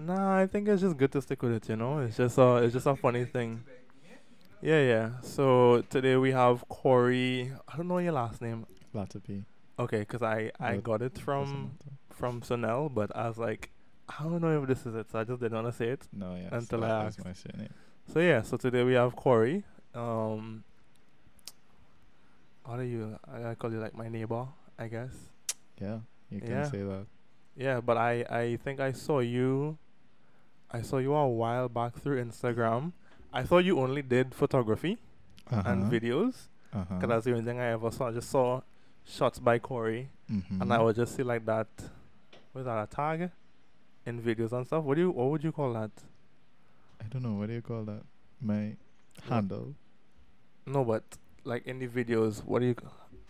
Nah, 0.00 0.38
I 0.38 0.46
think 0.46 0.68
it's 0.68 0.80
just 0.80 0.96
good 0.96 1.12
to 1.12 1.20
stick 1.22 1.42
with 1.42 1.52
it. 1.52 1.68
You 1.68 1.76
know, 1.76 1.98
it's 1.98 2.16
just 2.16 2.38
a 2.38 2.56
it's 2.56 2.72
just 2.72 2.86
a 2.86 2.96
funny 2.96 3.24
thing. 3.24 3.64
Yeah, 4.62 4.80
yeah. 4.82 5.10
So 5.22 5.82
today 5.90 6.16
we 6.16 6.32
have 6.32 6.64
Corri. 6.68 7.52
I 7.68 7.76
don't 7.76 7.88
know 7.88 7.98
your 7.98 8.12
last 8.12 8.40
name. 8.40 8.66
okay, 9.78 10.00
because 10.00 10.22
I 10.22 10.50
I 10.58 10.76
But 10.76 10.84
got 10.84 11.02
it 11.02 11.18
from 11.18 11.72
from 12.10 12.40
Sonel, 12.40 12.92
but 12.92 13.14
I 13.14 13.28
was 13.28 13.38
like, 13.38 13.70
I 14.08 14.22
don't 14.24 14.40
know 14.40 14.62
if 14.62 14.68
this 14.68 14.86
is 14.86 14.94
it, 14.94 15.10
so 15.10 15.18
I 15.20 15.24
just 15.24 15.40
didn't 15.40 15.54
want 15.62 15.66
to 15.66 15.76
say 15.76 15.88
it. 15.88 16.06
No, 16.12 16.34
yeah. 16.34 16.48
Until 16.52 16.84
I 16.84 16.88
asked. 17.06 17.24
my 17.24 17.32
shit 17.32 17.56
name. 17.56 17.68
So 18.12 18.20
yeah, 18.20 18.42
so 18.42 18.56
today 18.56 18.82
we 18.84 18.94
have 18.94 19.14
Corri. 19.16 19.62
Um, 19.94 20.64
what 22.64 22.78
are 22.78 22.84
you? 22.84 23.18
I, 23.30 23.50
I 23.50 23.54
call 23.54 23.72
you 23.72 23.80
like 23.80 23.94
my 23.94 24.08
neighbor, 24.08 24.46
I 24.78 24.88
guess. 24.88 25.12
Yeah, 25.80 26.00
you 26.30 26.40
can 26.40 26.50
Yeah. 26.50 26.64
say 26.70 26.82
that. 26.82 27.06
Yeah, 27.56 27.80
but 27.80 27.96
I 27.96 28.24
I 28.30 28.56
think 28.64 28.80
I 28.80 28.92
saw 28.92 29.20
you. 29.20 29.76
I 30.70 30.82
saw 30.82 30.98
you 30.98 31.14
a 31.14 31.28
while 31.28 31.68
back 31.68 31.94
through 31.96 32.22
Instagram. 32.24 32.92
I 33.32 33.42
thought 33.42 33.64
you 33.64 33.78
only 33.80 34.02
did 34.02 34.34
photography 34.34 34.98
Uh-huh. 35.50 35.62
and 35.66 35.90
videos, 35.90 36.48
Uh-huh. 36.72 36.94
because 36.94 37.08
that's 37.08 37.24
the 37.24 37.32
only 37.32 37.44
thing 37.44 37.58
I 37.60 37.66
ever 37.72 37.90
saw. 37.90 38.08
I 38.08 38.12
just 38.12 38.30
saw 38.30 38.62
shots 39.04 39.38
by 39.40 39.58
Corri, 39.58 40.08
Mhm. 40.30 40.60
and 40.60 40.72
I 40.72 40.80
would 40.80 40.96
just 40.96 41.14
see 41.16 41.22
like 41.24 41.44
that. 41.46 41.66
What 42.52 42.60
is 42.60 42.64
that 42.66 42.82
a 42.82 42.86
tag? 42.86 43.30
In 44.06 44.20
videos 44.22 44.52
and 44.52 44.66
stuff. 44.66 44.82
What 44.84 44.94
do 44.94 45.02
you? 45.02 45.10
What 45.10 45.30
would 45.30 45.44
you 45.44 45.52
call 45.52 45.72
that? 45.74 45.90
I 47.00 47.04
don't 47.08 47.22
know. 47.22 47.34
What 47.34 47.48
do 47.48 47.52
you 47.54 47.62
call 47.62 47.84
that? 47.84 48.02
My 48.40 48.76
handle. 49.28 49.74
No, 50.66 50.84
but 50.84 51.02
like 51.44 51.66
in 51.66 51.78
the 51.80 51.88
videos, 51.88 52.44
what 52.44 52.60
do 52.60 52.66
you? 52.66 52.74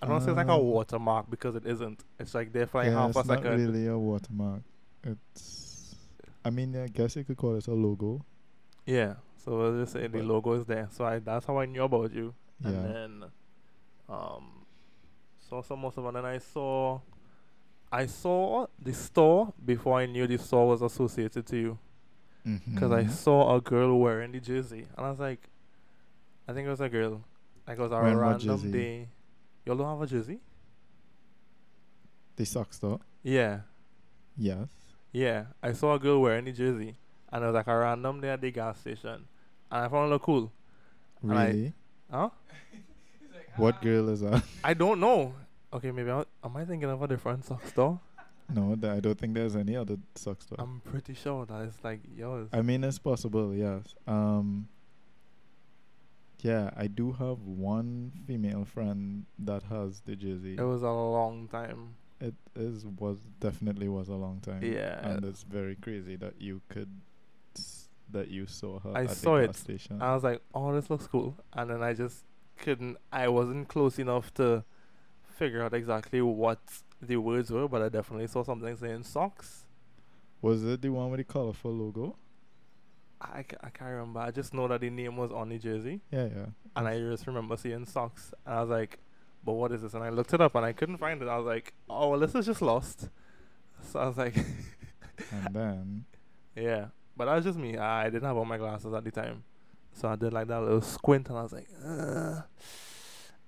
I 0.02 0.07
don't 0.07 0.18
to 0.20 0.24
say 0.24 0.30
it's 0.30 0.37
like 0.37 0.48
a 0.48 0.52
Um, 0.52 0.62
watermark 0.65 1.29
because 1.30 1.54
it 1.57 1.66
isn't. 1.66 2.04
It's 2.18 2.34
like 2.34 2.52
there 2.52 2.66
for 2.66 2.79
like 2.79 2.87
yeah, 2.93 3.01
half 3.07 3.16
it's 3.16 3.27
not 3.29 3.43
really 3.45 3.87
a 3.87 3.98
watermark. 3.98 4.62
It's. 5.04 5.70
I 6.45 6.51
mean, 6.51 6.77
I 6.77 6.87
guess 6.89 7.17
you 7.17 7.25
could 7.25 7.37
call 7.37 7.57
it 7.57 7.67
a 7.69 7.73
logo. 7.75 8.25
Yeah. 8.87 9.15
So 9.37 9.57
we'll 9.59 9.80
just 9.80 9.93
say 9.93 10.07
the 10.07 10.23
logo 10.23 10.52
is 10.55 10.65
there. 10.66 10.88
So 10.91 11.05
I 11.05 11.19
that's 11.19 11.47
how 11.47 11.59
I 11.59 11.66
knew 11.66 11.82
about 11.82 12.13
you. 12.13 12.35
And 12.65 12.74
Yeah. 12.74 12.82
then 12.93 13.24
um 14.09 14.66
saw 15.38 15.63
some 15.63 15.80
more 15.80 15.93
stuff 15.93 16.05
and 16.07 16.16
then 16.16 16.24
I 16.24 16.38
saw 16.38 17.01
I 17.93 18.07
saw 18.07 18.66
the 18.80 18.93
store 18.95 19.52
before 19.65 19.99
I 19.99 20.07
knew 20.07 20.27
the 20.27 20.38
store 20.38 20.69
was 20.69 20.82
associated 20.82 21.47
to 21.47 21.57
you. 21.57 21.79
Because 22.45 22.91
I 22.93 23.04
Mhm. 23.04 23.10
saw 23.10 23.54
a 23.57 23.60
girl 23.60 23.99
wearing 23.99 24.32
the 24.32 24.41
jersey. 24.41 24.87
And 24.97 25.07
I 25.07 25.10
was 25.10 25.19
like 25.21 25.49
I 26.49 26.52
think 26.52 26.66
it 26.66 26.71
was 26.71 26.80
a 26.80 26.88
girl. 26.88 27.23
Like 27.66 27.79
it 27.79 27.82
was 27.82 27.93
a 27.93 27.97
Wearing 27.97 28.16
what 28.19 28.43
random 28.45 28.71
day. 28.71 29.09
You 29.65 29.73
all 29.73 29.79
don't 29.79 29.88
have 29.99 30.02
a 30.02 30.07
jersey? 30.07 30.41
the 32.37 32.47
sock 32.47 32.71
though? 32.80 33.01
Yeah. 33.23 33.60
Yes. 34.37 34.69
Yeah. 35.13 35.45
I 35.63 35.73
saw 35.73 35.95
a 35.95 35.99
girl 35.99 36.21
wearing 36.21 36.45
the 36.45 36.53
jersey. 36.53 36.97
And 37.33 37.45
it 37.45 37.47
was 37.47 37.55
like 37.55 37.66
a 37.69 37.77
random 37.77 38.21
day 38.21 38.30
at 38.30 38.41
the 38.41 38.51
gas 38.51 38.80
station. 38.80 39.25
And 39.71 39.85
I 39.85 39.89
found 39.89 40.07
it 40.09 40.15
look 40.15 40.23
cool. 40.23 40.53
And 41.23 41.33
I- 41.33 41.47
Really? 41.47 41.73
Huh? 42.11 42.30
what 43.57 43.81
girl 43.83 44.09
is 44.09 44.21
that? 44.21 44.43
I 44.65 44.75
don't 44.75 44.99
know. 45.01 45.35
Okay, 45.73 45.93
maybe 45.93 46.11
I, 46.11 46.25
am 46.43 46.57
I 46.57 46.65
thinking 46.65 46.91
of 46.91 47.01
a 47.03 47.07
different 47.09 47.45
sock 47.45 47.65
store? 47.69 48.01
no, 48.53 48.75
th- 48.75 48.93
I 48.93 48.99
don't 48.99 49.16
think 49.16 49.35
there's 49.35 49.55
any 49.55 49.77
other 49.77 49.97
sock 50.16 50.43
store. 50.43 50.57
I'm 50.59 50.81
pretty 50.81 51.15
sure 51.15 51.47
that 51.47 51.63
it's 51.63 51.85
like 51.85 52.01
yours. 52.16 52.49
I 52.53 52.63
mean, 52.63 52.83
it's 52.83 52.99
possible. 52.99 53.55
Yes. 53.55 53.95
Um. 54.09 54.66
Yeah, 56.43 56.71
I 56.77 56.87
do 56.87 57.13
have 57.13 57.38
one 57.43 58.13
female 58.27 58.65
friend 58.65 59.27
that 59.38 59.63
has 59.65 60.01
the 60.01 60.16
jersey. 60.16 60.57
it 60.59 60.63
was 60.63 60.83
a 60.83 60.91
long 60.91 61.49
time. 61.49 61.95
It 62.21 62.35
is 62.54 62.85
was 62.87 63.18
definitely 63.40 63.88
was 63.88 64.09
a 64.09 64.15
long 64.15 64.41
time. 64.41 64.62
Yeah. 64.62 65.09
and 65.09 65.25
it's 65.25 65.43
very 65.43 65.76
crazy 65.76 66.16
that 66.16 66.41
you 66.41 66.60
could 66.69 66.91
s- 67.56 67.88
that 68.10 68.28
you 68.28 68.47
saw 68.47 68.78
her. 68.81 68.93
I 68.94 69.04
at 69.04 69.10
saw 69.16 69.37
the 69.37 69.44
it. 69.44 69.56
Station. 69.56 70.03
I 70.03 70.15
was 70.15 70.22
like, 70.25 70.43
oh, 70.54 70.75
this 70.75 70.91
looks 70.91 71.06
cool. 71.06 71.37
And 71.54 71.71
then 71.71 71.82
I 71.82 71.94
just 71.94 72.25
couldn't, 72.59 72.97
I 73.12 73.28
wasn't 73.28 73.69
close 73.69 73.98
enough 73.98 74.34
to 74.34 74.64
figure 75.25 75.62
out 75.62 75.72
exactly 75.72 76.20
what 76.20 76.58
the 77.00 77.16
words 77.16 77.50
were, 77.50 77.66
but 77.69 77.81
I 77.81 77.88
definitely 77.88 78.26
saw 78.26 78.42
something 78.42 78.76
saying 78.76 79.04
socks. 79.04 79.64
was 80.42 80.62
it 80.64 80.82
the 80.82 80.91
one 80.91 81.10
with 81.10 81.19
the 81.19 81.25
colorful 81.25 81.72
logo? 81.72 82.16
I, 83.22 83.44
I 83.62 83.69
can't 83.70 83.91
remember. 83.92 84.20
I 84.20 84.31
just 84.31 84.54
know 84.54 84.66
that 84.69 84.81
the 84.81 84.91
name 84.91 85.16
was 85.16 85.31
on 85.31 85.48
the 85.50 85.58
jersey. 85.58 86.00
Yeah, 86.10 86.26
yeah. 86.34 86.47
And 86.76 86.88
I 86.88 86.98
just 86.98 87.26
remember 87.26 87.56
seeing 87.56 87.84
socks. 87.87 88.32
And 88.47 88.54
I 88.54 88.60
was 88.62 88.70
like, 88.70 88.98
but 89.44 89.52
what 89.52 89.72
is 89.72 89.82
this? 89.82 89.94
And 89.94 90.04
I 90.04 90.10
looked 90.10 90.32
it 90.34 90.40
up 90.40 90.54
and 90.54 90.64
I 90.64 90.72
couldn't 90.72 90.98
find 90.98 91.20
it. 91.22 91.28
I 91.28 91.36
was 91.36 91.46
like, 91.46 91.72
oh, 91.88 92.10
well, 92.10 92.20
this 92.20 92.34
is 92.34 92.46
just 92.46 92.62
lost. 92.62 93.08
So 93.82 93.98
I 94.00 94.06
was 94.06 94.16
like, 94.18 94.36
And 95.30 95.54
then 95.54 96.04
Yeah, 96.56 96.86
but 97.16 97.26
that 97.26 97.34
was 97.36 97.44
just 97.44 97.58
me. 97.58 97.76
I 97.76 98.04
didn't 98.04 98.24
have 98.24 98.36
all 98.36 98.44
my 98.44 98.58
glasses 98.58 98.92
at 98.92 99.04
the 99.04 99.10
time, 99.10 99.44
so 99.92 100.08
I 100.08 100.16
did 100.16 100.32
like 100.32 100.48
that 100.48 100.60
little 100.60 100.80
squint, 100.80 101.28
and 101.28 101.38
I 101.38 101.42
was 101.42 101.52
like, 101.52 101.68
uh, 101.84 102.42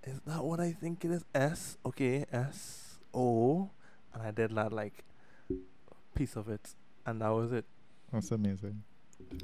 "Is 0.04 0.20
that 0.26 0.44
what 0.44 0.60
I 0.60 0.72
think 0.72 1.04
it 1.04 1.10
is?" 1.10 1.25
S, 1.34 1.78
okay, 1.84 2.26
S 2.32 2.98
O, 3.14 3.70
and 4.12 4.22
I 4.22 4.30
did 4.30 4.54
that 4.54 4.72
like 4.72 5.04
piece 6.14 6.36
of 6.36 6.48
it, 6.48 6.74
and 7.06 7.20
that 7.20 7.30
was 7.30 7.53
it. 7.53 7.64
that's 8.12 8.30
amazing. 8.30 8.82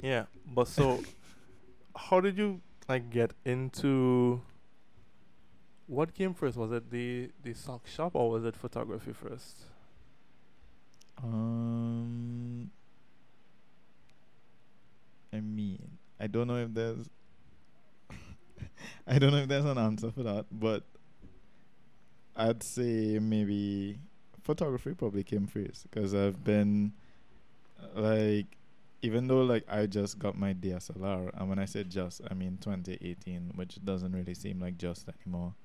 Yeah, 0.01 0.25
but 0.45 0.67
so, 0.67 1.01
how 1.95 2.19
did 2.21 2.37
you 2.37 2.61
like 2.87 3.09
get 3.09 3.33
into? 3.45 4.41
What 5.89 6.13
came 6.13 6.35
first? 6.35 6.55
Was 6.55 6.71
it 6.71 6.91
the 6.91 7.31
the 7.41 7.55
sock 7.55 7.87
shop 7.87 8.13
or 8.13 8.29
was 8.29 8.45
it 8.45 8.55
photography 8.55 9.11
first? 9.11 9.63
Um, 11.23 12.69
I 15.33 15.39
mean, 15.39 15.97
I 16.19 16.27
don't 16.27 16.45
know 16.47 16.57
if 16.57 16.75
there's, 16.75 17.09
I 19.07 19.17
don't 19.17 19.31
know 19.31 19.39
if 19.39 19.47
there's 19.47 19.65
an 19.65 19.79
answer 19.79 20.11
for 20.11 20.21
that, 20.21 20.45
but 20.51 20.83
I'd 22.35 22.61
say 22.61 23.17
maybe 23.19 23.97
photography 24.43 24.93
probably 24.93 25.23
came 25.23 25.47
first 25.47 25.89
because 25.89 26.13
I've 26.13 26.43
been, 26.43 26.93
like, 27.95 28.45
even 29.01 29.27
though 29.27 29.41
like 29.41 29.65
I 29.67 29.87
just 29.87 30.19
got 30.19 30.37
my 30.37 30.53
DSLR, 30.53 31.31
and 31.33 31.49
when 31.49 31.57
I 31.57 31.65
say 31.65 31.83
just, 31.83 32.21
I 32.29 32.35
mean 32.35 32.59
2018, 32.61 33.53
which 33.55 33.83
doesn't 33.83 34.11
really 34.11 34.35
seem 34.35 34.59
like 34.61 34.77
just 34.77 35.09
anymore. 35.09 35.55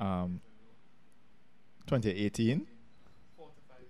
Um, 0.00 0.40
2018. 1.86 2.66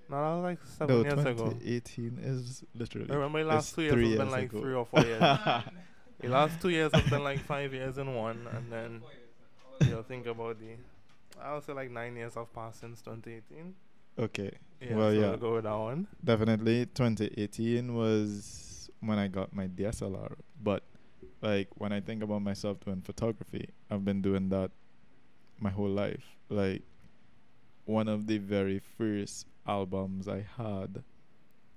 No, 0.08 0.16
that 0.16 0.34
was 0.34 0.42
like 0.42 0.58
seven 0.64 0.96
No, 0.96 1.02
years 1.02 1.20
ago. 1.20 1.44
2018 1.50 2.18
is 2.22 2.64
literally. 2.74 3.10
I 3.10 3.14
remember 3.14 3.44
last 3.44 3.74
two 3.74 3.82
years 3.82 3.94
has 4.08 4.18
been 4.18 4.30
like 4.30 4.44
ago. 4.52 4.60
three 4.60 4.74
or 4.74 4.84
four 4.86 5.00
years. 5.02 5.20
the 6.20 6.28
last 6.28 6.60
two 6.60 6.70
years 6.70 6.90
have 6.92 7.08
been 7.08 7.22
like 7.22 7.38
five 7.38 7.72
years 7.72 7.96
in 7.98 8.12
one, 8.14 8.46
and 8.52 8.72
then 8.72 9.02
you'll 9.88 10.02
think 10.02 10.26
about 10.26 10.58
the. 10.58 10.74
I 11.40 11.54
would 11.54 11.62
say 11.64 11.72
like 11.74 11.90
nine 11.90 12.16
years 12.16 12.34
have 12.34 12.52
passed 12.52 12.80
since 12.80 13.00
2018. 13.02 13.74
Okay, 14.18 14.50
Yeah, 14.80 14.96
Well, 14.96 15.10
so 15.12 15.20
yeah. 15.20 15.28
we'll 15.30 15.36
go 15.38 15.54
with 15.54 15.64
that 15.64 15.76
one. 15.78 16.06
definitely 16.24 16.86
2018 16.86 17.94
was 17.94 18.90
when 19.00 19.18
I 19.18 19.28
got 19.28 19.54
my 19.54 19.68
DSLR. 19.68 20.34
But 20.62 20.82
like 21.40 21.68
when 21.76 21.92
I 21.92 22.00
think 22.00 22.22
about 22.24 22.42
myself 22.42 22.80
doing 22.80 23.00
photography, 23.00 23.68
I've 23.90 24.04
been 24.04 24.20
doing 24.20 24.48
that 24.50 24.72
my 25.60 25.70
whole 25.70 25.88
life. 25.88 26.24
Like 26.48 26.82
one 27.84 28.08
of 28.08 28.26
the 28.26 28.38
very 28.38 28.80
first 28.98 29.46
albums 29.66 30.28
I 30.28 30.44
had, 30.56 31.02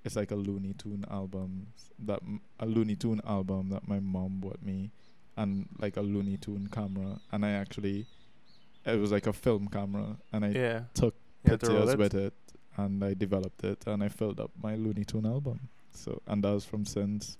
it's 0.04 0.16
like 0.16 0.32
a 0.32 0.36
Looney 0.36 0.74
Tune 0.74 1.06
album 1.10 1.68
that 2.00 2.22
a 2.60 2.66
Looney 2.66 2.96
Tune 2.96 3.22
album 3.26 3.70
that 3.70 3.88
my 3.88 4.00
mom 4.00 4.40
bought 4.40 4.62
me, 4.62 4.92
and 5.38 5.68
like 5.80 5.98
a 5.98 6.02
Looney 6.02 6.38
Tune 6.38 6.68
camera, 6.68 7.20
and 7.32 7.46
I 7.46 7.52
actually. 7.52 8.06
It 8.86 9.00
was 9.00 9.12
like 9.14 9.28
a 9.28 9.34
film 9.34 9.70
camera, 9.70 10.18
and 10.34 10.44
I 10.44 10.50
Yeah. 10.50 10.84
took 10.94 11.16
You 11.46 11.52
had 11.52 11.62
to 11.62 11.68
roll 11.68 11.76
pictures 11.88 11.94
it. 11.94 12.00
with 12.00 12.14
it 12.16 12.34
and 12.76 13.04
I 13.04 13.14
developed 13.14 13.64
it 13.64 13.84
and 13.88 14.04
I 14.04 14.10
filled 14.10 14.40
up 14.40 14.52
my 14.62 14.76
Looney 14.76 15.06
Tune 15.06 15.26
album. 15.26 15.70
So 15.92 16.22
and 16.28 16.44
that 16.44 16.52
was 16.52 16.66
from 16.66 16.84
since 16.86 17.38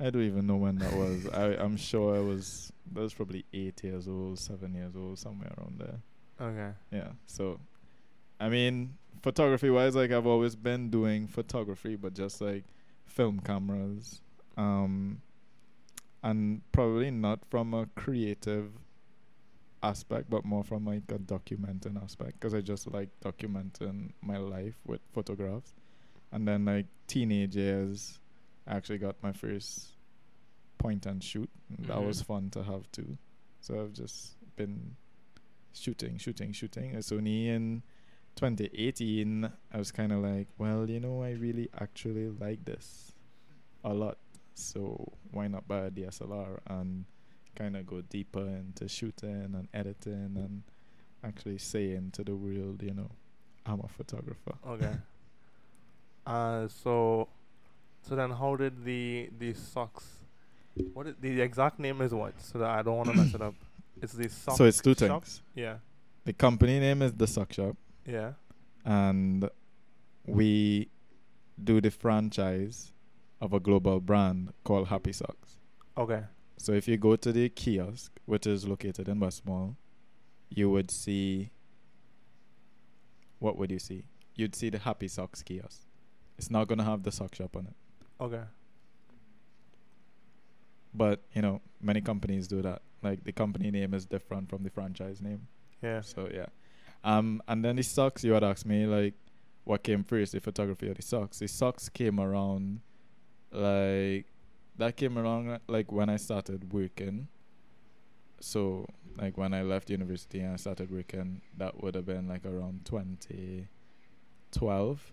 I 0.00 0.10
don't 0.10 0.22
even 0.22 0.46
know 0.46 0.56
when 0.56 0.76
that 0.76 0.92
was. 0.92 1.26
I, 1.28 1.56
I'm 1.62 1.76
sure 1.76 2.16
I 2.16 2.20
was 2.20 2.72
that 2.92 3.00
was 3.00 3.14
probably 3.14 3.44
eight 3.52 3.82
years 3.82 4.08
old, 4.08 4.38
seven 4.38 4.74
years 4.74 4.94
old, 4.96 5.18
somewhere 5.18 5.52
around 5.58 5.80
there. 5.80 6.00
Okay. 6.40 6.76
Yeah. 6.92 7.10
So 7.26 7.58
I 8.40 8.48
mean, 8.48 8.94
photography 9.22 9.70
wise, 9.70 9.96
like 9.96 10.12
I've 10.12 10.26
always 10.26 10.54
been 10.54 10.90
doing 10.90 11.26
photography 11.26 11.96
but 11.96 12.14
just 12.14 12.40
like 12.40 12.64
film 13.06 13.40
cameras. 13.40 14.20
Um 14.56 15.20
and 16.22 16.62
probably 16.72 17.10
not 17.10 17.40
from 17.48 17.74
a 17.74 17.86
creative 17.94 18.70
aspect, 19.82 20.28
but 20.30 20.44
more 20.44 20.64
from 20.64 20.84
like 20.84 21.02
a 21.08 21.18
documenting 21.18 22.02
aspect 22.02 22.40
because 22.40 22.54
I 22.54 22.60
just 22.60 22.90
like 22.92 23.08
documenting 23.24 24.12
my 24.20 24.38
life 24.38 24.74
with 24.86 25.00
photographs. 25.12 25.74
And 26.32 26.46
then 26.46 26.64
like 26.66 26.86
teenage 27.06 27.56
years, 27.56 28.20
I 28.68 28.76
actually 28.76 28.98
got 28.98 29.16
my 29.22 29.32
first 29.32 29.94
point 30.78 31.06
and 31.06 31.22
shoot. 31.24 31.50
And 31.76 31.86
That 31.86 32.00
was 32.02 32.22
Mhm. 32.22 32.26
fun 32.26 32.50
to 32.50 32.62
have 32.62 32.90
too. 32.92 33.16
So 33.60 33.82
I've 33.82 33.92
just 33.94 34.36
been 34.56 34.96
shooting, 35.72 36.18
shooting, 36.18 36.52
shooting. 36.52 36.94
It's 36.94 37.10
only 37.10 37.48
in 37.48 37.82
2018, 38.36 39.50
I 39.72 39.78
was 39.78 39.90
kind 39.90 40.12
of 40.12 40.20
like, 40.22 40.48
well, 40.58 40.88
you 40.88 41.00
know, 41.00 41.22
I 41.22 41.32
really 41.32 41.68
actually 41.80 42.28
like 42.28 42.64
this 42.64 43.12
a 43.82 43.92
lot. 43.94 44.18
So 44.54 45.12
why 45.30 45.48
not 45.48 45.66
buy 45.66 45.86
a 45.86 45.90
DSLR 45.90 46.60
and 46.66 47.06
kind 47.56 47.76
of 47.76 47.86
go 47.86 48.02
deeper 48.02 48.46
into 48.46 48.86
shooting 48.88 49.54
and 49.54 49.68
editing 49.72 50.36
and 50.36 50.62
actually 51.24 51.58
saying 51.58 52.10
to 52.12 52.22
the 52.22 52.36
world, 52.36 52.82
you 52.82 52.94
know, 52.94 53.10
I'm 53.66 53.80
a 53.80 53.88
photographer. 53.88 54.54
Okay. 54.64 54.96
uh, 56.26 56.68
so, 56.68 57.28
so 58.02 58.14
then 58.16 58.30
how 58.30 58.56
did 58.56 58.84
the 58.84 59.30
the 59.38 59.52
socks? 59.54 60.04
What 60.94 61.06
is, 61.08 61.14
the 61.20 61.40
exact 61.40 61.78
name 61.78 62.00
is 62.00 62.12
what? 62.14 62.40
So 62.40 62.58
that 62.58 62.70
I 62.70 62.82
don't 62.82 62.96
want 62.96 63.10
to 63.10 63.16
mess 63.16 63.34
it 63.34 63.42
up. 63.42 63.54
It's 64.00 64.12
the 64.12 64.28
sock. 64.28 64.56
so 64.56 64.64
it's 64.64 64.80
two 64.80 64.94
shop? 64.94 65.24
things. 65.24 65.42
Yeah. 65.56 65.78
The 66.24 66.32
company 66.32 66.78
name 66.78 67.02
is 67.02 67.12
the 67.14 67.26
Sock 67.26 67.52
Shop, 67.52 67.76
Yeah. 68.06 68.34
and 68.84 69.48
we 70.26 70.88
do 71.64 71.80
the 71.80 71.90
franchise 71.90 72.92
of 73.40 73.52
a 73.54 73.58
global 73.58 73.98
brand 73.98 74.52
called 74.62 74.86
Happy 74.88 75.12
Socks. 75.12 75.58
Okay. 75.96 76.22
So 76.58 76.72
if 76.72 76.86
you 76.86 76.96
go 76.96 77.16
to 77.16 77.32
the 77.32 77.48
kiosk, 77.48 78.12
which 78.26 78.46
is 78.46 78.68
located 78.68 79.08
in 79.08 79.18
West 79.18 79.44
Mall, 79.46 79.76
you 80.48 80.70
would 80.70 80.90
see. 80.92 81.50
What 83.38 83.56
would 83.56 83.70
you 83.70 83.78
see? 83.78 84.04
You'd 84.34 84.54
see 84.54 84.70
the 84.70 84.78
Happy 84.78 85.08
Socks 85.08 85.42
kiosk. 85.42 85.82
It's 86.36 86.50
not 86.50 86.68
gonna 86.68 86.84
have 86.84 87.02
the 87.02 87.10
sock 87.10 87.34
shop 87.34 87.56
on 87.56 87.66
it, 87.66 87.74
Okay. 88.20 88.42
but 90.94 91.22
you 91.34 91.42
know 91.42 91.60
many 91.80 92.00
companies 92.00 92.48
do 92.48 92.62
that. 92.62 92.82
Like 93.02 93.24
the 93.24 93.32
company 93.32 93.70
name 93.70 93.94
is 93.94 94.06
different 94.06 94.48
from 94.50 94.62
the 94.64 94.70
franchise 94.70 95.20
name. 95.20 95.46
Yeah. 95.82 96.00
So 96.00 96.28
yeah, 96.32 96.46
um, 97.04 97.40
and 97.46 97.64
then 97.64 97.76
the 97.76 97.82
socks. 97.82 98.24
You 98.24 98.32
had 98.32 98.42
asked 98.44 98.66
me 98.66 98.86
like, 98.86 99.14
what 99.64 99.82
came 99.82 100.02
first, 100.02 100.32
the 100.32 100.40
photography 100.40 100.88
or 100.88 100.94
the 100.94 101.02
socks? 101.02 101.38
The 101.38 101.46
socks 101.48 101.88
came 101.88 102.18
around, 102.18 102.80
like, 103.52 104.26
that 104.76 104.96
came 104.96 105.18
around 105.18 105.60
like 105.68 105.92
when 105.92 106.08
I 106.08 106.16
started 106.16 106.72
working. 106.72 107.28
So 108.40 108.86
like 109.16 109.36
when 109.36 109.52
I 109.52 109.62
left 109.62 109.90
university 109.90 110.40
and 110.40 110.54
I 110.54 110.56
started 110.56 110.90
working, 110.90 111.42
that 111.56 111.82
would 111.82 111.94
have 111.94 112.06
been 112.06 112.26
like 112.28 112.44
around 112.46 112.84
twenty 112.84 113.68
twelve. 114.50 115.12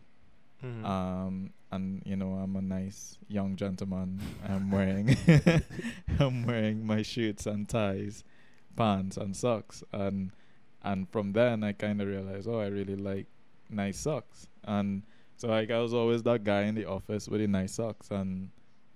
Mhm. 0.63 0.86
Um, 0.86 1.54
and 1.75 2.01
you 2.06 2.16
know, 2.16 2.33
I'm 2.33 2.56
a 2.56 2.62
nice 2.62 3.18
young 3.27 3.56
gentleman. 3.56 4.19
I'm 4.48 4.72
wearing, 4.75 5.16
I'm 6.19 6.45
wearing 6.45 6.86
my 6.86 7.01
shirts 7.01 7.45
and 7.45 7.68
ties, 7.68 8.24
pants 8.75 9.18
and 9.18 9.36
socks, 9.36 9.83
and 9.92 10.31
and 10.83 11.10
from 11.10 11.33
then 11.33 11.63
I 11.63 11.74
kind 11.74 12.01
of 12.01 12.07
realized, 12.07 12.48
oh, 12.48 12.60
I 12.60 12.68
really 12.68 12.95
like 12.95 13.27
nice 13.69 14.00
socks, 14.00 14.48
and 14.63 15.04
so 15.38 15.50
like 15.50 15.69
I 15.69 15.80
was 15.80 15.94
always 15.94 16.24
that 16.24 16.44
guy 16.44 16.63
in 16.63 16.75
the 16.75 16.86
office 16.86 17.27
with 17.27 17.42
the 17.42 17.48
nice 17.48 17.74
socks, 17.74 18.10
and 18.12 18.50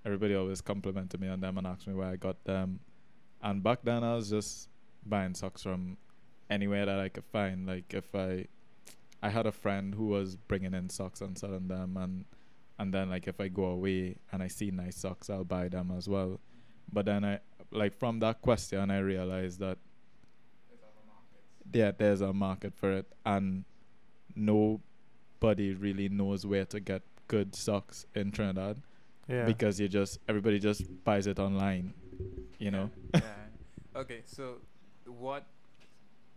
everybody 0.06 0.36
always 0.36 0.62
complimented 0.62 1.20
me 1.20 1.28
on 1.28 1.42
them 1.42 1.58
and 1.58 1.68
asked 1.68 1.88
me 1.88 1.94
where 1.94 2.08
I 2.08 2.16
got 2.16 2.44
them, 2.46 2.80
and 3.42 3.62
back 3.62 3.80
then 3.84 4.04
I 4.04 4.16
was 4.16 4.30
just 4.30 4.70
buying 5.06 5.34
socks 5.34 5.64
from 5.64 5.98
anywhere 6.50 6.86
that 6.86 7.00
I 7.00 7.10
could 7.10 7.26
find. 7.26 7.68
Like 7.68 7.94
if 7.94 8.16
I 8.16 8.46
I 9.22 9.30
had 9.30 9.46
a 9.46 9.52
friend 9.52 9.94
who 9.94 10.08
was 10.08 10.38
bringing 10.38 10.74
in 10.74 10.90
socks 10.90 11.22
and 11.22 11.38
selling 11.38 11.68
them, 11.68 11.98
and 11.98 12.26
and 12.80 12.92
then 12.94 13.10
like 13.10 13.28
if 13.28 13.40
I 13.40 13.48
go 13.50 13.66
away 13.66 14.16
and 14.31 14.42
I 14.42 14.48
see 14.48 14.72
nice 14.72 14.96
socks, 14.98 15.30
I'll 15.30 15.44
buy 15.44 15.68
them 15.70 15.92
as 15.96 16.08
well. 16.10 16.40
But 16.92 17.06
then 17.06 17.24
I 17.24 17.40
like 17.72 17.94
from 18.00 18.20
that 18.20 18.42
question, 18.42 18.90
I 18.90 19.00
realized 19.00 19.60
that 19.60 19.78
yeah, 21.72 21.92
there's 21.96 22.22
a 22.22 22.34
market 22.34 22.74
for 22.76 22.92
it, 22.94 23.06
and 23.26 23.64
nobody 24.36 25.74
really 25.74 26.10
knows 26.10 26.46
where 26.46 26.66
to 26.66 26.80
get 26.80 27.04
good 27.28 27.56
socks 27.56 28.06
in 28.16 28.31
Trinidad 28.31 28.81
yeah. 29.28 29.46
because 29.46 29.80
you 29.80 29.88
just 29.88 30.18
everybody 30.28 30.60
just 30.60 30.81
buys 31.04 31.28
it 31.28 31.38
online, 31.40 31.94
you 32.58 32.72
know. 32.72 32.90
yeah. 33.14 33.22
Okay, 33.96 34.22
so 34.26 34.58
what 35.06 35.46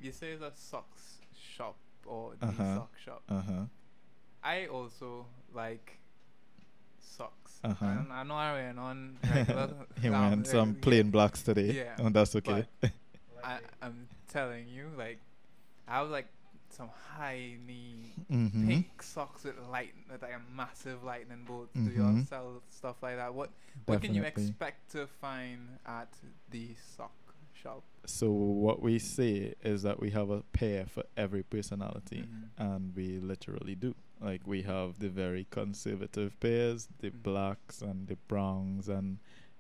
you 0.01 0.11
say 0.11 0.33
is 0.33 0.41
a 0.41 0.51
socks 0.55 1.19
shop 1.39 1.77
or 2.07 2.33
the 2.41 2.47
Uh-huh. 2.47 2.75
sock 2.77 2.93
shop. 2.99 3.23
Uh 3.29 3.43
huh. 3.43 3.65
I 4.43 4.67
also 4.67 5.27
like 5.55 5.99
socks. 7.13 7.61
Uh-huh. 7.65 7.85
And 7.87 8.13
I 8.13 8.23
know 8.25 8.35
I 8.35 8.53
ran 8.55 8.79
on 8.79 9.19
regular. 9.35 9.71
He 10.03 10.11
went 10.11 10.47
some 10.47 10.75
plain 10.75 11.11
blacks 11.11 11.43
today, 11.43 11.73
Yeah, 11.73 12.05
and 12.05 12.15
that's 12.15 12.35
okay. 12.37 12.67
I, 13.45 13.59
I'm 13.81 14.09
telling 14.29 14.69
you, 14.69 14.89
like, 14.97 15.19
I 15.87 15.99
have 15.99 16.11
like 16.11 16.27
some 16.71 16.89
high 17.17 17.57
knee 17.67 18.15
mm-hmm. 18.31 18.67
pink 18.69 19.03
socks 19.03 19.45
with 19.45 19.55
light, 19.71 19.95
with 20.11 20.23
like 20.23 20.33
a 20.33 20.57
massive 20.57 21.05
lightning 21.05 21.45
bolt. 21.47 21.69
Do 21.75 21.91
you 21.91 22.03
all 22.03 22.13
Mhm. 22.13 22.27
sell 22.29 22.63
stuff 22.71 22.97
like 23.03 23.17
that? 23.17 23.35
What 23.35 23.51
What 23.87 24.01
can 24.01 24.15
you 24.15 24.25
expect 24.25 24.91
to 24.93 25.07
find 25.07 25.79
at 25.87 26.09
the 26.51 26.75
sock 26.97 27.13
shop? 27.53 27.83
So 28.07 28.31
what 28.31 28.81
we 28.83 28.99
say 28.99 29.55
is 29.63 29.83
that 29.83 30.01
we 30.01 30.11
have 30.11 30.31
a 30.31 30.43
pair 30.53 30.87
for 30.87 31.05
every 31.17 31.43
personality, 31.43 32.23
Mhm. 32.27 32.49
and 32.59 32.97
we 32.97 33.19
literally 33.21 33.75
do. 33.75 33.95
Like 34.23 34.47
we 34.47 34.63
have 34.63 34.99
the 35.01 35.09
very 35.09 35.47
conservative 35.51 36.39
pairs, 36.41 36.89
the 37.01 37.11
Mhm. 37.11 37.23
blacks 37.23 37.83
and 37.83 38.07
the 38.09 38.17
browns 38.29 38.89
and 38.89 39.19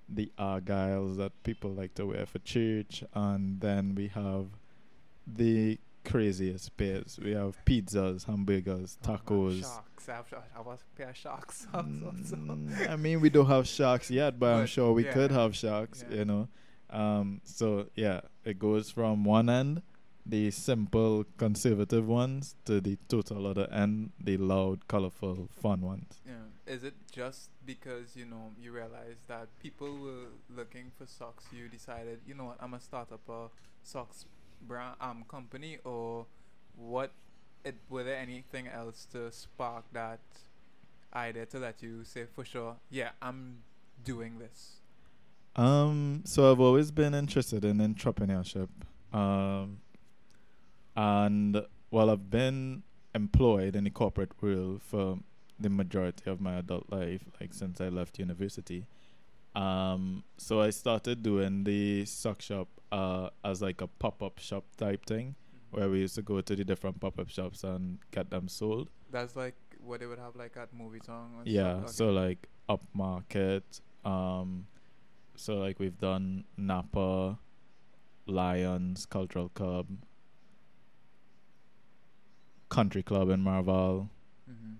the 0.08 0.30
argyles 0.38 1.16
that 1.16 1.32
people 1.42 1.70
like 1.72 1.94
to 1.94 2.06
wear 2.06 2.26
for 2.26 2.38
church, 2.40 3.02
and 3.14 3.60
then 3.60 3.94
we 3.94 4.08
have 4.08 4.46
the 5.26 5.78
craziest 6.04 6.76
pairs. 6.76 7.18
We 7.22 7.30
have 7.32 7.56
pizzas, 7.64 8.24
hamburgers, 8.24 8.98
Oh, 9.04 9.06
tacos. 9.08 9.60
Sharks. 9.62 10.08
I 10.08 10.12
have, 10.16 10.28
sh- 10.28 10.34
I 10.56 10.60
a 10.60 10.96
pair 10.96 11.10
of 11.10 11.16
sharks. 11.16 11.66
Mm, 11.72 12.88
I 12.90 12.96
mean, 12.96 13.20
we 13.20 13.30
don't 13.30 13.46
have 13.46 13.66
sharks 13.68 14.10
yet, 14.10 14.38
but, 14.38 14.54
I'm 14.54 14.66
sure 14.66 14.92
we 14.92 15.04
yeah. 15.04 15.12
could 15.12 15.30
have 15.30 15.54
sharks, 15.56 16.04
Yeah. 16.10 16.16
you 16.18 16.24
know. 16.24 16.48
Um, 16.90 17.40
so 17.44 17.86
yeah, 17.94 18.20
it 18.44 18.58
goes 18.58 18.90
from 18.90 19.24
one 19.24 19.48
end, 19.48 19.82
the 20.24 20.50
simple 20.50 21.24
conservative 21.36 22.06
ones, 22.06 22.54
to 22.64 22.80
the 22.80 22.96
total 23.08 23.46
other 23.46 23.68
end, 23.72 24.12
the 24.20 24.36
loud, 24.36 24.86
colorful, 24.88 25.48
fun 25.50 25.80
ones. 25.80 26.20
Yeah. 26.26 26.32
Is 26.72 26.84
it 26.84 26.94
just 27.10 27.50
because 27.66 28.14
you 28.14 28.24
know 28.24 28.52
you 28.60 28.72
realized 28.72 29.26
that 29.26 29.48
people 29.60 29.98
were 29.98 30.28
looking 30.54 30.92
for 30.96 31.06
socks? 31.06 31.44
You 31.52 31.68
decided, 31.68 32.20
you 32.26 32.34
know 32.34 32.44
what, 32.44 32.56
I'm 32.60 32.70
gonna 32.70 32.80
start 32.80 33.10
up 33.12 33.28
a 33.28 33.48
socks 33.82 34.26
brand 34.66 34.94
um 35.00 35.24
company, 35.28 35.78
or 35.84 36.26
what? 36.76 37.12
It 37.64 37.76
were 37.88 38.04
there 38.04 38.16
anything 38.16 38.68
else 38.68 39.06
to 39.12 39.30
spark 39.32 39.84
that 39.92 40.20
idea 41.14 41.46
to 41.46 41.58
let 41.58 41.82
you 41.82 42.04
say 42.04 42.26
for 42.32 42.44
sure, 42.44 42.76
yeah, 42.90 43.10
I'm 43.20 43.58
doing 44.04 44.38
this. 44.38 44.76
Um, 45.54 46.22
so 46.24 46.50
I've 46.50 46.60
always 46.60 46.90
been 46.90 47.14
interested 47.14 47.64
in 47.64 47.78
entrepreneurship. 47.78 48.68
Um, 49.12 49.80
and 50.96 51.64
while 51.90 52.10
I've 52.10 52.30
been 52.30 52.82
employed 53.14 53.76
in 53.76 53.84
the 53.84 53.90
corporate 53.90 54.32
world 54.42 54.82
for 54.82 55.18
the 55.60 55.68
majority 55.70 56.30
of 56.30 56.40
my 56.40 56.54
adult 56.56 56.90
life, 56.90 57.22
like 57.40 57.52
since 57.54 57.80
I 57.80 57.88
left 57.88 58.18
university, 58.18 58.86
um, 59.54 60.24
so 60.38 60.60
I 60.60 60.70
started 60.70 61.22
doing 61.22 61.64
the 61.64 62.04
sock 62.06 62.40
shop 62.40 62.68
uh 62.90 63.28
as 63.44 63.62
like 63.62 63.80
a 63.80 63.86
pop 63.86 64.22
up 64.22 64.38
shop 64.38 64.64
type 64.76 65.04
thing, 65.06 65.34
where 65.70 65.88
we 65.88 66.00
used 66.00 66.14
to 66.16 66.22
go 66.22 66.40
to 66.40 66.56
the 66.56 66.64
different 66.64 67.00
pop 67.00 67.18
up 67.18 67.28
shops 67.28 67.64
and 67.64 67.98
get 68.10 68.30
them 68.30 68.48
sold. 68.48 68.88
That's 69.10 69.36
like 69.36 69.56
what 69.78 70.00
they 70.00 70.06
would 70.06 70.18
have 70.18 70.36
like 70.36 70.56
at 70.56 70.74
MovieTowne. 70.74 71.34
Or 71.36 71.42
Yeah, 71.44 71.80
stuff. 71.80 71.90
so 71.90 72.10
like 72.10 72.48
upmarket. 72.68 73.80
Um, 74.04 74.66
so 75.36 75.56
like 75.58 75.78
we've 75.78 75.98
done 75.98 76.44
Napa, 76.56 77.38
Lions 78.26 79.06
Cultural 79.06 79.48
Club, 79.50 79.86
Country 82.72 83.02
Club 83.02 83.28
in 83.28 83.44
Maraval. 83.44 84.08
Mhm. 84.50 84.78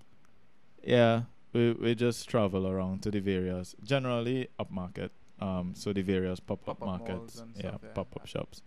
Yeah, 0.83 1.23
we 1.53 1.73
we 1.73 1.93
just 1.95 2.27
travel 2.27 2.67
around 2.67 3.03
to 3.03 3.11
the 3.11 3.19
various, 3.19 3.75
generally 3.83 4.47
upmarket. 4.59 5.11
Um, 5.39 5.73
so 5.75 5.93
the 5.93 6.01
various 6.01 6.39
pop 6.39 6.67
up 6.67 6.79
markets, 6.79 7.43
yeah, 7.55 7.77
yeah. 7.83 7.89
pop 7.93 8.09
up 8.17 8.25
shops. 8.27 8.61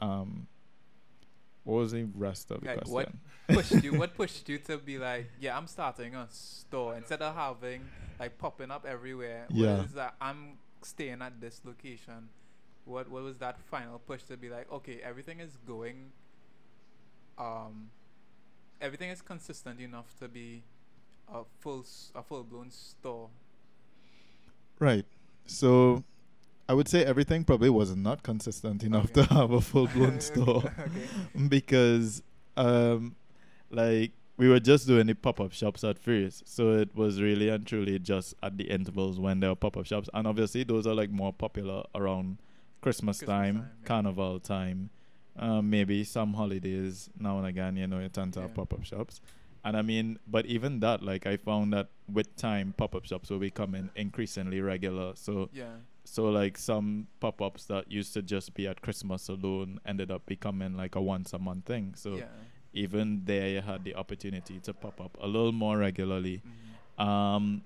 Um, 0.00 0.46
what 1.64 1.76
was 1.82 1.92
the 1.92 2.04
rest 2.14 2.50
of 2.50 2.60
the 2.60 2.66
Like, 2.66 2.84
question? 2.84 3.20
what- 3.48 3.56
pushed 3.56 3.82
you? 3.84 3.92
What 3.98 4.14
pushed 4.20 4.48
you 4.48 4.58
to 4.68 4.78
be 4.78 4.98
like, 4.98 5.26
yeah, 5.40 5.56
I'm 5.58 5.66
starting 5.66 6.14
a 6.14 6.26
store 6.30 6.96
instead 6.96 7.22
of 7.22 7.34
having 7.34 7.80
like 8.20 8.38
popping 8.38 8.70
up 8.70 8.84
everywhere? 8.86 9.46
Yeah. 9.50 9.76
What 9.78 9.86
is 9.86 9.92
that? 9.94 10.14
I'm 10.20 10.58
staying 10.82 11.20
at 11.22 11.40
this 11.40 11.60
location. 11.64 12.28
What 12.84 13.10
What 13.10 13.22
was 13.22 13.36
that 13.38 13.58
final 13.72 13.98
push 13.98 14.22
to 14.30 14.36
be 14.36 14.48
like, 14.48 14.70
okay, 14.70 15.00
everything 15.02 15.40
is 15.40 15.56
going. 15.66 16.12
Um, 17.38 17.90
everything 18.80 19.10
is 19.10 19.22
consistent 19.22 19.80
enough 19.80 20.14
to 20.18 20.28
be 20.28 20.62
a 21.32 21.42
full 21.60 21.84
a 22.14 22.22
full 22.22 22.44
blown 22.44 22.70
store. 22.70 23.28
Right. 24.78 25.04
So 25.46 26.04
I 26.68 26.74
would 26.74 26.88
say 26.88 27.04
everything 27.04 27.44
probably 27.44 27.70
was 27.70 27.94
not 27.96 28.22
consistent 28.22 28.82
enough 28.84 29.10
Okay. 29.10 29.22
to 29.26 29.34
have 29.34 29.50
a 29.50 29.60
full 29.60 29.86
blown 29.88 30.20
store 30.30 30.62
okay. 30.64 31.46
because 31.48 32.22
um 32.56 33.14
like 33.70 34.12
we 34.36 34.48
were 34.48 34.60
just 34.60 34.86
doing 34.86 35.06
the 35.06 35.14
pop 35.14 35.38
up 35.38 35.52
shops 35.52 35.84
at 35.84 35.98
first, 35.98 36.48
so 36.48 36.70
it 36.70 36.96
was 36.96 37.20
really 37.20 37.50
and 37.50 37.66
truly 37.66 37.98
just 37.98 38.34
at 38.42 38.56
the 38.56 38.64
intervals 38.64 39.20
when 39.20 39.40
there 39.40 39.50
were 39.50 39.56
pop 39.56 39.76
up 39.76 39.84
shops, 39.84 40.08
and 40.14 40.26
obviously 40.26 40.64
those 40.64 40.86
are 40.86 40.94
like 40.94 41.10
more 41.10 41.30
popular 41.30 41.82
around 41.94 42.38
Christmas, 42.80 43.18
Christmas 43.18 43.28
time, 43.28 43.54
time, 43.56 43.70
yeah. 43.82 43.86
Carnival 43.86 44.40
time, 44.40 44.88
um, 45.36 45.70
maybe 45.70 46.04
some 46.04 46.34
holidays 46.34 47.08
now 47.18 47.38
and 47.38 47.46
again. 47.46 47.76
You 47.76 47.86
know, 47.86 47.98
you 48.00 48.08
tend 48.08 48.34
to 48.34 48.40
have 48.42 48.50
Yeah. 48.50 48.56
pop 48.56 48.72
up 48.74 48.84
shops, 48.84 49.20
and 49.64 49.76
I 49.76 49.82
mean, 49.82 50.18
but 50.26 50.46
even 50.46 50.80
that, 50.80 51.02
like 51.02 51.26
I 51.26 51.36
found 51.36 51.72
that 51.72 51.88
with 52.12 52.34
time, 52.36 52.74
pop 52.76 52.94
up 52.94 53.04
shops 53.06 53.30
will 53.30 53.38
becoming 53.38 53.90
increasingly 53.94 54.60
regular. 54.60 55.14
So 55.16 55.48
Yeah. 55.52 55.76
so 56.04 56.28
like 56.30 56.58
some 56.58 57.06
pop 57.20 57.40
ups 57.40 57.66
that 57.66 57.90
used 57.90 58.12
to 58.14 58.22
just 58.22 58.54
be 58.54 58.66
at 58.66 58.80
Christmas 58.82 59.28
alone 59.28 59.78
ended 59.86 60.10
up 60.10 60.26
becoming 60.26 60.76
like 60.76 60.96
a 60.96 61.00
once 61.00 61.32
a 61.32 61.38
month 61.38 61.66
thing. 61.66 61.94
So 61.94 62.16
yeah. 62.16 62.26
even 62.72 63.22
there 63.26 63.48
you 63.48 63.60
had 63.60 63.84
the 63.84 63.94
opportunity 63.94 64.58
to 64.60 64.72
pop 64.74 65.00
up 65.00 65.16
a 65.20 65.26
little 65.26 65.52
more 65.52 65.78
regularly. 65.78 66.42
Mhm. 66.98 67.04
Um 67.04 67.62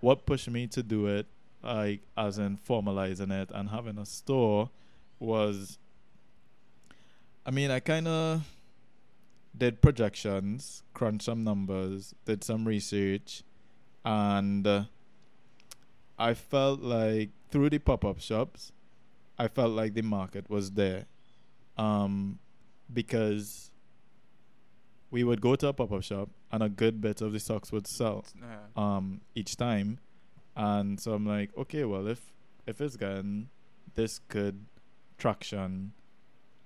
what 0.00 0.26
pushed 0.26 0.48
me 0.48 0.66
to 0.68 0.82
do 0.82 1.06
it, 1.08 1.26
like 1.62 2.02
as 2.16 2.38
in 2.38 2.56
formalizing 2.58 3.32
it 3.32 3.50
and 3.52 3.70
having 3.70 3.98
a 3.98 4.06
store 4.06 4.70
was 5.18 5.78
I 7.46 7.50
mean 7.50 7.70
I 7.70 7.80
kinda 7.80 8.42
did 9.56 9.80
projections, 9.82 10.82
crunched 10.94 11.24
some 11.24 11.42
numbers, 11.44 12.14
did 12.24 12.44
some 12.44 12.66
research 12.66 13.42
and 14.04 14.66
uh, 14.66 14.84
I 16.18 16.34
felt 16.34 16.80
like 16.80 17.30
through 17.50 17.70
the 17.70 17.78
pop 17.78 18.04
up 18.04 18.20
shops, 18.20 18.72
I 19.38 19.48
felt 19.48 19.72
like 19.72 19.94
the 19.94 20.02
market 20.02 20.48
was 20.50 20.72
there. 20.72 21.06
Um, 21.76 22.38
because 22.92 23.70
we 25.10 25.22
would 25.24 25.40
go 25.40 25.54
to 25.56 25.68
a 25.68 25.72
pop 25.72 25.92
up 25.92 26.02
shop 26.02 26.28
and 26.50 26.62
a 26.62 26.68
good 26.68 27.00
bit 27.00 27.20
of 27.20 27.32
the 27.32 27.40
socks 27.40 27.70
would 27.72 27.86
sell 27.86 28.24
um 28.80 29.20
each 29.34 29.56
time. 29.56 29.98
And 30.56 30.98
so 31.00 31.12
I'm 31.12 31.24
like, 31.26 31.56
okay, 31.56 31.84
well 31.84 32.06
if 32.06 32.32
if 32.66 32.80
it's 32.80 32.96
getting 32.96 33.48
this 33.94 34.18
good 34.28 34.66
traction 35.18 35.92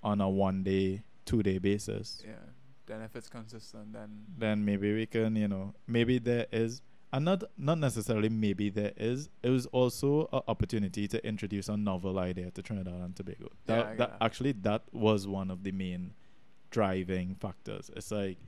on 0.02 0.21
a 0.21 0.28
one 0.28 0.62
day, 0.64 1.02
two 1.25 1.42
day 1.42 1.59
basis, 1.59 2.23
Yeah. 2.25 2.35
Then 2.87 3.00
if 3.02 3.14
it's 3.14 3.28
consistent, 3.28 3.92
then 3.92 4.25
then 4.37 4.64
maybe 4.64 4.92
we 4.92 5.06
can, 5.06 5.37
you 5.37 5.47
know, 5.49 5.73
maybe 5.87 6.18
there 6.18 6.47
is, 6.52 6.82
and 7.12 7.25
not 7.25 7.44
not 7.56 7.78
necessarily 7.78 8.28
maybe 8.28 8.71
there 8.71 8.92
is. 8.97 9.30
It 9.42 9.50
was 9.50 9.66
also 9.66 10.28
an 10.32 10.42
opportunity 10.49 11.06
to 11.09 11.25
introduce 11.26 11.68
a 11.68 11.76
novel 11.76 12.18
idea 12.18 12.50
to 12.50 12.61
Trinidad 12.62 12.94
and 12.94 13.14
Tobago. 13.14 13.49
That, 13.66 13.78
Yeah, 13.90 13.94
that 13.97 14.16
actually 14.21 14.52
that 14.62 14.82
was 14.92 15.28
one 15.28 15.50
of 15.50 15.62
the 15.62 15.71
main 15.73 16.14
driving 16.71 17.37
factors. 17.37 17.90
It's 17.94 18.11
like, 18.11 18.38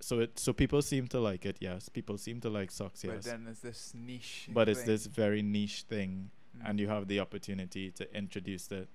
so 0.00 0.18
it 0.20 0.38
so 0.38 0.52
people 0.52 0.82
seem 0.82 1.06
to 1.08 1.20
like 1.20 1.46
it. 1.46 1.58
Yes, 1.60 1.88
people 1.88 2.18
seem 2.18 2.40
to 2.40 2.50
like 2.50 2.70
socks. 2.72 3.04
yes. 3.04 3.14
but 3.14 3.24
then 3.24 3.44
there's 3.44 3.60
this 3.60 3.92
niche. 3.94 4.48
but 4.52 4.68
it's 4.68 4.82
this 4.82 5.06
very 5.06 5.40
niche 5.42 5.82
thing, 5.88 6.30
Mm. 6.58 6.68
and 6.68 6.80
you 6.80 6.88
have 6.88 7.08
the 7.08 7.18
opportunity 7.20 7.90
to 7.92 8.04
introduce 8.14 8.70
it, 8.72 8.88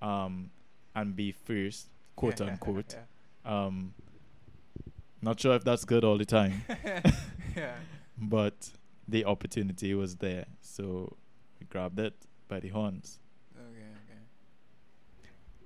um, 0.00 0.50
and 0.96 1.14
be 1.14 1.30
first, 1.30 1.90
quote 2.16 2.40
unquote. 2.40 2.96
Um, 3.44 3.94
not 5.22 5.38
sure 5.38 5.54
if 5.54 5.62
that's 5.62 5.84
good 5.84 6.02
all 6.02 6.18
the 6.18 6.24
time, 6.24 6.64
yeah. 6.84 7.00
yeah. 7.56 7.74
but 8.18 8.70
the 9.06 9.24
opportunity 9.24 9.94
was 9.94 10.16
there, 10.16 10.46
so 10.60 11.16
we 11.60 11.66
grabbed 11.66 12.00
it 12.00 12.14
by 12.48 12.58
the 12.58 12.70
horns 12.70 13.20
Okay. 13.56 14.18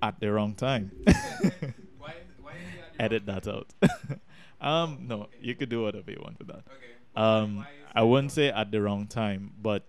at 0.03 0.19
the 0.19 0.31
wrong 0.31 0.53
time. 0.53 0.91
Why? 1.97 2.13
Why 2.39 2.51
is 2.51 2.77
at 2.77 2.97
the 2.97 3.03
Edit 3.03 3.23
wrong 3.27 3.39
that 3.41 3.47
out. 3.47 3.73
um, 4.61 5.07
no, 5.07 5.27
you 5.41 5.55
could 5.55 5.69
do 5.69 5.81
whatever 5.81 6.11
you 6.11 6.19
want 6.23 6.37
with 6.37 6.49
that. 6.49 6.63
Okay. 6.67 6.93
but 7.15 7.21
Um, 7.21 7.65
I 7.95 8.03
wouldn't 8.03 8.29
wrong? 8.29 8.35
say 8.35 8.49
at 8.49 8.69
the 8.71 8.79
wrong 8.81 9.07
time, 9.07 9.53
but 9.59 9.83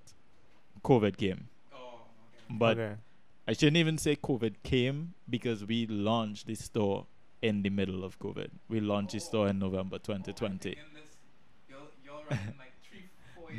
COVID 0.83 1.17
came. 1.19 1.49
Oh. 1.75 1.77
Okay. 1.77 2.57
But 2.59 2.79
okay. 2.79 2.95
I 3.47 3.53
shouldn't 3.55 3.77
even 3.77 3.99
say 3.99 4.17
COVID 4.17 4.55
came 4.63 5.15
because 5.29 5.65
we 5.65 5.87
launched 5.87 6.47
the 6.47 6.55
store 6.55 7.07
in 7.41 7.63
the 7.63 7.71
middle 7.71 8.05
of 8.05 8.19
COVID. 8.21 8.49
We 8.69 8.81
launched 8.81 9.15
the 9.15 9.21
store 9.21 9.49
in 9.49 9.59
November 9.59 9.99
2020. 9.99 10.77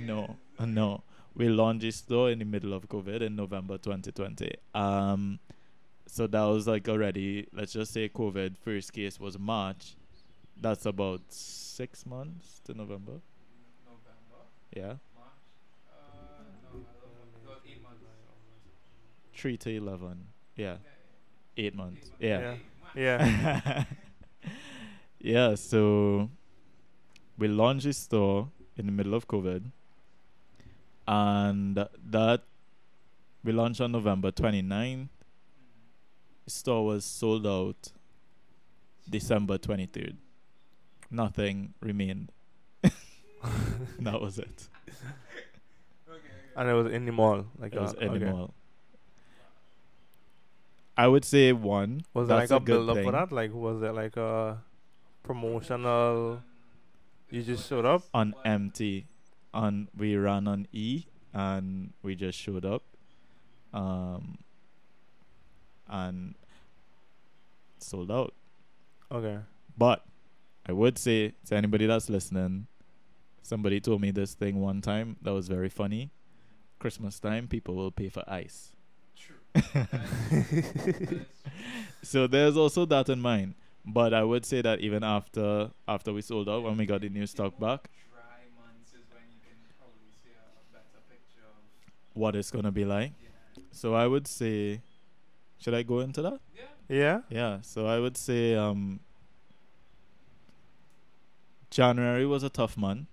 No, 0.05 0.37
uh, 0.57 0.65
no. 0.65 1.03
We 1.35 1.49
launched 1.49 1.81
the 1.81 1.91
store 1.91 2.31
in 2.31 2.39
the 2.39 2.45
middle 2.45 2.73
of 2.73 2.87
COVID 2.87 3.21
in 3.21 3.35
November 3.35 3.77
2020. 3.77 4.55
Um, 4.73 5.39
so 6.07 6.27
that 6.27 6.43
was 6.43 6.67
like 6.67 6.87
already, 6.87 7.47
let's 7.53 7.73
just 7.73 7.91
say 7.91 8.07
COVID 8.09 8.57
first 8.57 8.93
case 8.93 9.19
was 9.19 9.37
March. 9.37 9.95
That's 10.59 10.85
about 10.85 11.21
six 11.29 12.05
months 12.05 12.61
to 12.65 12.73
November. 12.73 13.19
November, 13.85 14.45
Yeah. 14.75 14.83
March. 14.83 14.99
Uh, 15.91 16.43
no, 16.63 16.69
I 16.69 16.71
don't 16.71 16.83
know. 16.83 17.41
It 17.43 17.49
was 17.49 17.57
eight 17.67 17.81
months. 17.83 17.99
Three 19.43 19.57
to 19.57 19.75
11. 19.75 20.27
Yeah. 20.55 20.65
Yeah, 20.65 20.77
Eight 21.57 21.75
months. 21.75 22.11
Yeah. 22.17 22.55
Yeah. 22.95 23.25
Yeah. 23.25 23.83
yeah, 25.19 25.55
so 25.55 26.29
we 27.37 27.49
launched 27.49 27.83
this 27.83 27.97
store 27.97 28.47
in 28.77 28.85
the 28.85 28.93
middle 28.93 29.13
of 29.13 29.27
COVID. 29.27 29.65
And 31.05 31.75
that 31.75 32.43
we 33.43 33.51
launched 33.51 33.81
on 33.81 33.91
November 33.91 34.31
29th. 34.31 35.09
The 36.45 36.49
store 36.49 36.85
was 36.85 37.03
sold 37.03 37.45
out 37.45 37.91
December 39.09 39.57
23rd. 39.57 40.15
Nothing 41.11 41.73
remained. 41.81 42.31
that 43.99 44.21
was 44.21 44.39
it. 44.39 44.69
Okay, 44.87 44.95
okay. 46.09 46.19
And 46.55 46.69
it 46.69 46.73
was 46.73 46.93
in 46.93 47.03
the 47.03 47.11
mall. 47.11 47.45
Like 47.59 47.75
It 47.75 47.81
was 47.81 47.91
that. 47.91 48.03
in 48.03 48.07
the 48.13 48.25
okay. 48.25 48.31
mall. 48.31 48.53
I 50.97 51.07
would 51.07 51.25
say 51.25 51.51
one. 51.53 52.01
Was 52.13 52.27
that 52.27 52.35
like 52.35 52.51
a, 52.51 52.59
good 52.59 52.65
build 52.65 52.89
up 52.89 52.95
thing. 52.97 53.05
for 53.05 53.11
that? 53.11 53.31
Like 53.31 53.53
was 53.53 53.81
there 53.81 53.93
like 53.93 54.15
a 54.17 54.59
promotional 55.23 56.41
you 57.29 57.41
just 57.41 57.67
showed 57.67 57.85
up? 57.85 58.03
on 58.13 58.35
empty 58.45 59.07
on 59.53 59.87
we 59.97 60.15
ran 60.15 60.47
on 60.47 60.67
E 60.71 61.05
and 61.33 61.93
we 62.03 62.15
just 62.15 62.37
showed 62.37 62.65
up 62.65 62.83
um 63.73 64.37
and 65.87 66.35
sold 67.79 68.11
out 68.11 68.33
Okay. 69.11 69.39
but 69.77 70.03
I 70.67 70.73
would 70.73 70.97
say 70.97 71.33
to 71.47 71.55
anybody 71.55 71.85
that's 71.85 72.09
listening 72.09 72.67
somebody 73.41 73.79
told 73.79 74.01
me 74.01 74.11
this 74.11 74.33
thing 74.33 74.59
one 74.61 74.81
time 74.81 75.17
that 75.21 75.33
was 75.33 75.47
very 75.47 75.69
funny 75.69 76.11
Christmas 76.79 77.19
time 77.19 77.47
people 77.47 77.75
will 77.75 77.91
pay 77.91 78.09
for 78.09 78.23
ice. 78.27 78.72
so 82.01 82.27
there's 82.27 82.57
also 82.57 82.85
that 82.85 83.09
in 83.09 83.19
mind 83.21 83.53
but 83.85 84.13
I 84.13 84.23
would 84.23 84.45
say 84.45 84.61
that 84.61 84.79
even 84.79 85.03
after 85.03 85.69
after 85.87 86.13
we 86.13 86.21
sold 86.21 86.49
out 86.49 86.63
when 86.63 86.77
we 86.77 86.85
got 86.85 87.01
the 87.01 87.09
new 87.09 87.27
stock 87.27 87.59
back 87.59 87.89
Dry 88.11 88.45
months 88.57 88.91
is 88.93 89.05
when 89.11 89.23
you 89.29 89.39
can 89.45 89.57
probably 89.77 90.11
see 90.23 90.31
a 90.31 90.73
better 90.73 91.01
picture 91.09 91.45
of. 91.45 91.61
what 92.13 92.35
it's 92.35 92.51
gonna 92.51 92.71
be 92.71 92.85
like 92.85 93.11
Yeah. 93.21 93.29
So 93.71 93.95
I 93.95 94.05
would 94.07 94.27
say, 94.27 94.81
should 95.59 95.73
I 95.73 95.83
go 95.83 95.99
into 96.01 96.21
that? 96.21 96.39
Yeah. 96.55 96.63
Yeah? 96.87 97.21
Yeah. 97.29 97.57
So 97.61 97.87
I 97.87 97.99
would 97.99 98.17
say, 98.17 98.55
um, 98.55 98.99
January 101.69 102.25
was 102.25 102.43
a 102.43 102.49
tough 102.49 102.77
month, 102.77 103.07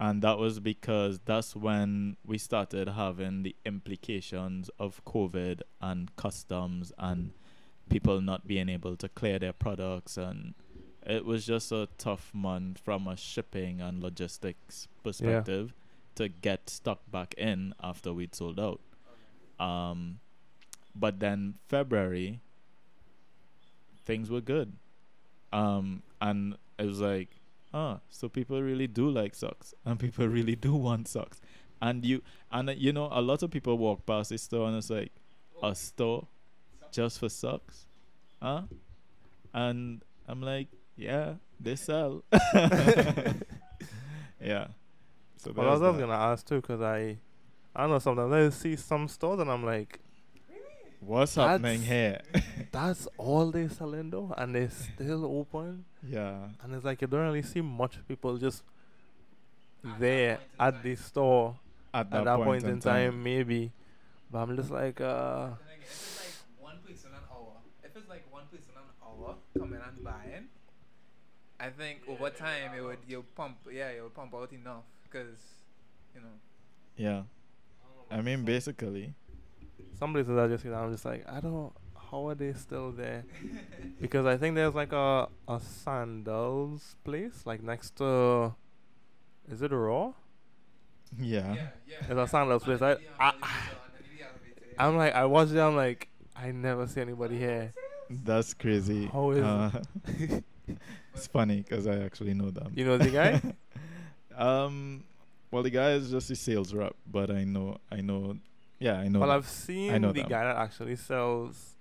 and 0.00 0.22
that 0.22 0.38
was 0.38 0.60
because 0.60 1.20
that's 1.24 1.54
when 1.54 2.16
we 2.26 2.38
started 2.38 2.88
having 2.88 3.42
the 3.42 3.54
implications 3.64 4.68
of 4.78 5.04
COVID 5.04 5.60
and 5.80 6.14
customs 6.16 6.92
and 6.98 7.32
people 7.88 8.20
not 8.20 8.46
being 8.46 8.68
able 8.68 8.96
to 8.96 9.08
clear 9.08 9.38
their 9.38 9.52
products 9.52 10.16
and 10.16 10.54
it 11.06 11.24
was 11.24 11.44
just 11.46 11.70
a 11.70 11.88
tough 11.98 12.30
month 12.32 12.80
from 12.82 13.06
a 13.06 13.16
shipping 13.16 13.80
and 13.80 14.02
logistics 14.02 14.88
perspective 15.02 15.74
to 16.14 16.28
get 16.28 16.70
stock 16.70 17.00
back 17.10 17.34
in 17.36 17.74
after 17.82 18.12
we'd 18.12 18.34
sold 18.34 18.58
out. 18.58 18.80
Um, 19.60 20.20
but 20.94 21.20
then 21.20 21.54
February, 21.68 22.40
things 24.04 24.30
were 24.30 24.40
good. 24.40 24.74
Um, 25.52 26.02
and 26.20 26.56
it 26.78 26.86
was 26.86 27.00
like, 27.00 27.28
ah, 27.74 27.98
so 28.08 28.28
people 28.28 28.62
really 28.62 28.86
do 28.86 29.10
like 29.10 29.34
socks, 29.34 29.74
and 29.84 29.98
people 29.98 30.26
really 30.28 30.56
do 30.56 30.74
want 30.74 31.08
socks. 31.08 31.40
And 31.82 32.04
you, 32.04 32.22
and 32.50 32.70
uh, 32.70 32.72
you 32.72 32.92
know, 32.92 33.08
a 33.10 33.20
lot 33.20 33.42
of 33.42 33.50
people 33.50 33.76
walk 33.76 34.06
past 34.06 34.30
this 34.30 34.42
store 34.42 34.68
and 34.68 34.76
it's 34.76 34.88
like, 34.88 35.12
a 35.62 35.74
store 35.74 36.26
just 36.92 37.18
for 37.18 37.28
socks, 37.28 37.86
huh? 38.40 38.62
And 39.52 40.02
I'm 40.26 40.40
like, 40.40 40.68
yeah, 40.96 41.34
they 41.60 41.76
sell. 41.76 42.22
yeah. 44.40 44.68
So 45.36 45.52
Well, 45.54 45.68
I 45.68 45.72
was 45.72 45.80
gonna 45.98 46.12
ask 46.12 46.46
too, 46.46 46.62
cause 46.62 46.80
I, 46.80 47.18
I 47.74 47.82
don't 47.82 47.90
know. 47.90 47.98
Sometimes 47.98 48.32
I 48.32 48.48
see 48.56 48.76
some 48.76 49.08
stores 49.08 49.40
and 49.40 49.50
I'm 49.50 49.64
like, 49.64 50.00
What's 51.06 51.34
That's- 51.34 51.52
happening 51.60 51.82
here? 51.82 52.20
That's 52.72 53.06
all 53.18 53.50
they 53.50 53.68
selling 53.68 54.10
though, 54.10 54.34
and 54.36 54.54
they 54.54 54.68
still 54.68 55.24
open. 55.24 55.84
yeah. 56.02 56.48
And 56.62 56.74
it's 56.74 56.84
like 56.84 57.00
you 57.02 57.06
don't 57.08 57.20
really 57.26 57.42
see 57.42 57.60
much 57.60 57.98
people 58.08 58.36
just 58.38 58.62
At 59.84 60.00
there 60.00 60.38
at 60.58 60.74
time. 60.74 60.82
the 60.82 60.94
store 60.96 61.56
At 61.92 62.10
that, 62.10 62.18
at 62.20 62.24
that 62.24 62.36
point, 62.40 62.64
in 62.64 62.80
time, 62.80 63.22
maybe. 63.22 63.70
But 64.30 64.38
I'm 64.38 64.56
just 64.56 64.70
like, 64.70 65.00
uh, 65.00 65.46
Then 65.46 65.76
again, 65.76 65.82
if 65.82 65.90
it's 65.90 66.18
like 66.18 66.64
one 66.64 66.78
person 66.86 67.10
an 67.12 67.20
hour, 67.30 67.52
if 67.84 67.96
it's 67.96 68.08
like 68.08 68.24
one 68.32 68.44
person 68.50 68.72
an 68.76 68.82
hour 69.04 69.34
coming 69.58 69.80
and 69.86 70.04
buying, 70.04 70.44
I 71.60 71.68
think 71.70 72.00
over 72.08 72.30
time 72.30 72.72
it 72.76 72.82
would 72.82 72.98
you'll 73.06 73.24
pump 73.36 73.56
yeah 73.70 73.88
it 73.90 74.02
would 74.02 74.14
pump 74.14 74.34
out 74.34 74.52
enough 74.52 74.82
because 75.04 75.38
you 76.14 76.20
know 76.20 76.34
Yeah. 76.96 77.22
I 78.10 78.20
mean, 78.20 78.44
basically. 78.44 79.14
Some 79.98 80.12
places 80.12 80.36
I 80.36 80.48
just, 80.48 80.64
I'm 80.64 80.92
just 80.92 81.04
like, 81.04 81.24
I 81.28 81.40
don't. 81.40 81.72
How 82.10 82.28
are 82.28 82.34
they 82.34 82.52
still 82.52 82.92
there? 82.92 83.24
Because 84.00 84.26
I 84.26 84.36
think 84.36 84.54
there's 84.54 84.74
like 84.74 84.92
a 84.92 85.28
a 85.48 85.60
sandals 85.60 86.96
place 87.04 87.42
like 87.44 87.62
next 87.62 87.96
to. 87.96 88.54
Is 89.50 89.62
it 89.62 89.72
Raw? 89.72 90.12
Yeah. 91.18 91.54
yeah 91.86 91.96
There's 92.06 92.18
a 92.18 92.28
sandals 92.28 92.64
place. 92.64 92.82
I, 92.82 92.96
I 93.20 93.32
I'm 94.78 94.96
like, 94.96 95.14
I 95.14 95.24
watched 95.26 95.52
it. 95.52 95.60
I'm 95.60 95.76
like, 95.76 96.08
I 96.36 96.50
never 96.50 96.86
see 96.86 97.00
anybody 97.00 97.38
here. 97.38 97.72
That's 98.10 98.54
crazy. 98.54 99.06
How 99.06 99.30
is- 99.30 99.42
Uh, 99.44 99.70
it's 101.14 101.26
funny 101.28 101.58
because 101.58 101.86
I 101.86 101.98
actually 101.98 102.34
know 102.34 102.50
them. 102.50 102.72
You 102.74 102.84
know 102.84 102.98
the 102.98 103.10
guy? 103.10 103.40
um, 104.36 105.04
well, 105.50 105.62
the 105.62 105.70
guy 105.70 105.92
is 105.92 106.10
just 106.10 106.30
a 106.30 106.36
sales 106.36 106.74
rep, 106.74 106.94
but 107.10 107.30
I 107.30 107.44
know, 107.44 107.78
I 107.90 108.00
know, 108.00 108.36
yeah, 108.78 108.98
I 108.98 109.08
know. 109.08 109.20
well, 109.20 109.28
them. 109.28 109.36
I've 109.38 109.48
seen 109.48 110.00
know 110.02 110.12
the 110.12 110.20
them. 110.22 110.28
guy 110.28 110.44
that 110.44 110.56
actually 110.56 110.96
sells, 110.96 111.76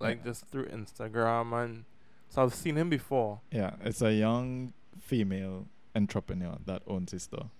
like 0.00 0.18
Yeah. 0.18 0.24
just 0.30 0.46
through 0.48 0.66
Instagram, 0.66 1.52
and 1.64 1.84
so 2.28 2.42
I've 2.42 2.54
seen 2.54 2.76
him 2.76 2.88
before. 2.90 3.40
yeah, 3.50 3.74
it's 3.82 4.02
a 4.02 4.12
young 4.12 4.72
female 5.00 5.66
entrepreneur 5.94 6.56
that 6.66 6.82
owns 6.86 7.12
his 7.12 7.22
store. 7.24 7.50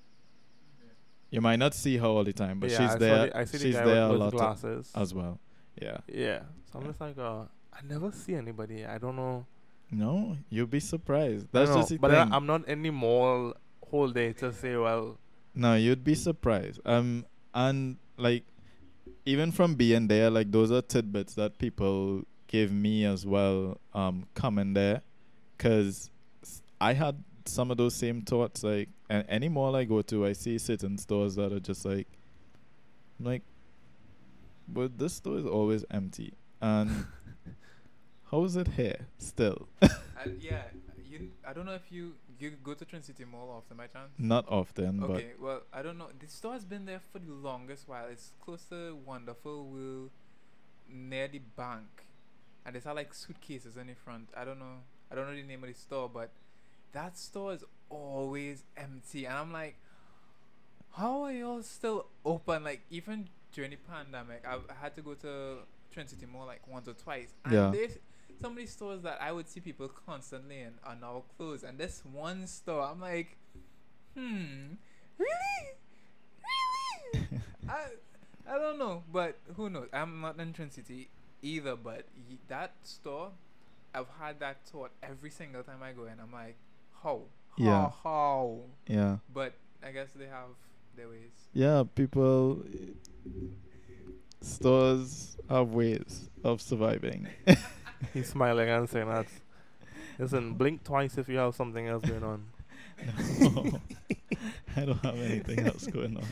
You 1.30 1.40
might 1.40 1.56
not 1.56 1.74
see 1.74 1.96
her 1.96 2.06
all 2.06 2.24
the 2.24 2.32
time, 2.32 2.60
but 2.60 2.70
yeah, 2.70 2.76
she's 2.78 2.90
I 2.94 2.98
there. 2.98 3.26
the- 3.26 3.36
I 3.38 3.44
see 3.44 3.58
the 3.58 3.64
she's 3.64 3.74
guy 3.74 3.84
there 3.84 4.02
a 4.04 4.10
with, 4.10 4.20
lot 4.20 4.32
with 4.32 4.34
of- 4.34 4.40
glasses. 4.60 4.92
as 4.94 5.12
well. 5.14 5.40
Yeah. 5.80 5.98
yeah, 6.06 6.40
so 6.70 6.78
I'm 6.78 6.86
just 6.86 7.00
like, 7.00 7.18
uh, 7.18 7.42
I 7.72 7.80
never 7.88 8.12
see 8.12 8.34
anybody. 8.34 8.84
I 8.86 8.98
don't 8.98 9.16
know. 9.16 9.44
No, 9.90 10.36
you'll 10.48 10.66
be 10.68 10.78
surprised. 10.80 11.48
That's 11.50 11.70
know, 11.70 11.76
just 11.78 11.88
the 11.88 11.96
but 11.98 12.12
thing. 12.12 12.32
I'm 12.32 12.46
not 12.46 12.68
in 12.68 12.82
the 12.82 12.90
mall 12.90 13.54
whole 13.90 14.08
day 14.10 14.32
to 14.34 14.52
say, 14.52 14.76
well, 14.76 15.18
No, 15.54 15.74
you'd 15.74 16.04
be 16.04 16.14
surprised. 16.14 16.80
Um, 16.84 17.26
and 17.52 17.96
like, 18.16 18.44
even 19.26 19.52
from 19.52 19.74
being 19.74 20.08
there, 20.08 20.30
like 20.30 20.50
those 20.50 20.70
are 20.70 20.82
tidbits 20.82 21.34
that 21.34 21.58
people 21.58 22.22
give 22.46 22.72
me 22.72 23.04
as 23.04 23.26
well. 23.26 23.80
Um, 23.92 24.26
coming 24.34 24.74
there, 24.74 25.02
cause 25.58 26.10
I 26.80 26.92
had 26.92 27.22
some 27.46 27.70
of 27.70 27.76
those 27.76 27.94
same 27.94 28.22
thoughts. 28.22 28.62
Like, 28.62 28.88
and 29.08 29.24
any 29.28 29.48
mall 29.48 29.76
I 29.76 29.84
go 29.84 30.02
to, 30.02 30.26
I 30.26 30.32
see 30.32 30.58
certain 30.58 30.98
stores 30.98 31.36
that 31.36 31.52
are 31.52 31.60
just 31.60 31.84
like, 31.84 32.08
I'm 33.18 33.26
like, 33.26 33.42
but 34.68 34.98
this 34.98 35.14
store 35.14 35.38
is 35.38 35.46
always 35.46 35.84
empty. 35.90 36.34
And 36.60 37.06
how 38.30 38.44
is 38.44 38.56
it 38.56 38.68
here 38.68 39.06
still? 39.18 39.68
I, 39.82 39.88
yeah 40.40 40.62
you 41.14 41.30
I 41.49 41.52
don't 41.52 41.66
know 41.66 41.75
if 41.83 41.90
you 41.90 42.14
you 42.38 42.50
go 42.62 42.75
to 42.75 42.85
Trin 42.85 43.02
City 43.02 43.25
Mall 43.25 43.49
often 43.59 43.76
by 43.76 43.87
chance 43.87 44.11
Not 44.18 44.44
often, 44.49 44.99
but 45.00 45.11
Okay, 45.11 45.30
well, 45.40 45.61
I 45.73 45.83
don't 45.83 45.99
know. 45.99 46.09
The 46.18 46.26
store 46.26 46.52
has 46.54 46.64
been 46.64 46.85
there 46.87 47.00
for 47.12 47.18
the 47.18 47.33
longest 47.33 47.88
while. 47.88 48.06
It's 48.11 48.33
close 48.44 48.64
to 48.73 48.97
Wonderful 49.11 49.66
Will, 49.66 50.11
near 50.88 51.28
the 51.28 51.40
bank, 51.56 52.06
and 52.64 52.75
there's 52.75 52.87
like 52.87 53.14
suitcases 53.14 53.76
in 53.76 53.87
the 53.87 53.94
front. 53.94 54.28
I 54.37 54.44
don't 54.44 54.59
know. 54.59 54.78
I 55.11 55.14
don't 55.14 55.26
know 55.28 55.35
the 55.37 55.42
name 55.42 55.62
of 55.62 55.68
the 55.73 55.75
store, 55.78 56.09
but 56.09 56.30
that 56.92 57.16
store 57.18 57.52
is 57.52 57.64
always 57.88 58.64
empty, 58.76 59.26
and 59.26 59.37
I'm 59.37 59.52
like, 59.52 59.76
how 60.92 61.23
are 61.25 61.33
y'all 61.33 61.62
still 61.62 62.06
open? 62.25 62.64
Like 62.64 62.83
even 62.90 63.28
during 63.52 63.71
the 63.71 63.76
pandemic, 63.76 64.44
I've 64.47 64.62
I 64.71 64.75
had 64.83 64.94
to 64.97 65.02
go 65.02 65.14
to 65.14 65.59
Trin 65.92 66.09
City 66.09 66.27
Mall 66.27 66.46
like 66.46 66.66
once 66.66 66.88
or 66.88 66.94
twice, 66.94 67.33
and 67.44 67.53
Yeah. 67.55 67.70
there's 67.70 67.98
of 68.53 68.57
these 68.59 68.70
stores 68.73 69.03
that 69.03 69.18
I 69.20 69.33
would 69.33 69.49
see 69.49 69.61
people 69.61 69.88
constantly 69.88 70.61
in 70.61 70.75
are 70.85 70.97
now 70.97 71.25
closed, 71.37 71.64
and 71.64 71.79
this 71.79 72.03
one 72.05 72.47
store, 72.47 72.83
I'm 72.83 73.01
like, 73.01 73.37
hmm, 74.14 74.75
really, 75.18 75.64
really? 77.14 77.29
I 77.68 77.85
I 78.47 78.59
don't 78.59 78.79
know, 78.79 79.03
but 79.12 79.38
who 79.57 79.70
knows? 79.70 79.88
I'm 79.92 80.20
not 80.20 80.38
in 80.38 80.53
Trin 80.53 80.70
City 80.70 81.09
either, 81.42 81.77
but 81.77 82.07
that 82.49 82.75
store, 82.83 83.31
I've 83.94 84.09
had 84.20 84.40
that 84.40 84.66
thought 84.66 84.90
every 85.03 85.31
single 85.31 85.62
time 85.62 85.83
I 85.83 85.92
go 85.92 86.05
in. 86.05 86.20
I'm 86.20 86.33
like, 86.33 86.57
how, 87.03 87.23
how, 87.57 87.64
Yeah. 87.64 87.90
how? 88.03 88.61
yeah. 88.87 89.16
But 89.33 89.55
I 89.83 89.92
guess 89.92 90.09
they 90.14 90.27
have 90.27 90.51
their 90.97 91.09
ways. 91.09 91.33
Yeah, 91.55 91.85
people 91.94 92.62
stores 94.40 95.37
have 95.49 95.68
ways 95.73 96.29
of 96.42 96.61
surviving. 96.61 97.27
he's 98.14 98.28
smiling 98.28 98.68
and 98.68 98.88
saying 98.88 99.08
that. 99.08 99.26
Listen, 100.18 100.54
blink 100.54 100.84
twice 100.84 101.18
if 101.18 101.28
you 101.28 101.38
have 101.38 101.54
something 101.54 101.86
else 101.88 102.04
going 102.04 102.22
on. 102.22 102.44
no, 103.40 103.80
I 104.76 104.84
don't 104.84 105.04
have 105.04 105.18
anything 105.18 105.60
else 105.66 105.86
going 105.86 106.16
on. 106.16 106.24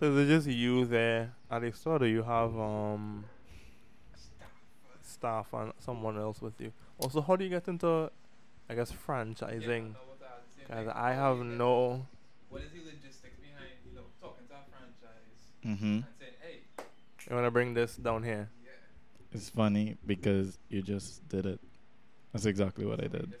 So 0.00 0.12
is 0.12 0.28
it 0.28 0.32
just 0.32 0.46
you 0.46 0.84
there 0.86 1.32
at 1.50 1.60
the 1.62 1.72
store? 1.72 1.98
Do 1.98 2.06
you 2.06 2.22
have 2.22 2.56
um 2.58 3.24
staff 5.02 5.48
and 5.52 5.72
someone 5.78 6.16
else 6.18 6.40
with 6.40 6.60
you? 6.60 6.72
Also, 7.00 7.20
how 7.20 7.36
do 7.36 7.44
you 7.44 7.50
get 7.50 7.68
into, 7.68 8.10
I 8.68 8.74
guess, 8.74 8.92
franchising? 8.92 9.94
Guys, 10.68 10.88
I 10.94 11.12
have 11.12 11.38
no. 11.38 12.06
What 12.50 12.62
is 12.62 12.70
the 12.72 12.78
logistics 12.80 13.36
behind, 13.40 13.72
you 13.88 13.94
know, 13.96 14.02
talking 14.20 14.46
to 14.48 14.54
a 14.54 14.64
franchise 14.70 15.64
Mm-hmm. 15.66 15.84
and 15.84 16.04
saying, 16.18 16.32
hey, 16.42 16.84
You 17.28 17.36
wanna 17.36 17.50
bring 17.50 17.74
this 17.74 17.96
down 17.96 18.22
here? 18.22 18.48
It's 19.32 19.50
funny 19.50 19.96
because 20.06 20.58
you 20.68 20.82
just 20.82 21.28
did 21.28 21.46
it. 21.46 21.60
That's 22.32 22.46
exactly 22.46 22.86
what 22.86 23.02
I 23.02 23.08
did. 23.08 23.34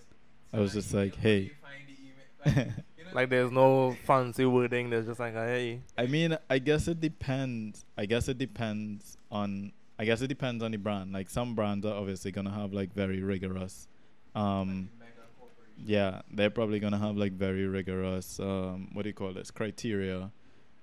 I 0.52 0.60
was 0.60 0.72
just 0.72 0.92
like, 0.94 1.14
hey. 1.16 1.38
you 1.38 1.50
find 1.62 1.82
the 1.86 2.52
email, 2.54 2.66
like, 2.66 2.76
you 2.96 3.04
know, 3.04 3.10
Like, 3.14 3.28
there's 3.30 3.50
no 3.50 3.96
fancy 4.04 4.44
wording. 4.44 4.90
There's 4.90 5.06
just 5.06 5.20
like, 5.20 5.34
hey, 5.34 5.80
I 5.96 6.06
mean, 6.06 6.36
I 6.48 6.58
guess 6.58 6.88
it 6.88 7.00
depends. 7.00 7.84
I 7.96 8.06
guess 8.06 8.28
it 8.28 8.38
depends 8.38 9.16
on. 9.30 9.72
I 9.98 10.04
guess 10.04 10.20
it 10.22 10.28
depends 10.28 10.62
on 10.62 10.70
the 10.70 10.76
brand. 10.76 11.12
Like 11.12 11.28
some 11.28 11.54
brands 11.56 11.84
are 11.84 11.94
obviously 11.94 12.30
gonna 12.30 12.52
have 12.52 12.72
like 12.72 12.92
very 12.94 13.20
rigorous. 13.20 13.88
Um, 14.34 14.90
like 15.00 15.08
mega 15.08 15.28
corporation. 15.38 15.84
yeah, 15.84 16.22
they're 16.30 16.50
probably 16.50 16.78
gonna 16.78 16.98
have 16.98 17.16
like 17.16 17.32
very 17.32 17.66
rigorous. 17.66 18.38
Um, 18.38 18.90
what 18.92 19.02
do 19.02 19.08
you 19.08 19.14
call 19.14 19.32
this? 19.32 19.50
Criteria. 19.50 20.30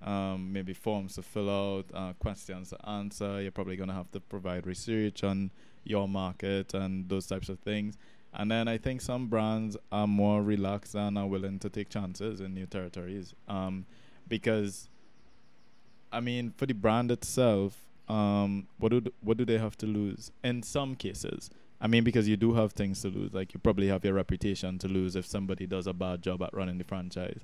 Um, 0.06 0.54
maybe 0.54 0.74
forms 0.74 1.16
to 1.16 1.24
fill 1.24 1.50
out, 1.50 1.86
uh, 1.94 2.14
questions 2.14 2.70
to 2.70 2.90
answer. 2.90 3.42
You're 3.42 3.52
probably 3.52 3.76
gonna 3.76 3.96
have 3.96 4.12
to 4.12 4.20
provide 4.20 4.68
research 4.68 5.24
on 5.24 5.50
your 5.84 6.08
market 6.08 6.74
and 6.76 7.10
those 7.10 7.26
types 7.26 7.50
of 7.50 7.60
things. 7.60 7.98
And 8.34 8.52
then 8.52 8.68
I 8.68 8.78
think 8.78 9.02
some 9.02 9.28
brands 9.28 9.78
are 9.92 10.08
more 10.08 10.44
relaxed 10.44 10.94
and 10.94 11.18
are 11.18 11.28
willing 11.28 11.58
to 11.60 11.70
take 11.70 11.90
chances 11.90 12.42
in 12.42 12.54
new 12.54 12.66
territories. 12.66 13.34
Um, 13.48 13.86
because, 14.28 14.90
I 16.12 16.20
mean, 16.20 16.54
for 16.58 16.66
the 16.66 16.74
brand 16.74 17.12
itself, 17.12 17.78
um, 18.08 18.68
what 18.78 18.90
do 18.90 19.02
what 19.22 19.38
do 19.38 19.46
they 19.46 19.58
have 19.58 19.78
to 19.78 19.86
lose? 19.86 20.32
In 20.44 20.62
some 20.62 20.96
cases, 20.96 21.50
I 21.82 21.88
mean, 21.88 22.04
because 22.04 22.28
you 22.28 22.38
do 22.38 22.54
have 22.54 22.74
things 22.74 23.02
to 23.02 23.10
lose. 23.10 23.34
Like 23.34 23.54
you 23.54 23.60
probably 23.60 23.88
have 23.88 24.04
your 24.04 24.14
reputation 24.14 24.80
to 24.80 24.88
lose 24.88 25.16
if 25.16 25.26
somebody 25.26 25.66
does 25.66 25.88
a 25.88 25.94
bad 25.94 26.22
job 26.22 26.42
at 26.44 26.54
running 26.54 26.78
the 26.78 26.84
franchise. 26.84 27.40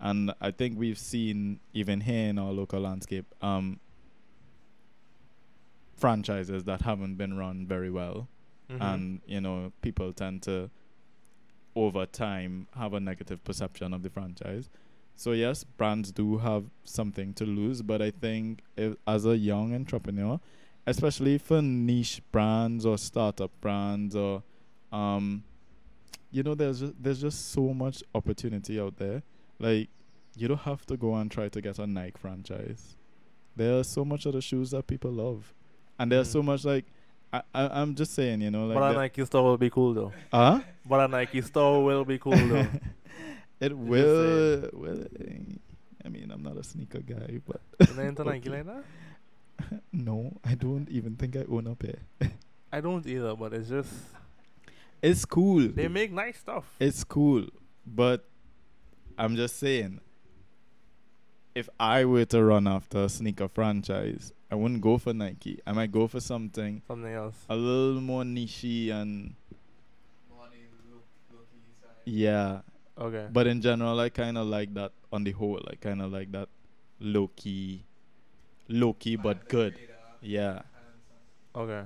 And 0.00 0.32
I 0.40 0.50
think 0.50 0.78
we've 0.78 0.98
seen 0.98 1.60
even 1.72 2.00
here 2.02 2.28
in 2.28 2.38
our 2.38 2.52
local 2.52 2.80
landscape, 2.80 3.26
um, 3.42 3.80
franchises 5.96 6.64
that 6.64 6.82
haven't 6.82 7.16
been 7.16 7.36
run 7.36 7.66
very 7.66 7.90
well. 7.90 8.28
Mhm. 8.68 8.80
and 8.82 9.20
you 9.26 9.40
know 9.40 9.72
people 9.80 10.12
tend 10.12 10.42
to 10.42 10.68
over 11.76 12.04
time 12.04 12.66
have 12.74 12.94
a 12.94 12.98
negative 12.98 13.44
perception 13.44 13.94
of 13.94 14.02
the 14.02 14.10
franchise. 14.10 14.68
So 15.14 15.30
yes 15.30 15.62
brands 15.62 16.10
do 16.10 16.38
have 16.38 16.64
something 16.82 17.32
to 17.34 17.44
lose 17.46 17.80
but 17.80 18.02
i 18.02 18.10
think 18.10 18.62
if, 18.76 18.96
as 19.06 19.24
a 19.24 19.36
young 19.38 19.72
entrepreneur 19.72 20.40
especially 20.84 21.38
for 21.38 21.62
niche 21.62 22.20
brands 22.32 22.84
or 22.84 22.98
startup 22.98 23.52
brands 23.60 24.16
or 24.16 24.42
um 24.92 25.44
you 26.32 26.42
know 26.42 26.54
there's 26.56 26.80
just, 26.80 26.94
there's 27.00 27.20
just 27.20 27.50
so 27.52 27.72
much 27.72 28.02
opportunity 28.16 28.80
out 28.80 28.96
there 28.96 29.22
like 29.58 29.88
you 30.36 30.48
don't 30.48 30.60
have 30.60 30.84
to 30.86 30.96
go 30.96 31.14
and 31.14 31.30
try 31.30 31.48
to 31.48 31.60
get 31.60 31.78
a 31.78 31.86
Nike 31.86 32.16
franchise 32.18 32.96
there 33.56 33.78
are 33.78 33.84
so 33.84 34.04
much 34.04 34.26
other 34.26 34.40
shoes 34.40 34.70
that 34.72 34.86
people 34.86 35.10
love 35.10 35.54
and 35.98 36.12
there's 36.12 36.28
Mm. 36.28 36.32
so 36.32 36.42
much 36.42 36.64
like 36.64 36.84
I, 37.32 37.42
I 37.54 37.80
I'm 37.82 37.94
just 37.96 38.12
saying, 38.14 38.40
you 38.40 38.50
know, 38.50 38.66
like 38.66 38.78
but 38.78 38.92
a 38.92 38.94
Nike 38.94 39.24
store 39.24 39.42
will 39.42 39.58
be 39.58 39.68
cool 39.68 39.92
though. 39.94 40.12
Huh? 40.32 40.60
But 40.88 41.00
a 41.00 41.08
Nike 41.08 41.42
store 41.42 41.82
will 41.84 42.04
be 42.04 42.18
cool 42.18 42.36
though. 42.36 42.68
it 43.60 43.76
will. 43.76 44.70
will 44.72 45.06
I 46.04 46.08
mean, 46.08 46.30
I'm 46.30 46.42
not 46.42 46.56
a 46.56 46.62
sneaker 46.62 47.00
guy, 47.00 47.40
but 47.46 47.60
know 47.96 48.02
into 48.04 48.22
Nike 48.30 48.48
like 48.48 48.64
that? 48.66 48.84
no, 49.92 50.38
I 50.44 50.54
don't 50.54 50.88
even 50.88 51.16
think 51.16 51.34
I 51.36 51.44
own 51.50 51.66
a 51.66 51.74
pair. 51.74 51.98
I 52.72 52.80
don't 52.80 53.04
either, 53.06 53.34
but 53.34 53.52
it's 53.54 53.68
just 53.70 53.92
It's 55.02 55.24
cool. 55.24 55.68
they 55.68 55.88
make 55.88 56.12
nice 56.12 56.38
stuff. 56.38 56.64
It's 56.78 57.02
cool, 57.04 57.46
but 57.86 58.24
I'm 59.18 59.36
just 59.36 59.56
saying, 59.58 60.00
if 61.54 61.68
I 61.80 62.04
were 62.04 62.24
to 62.26 62.44
run 62.44 62.66
after 62.66 63.04
a 63.04 63.08
sneaker 63.08 63.48
franchise, 63.48 64.32
I 64.50 64.54
wouldn't 64.54 64.80
go 64.82 64.98
for 64.98 65.12
Nike. 65.14 65.60
I 65.66 65.72
might 65.72 65.90
go 65.90 66.06
for 66.06 66.20
something 66.20 66.82
Something 66.86 67.12
else. 67.12 67.34
a 67.48 67.56
little 67.56 68.00
more 68.00 68.22
nichey 68.24 68.90
and 68.92 69.34
Money, 70.30 70.66
low, 70.90 71.00
low 71.32 71.40
key 71.50 71.72
side. 71.80 71.90
yeah. 72.04 72.60
Okay. 72.98 73.26
But 73.32 73.46
in 73.46 73.60
general, 73.60 73.98
I 74.00 74.08
kind 74.10 74.38
of 74.38 74.46
like 74.46 74.72
that. 74.74 74.92
On 75.12 75.24
the 75.24 75.32
whole, 75.32 75.60
I 75.70 75.76
kind 75.76 76.02
of 76.02 76.12
like 76.12 76.30
that 76.32 76.48
low 77.00 77.28
key, 77.36 77.84
low 78.68 78.92
key 78.92 79.16
but 79.16 79.48
good. 79.48 79.78
Yeah. 80.20 80.52
kind 80.52 80.64
of 80.64 81.00
stuff. 81.04 81.62
Okay. 81.62 81.84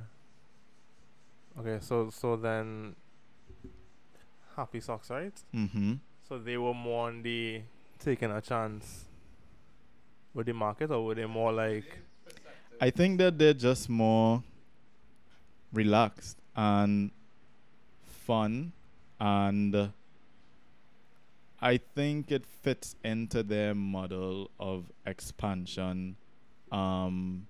Okay, 1.61 1.79
so 1.85 2.11
so 2.11 2.37
then 2.37 2.95
happy 4.57 4.81
socks, 4.81 5.11
right? 5.11 5.35
Mm-hmm. 5.55 5.95
So 6.31 6.39
they 6.39 6.57
were 6.57 6.73
more 6.73 7.09
on 7.09 7.23
the 7.23 7.61
taking 7.99 8.31
a 8.31 8.41
chance 8.41 9.07
with 10.33 10.47
the 10.47 10.53
market 10.53 10.93
or 10.93 11.05
were 11.05 11.17
they 11.17 11.27
more 11.27 11.53
like 11.53 11.99
I 12.81 12.91
think 12.91 13.19
that 13.19 13.37
they're 13.37 13.53
just 13.53 13.89
more 13.89 14.45
relaxed 15.73 16.37
and 16.55 17.11
fun 18.05 18.71
and 19.19 19.91
I 21.61 21.79
think 21.97 22.31
it 22.31 22.47
fits 22.47 22.95
into 23.03 23.43
their 23.43 23.75
model 23.75 24.53
of 24.61 24.85
expansion. 25.05 26.15
Um, 26.71 27.49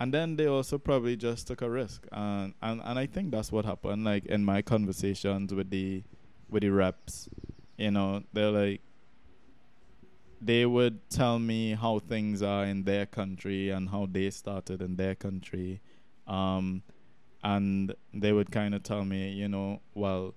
and 0.00 0.12
then 0.12 0.34
they 0.34 0.46
also 0.46 0.78
probably 0.78 1.14
just 1.14 1.46
took 1.46 1.62
a 1.62 1.70
risk 1.70 2.08
and, 2.10 2.54
and 2.60 2.82
and 2.84 2.98
I 2.98 3.06
think 3.06 3.30
that's 3.30 3.52
what 3.52 3.64
happened 3.64 4.04
like 4.04 4.26
in 4.26 4.44
my 4.44 4.62
conversations 4.62 5.54
with 5.54 5.70
the 5.70 6.02
with 6.48 6.62
the 6.62 6.70
reps 6.70 7.28
you 7.76 7.90
know 7.90 8.22
they're 8.32 8.50
like 8.50 8.80
they 10.40 10.66
would 10.66 11.08
tell 11.10 11.38
me 11.38 11.74
how 11.74 11.98
things 11.98 12.42
are 12.42 12.64
in 12.64 12.84
their 12.84 13.06
country 13.06 13.70
and 13.70 13.88
how 13.88 14.06
they 14.10 14.30
started 14.30 14.82
in 14.82 14.96
their 14.96 15.14
country. 15.14 15.80
Um 16.26 16.82
and 17.42 17.94
they 18.12 18.32
would 18.32 18.50
kind 18.50 18.74
of 18.74 18.82
tell 18.82 19.04
me 19.04 19.30
you 19.30 19.48
know 19.48 19.80
well 19.94 20.34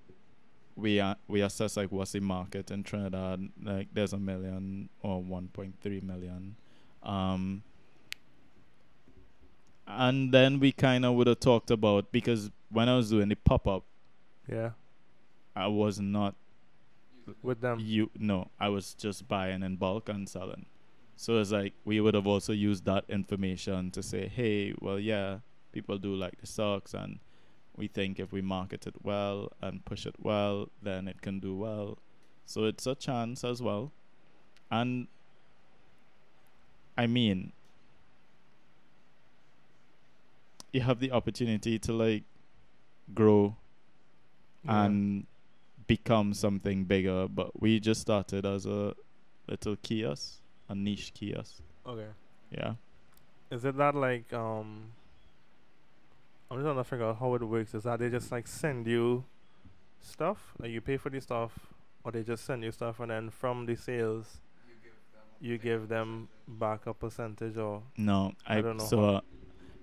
we 0.76 1.00
are 1.00 1.17
we 1.28 1.41
assess 1.41 1.76
like 1.76 1.91
what's 1.91 2.13
the 2.13 2.19
market 2.19 2.72
in 2.72 2.84
Trinidad? 2.84 3.50
Like 3.62 3.89
there's 3.93 4.13
a 4.13 4.17
million 4.17 4.89
or 5.02 5.22
1.3 5.22 6.04
million. 6.04 6.56
Um 7.04 7.63
and 9.88 10.32
then 10.32 10.60
we 10.60 10.72
kind 10.72 11.04
of 11.04 11.15
would 11.15 11.28
have 11.28 11.39
talked 11.39 11.72
about 11.72 12.12
because 12.12 12.52
when 12.69 12.88
I 12.88 12.95
was 12.95 13.10
doing 13.10 13.30
the 13.30 13.36
pop 13.36 13.67
up 13.67 13.84
yeah 14.48 14.72
I 15.60 15.67
was 15.67 16.00
not 16.00 16.36
with 17.43 17.62
them? 17.62 17.78
you 17.80 18.10
no 18.17 18.50
i 18.60 18.67
was 18.69 18.95
just 18.95 19.28
buying 19.28 19.62
in 19.62 19.76
bulk 19.76 20.10
and 20.10 20.28
selling 20.28 20.65
so 21.15 21.38
it's 21.39 21.52
like 21.52 21.74
we 21.86 22.00
would 22.02 22.15
have 22.15 22.26
also 22.26 22.52
used 22.54 22.86
that 22.86 23.04
information 23.08 23.91
to 23.91 24.02
say 24.02 24.28
hey 24.28 24.74
well 24.82 25.00
yeah 25.00 25.38
people 25.72 25.98
do 26.00 26.15
like 26.15 26.39
the 26.41 26.48
socks 26.48 26.93
and 26.95 27.19
we 27.78 27.88
think 27.88 28.19
if 28.19 28.32
we 28.32 28.41
market 28.41 28.88
it 28.88 28.95
well 29.04 29.52
and 29.62 29.86
push 29.86 30.08
it 30.08 30.15
well 30.19 30.69
then 30.82 31.08
it 31.08 31.22
can 31.22 31.39
do 31.39 31.56
well 31.56 31.98
so 32.48 32.63
it's 32.65 32.88
a 32.88 32.95
chance 32.95 33.43
as 33.43 33.62
well 33.62 33.91
and 34.72 35.08
i 36.98 37.06
mean 37.06 37.52
you 40.74 40.82
have 40.82 41.00
the 41.00 41.12
opportunity 41.12 41.78
to 41.80 41.93
like 41.93 42.24
grow 43.13 43.56
Yeah. 44.65 44.86
and 44.86 45.26
become 45.89 46.34
something 46.34 46.86
bigger. 46.86 47.28
But 47.28 47.60
we 47.62 47.80
just 47.82 47.99
started 48.02 48.45
as 48.45 48.65
a 48.65 48.93
little 49.47 49.75
kiosk, 49.82 50.39
a 50.69 50.75
niche 50.75 51.12
kiosk. 51.13 51.56
Okay. 51.86 52.08
Yeah. 52.52 52.73
Is 53.52 53.65
it 53.65 53.75
that 53.78 53.95
like 53.95 54.32
um 54.32 54.91
I'm 56.49 56.58
just 56.58 56.65
trying 56.65 56.78
to 56.78 56.84
figure 56.84 57.06
out 57.06 57.17
how 57.19 57.34
it 57.36 57.43
works. 57.43 57.73
Is 57.73 57.84
that 57.84 57.99
they 57.99 58.10
just 58.10 58.32
like 58.32 58.47
send 58.47 58.88
you 58.88 59.23
stuff? 60.02 60.38
Like 60.60 60.71
you 60.71 60.82
pay 60.82 60.97
for 60.97 61.10
the 61.10 61.19
stuff 61.21 61.52
or 62.04 62.12
they 62.12 62.23
just 62.23 62.45
send 62.45 62.63
you 62.63 62.71
stuff 62.71 62.99
and 63.02 63.12
then 63.12 63.30
from 63.30 63.65
the 63.65 63.75
sales 63.75 64.38
You 64.67 64.75
give 64.82 64.93
them. 65.13 65.47
you 65.49 65.58
give 65.58 65.88
them 65.89 66.30
back 66.47 66.88
a 66.88 66.93
percentage 66.93 67.58
or 67.58 67.82
No, 67.97 68.34
I, 68.47 68.58
I 68.58 68.62
don't 68.62 68.78
know 68.78 68.86
So, 68.86 68.99
uh, 69.15 69.21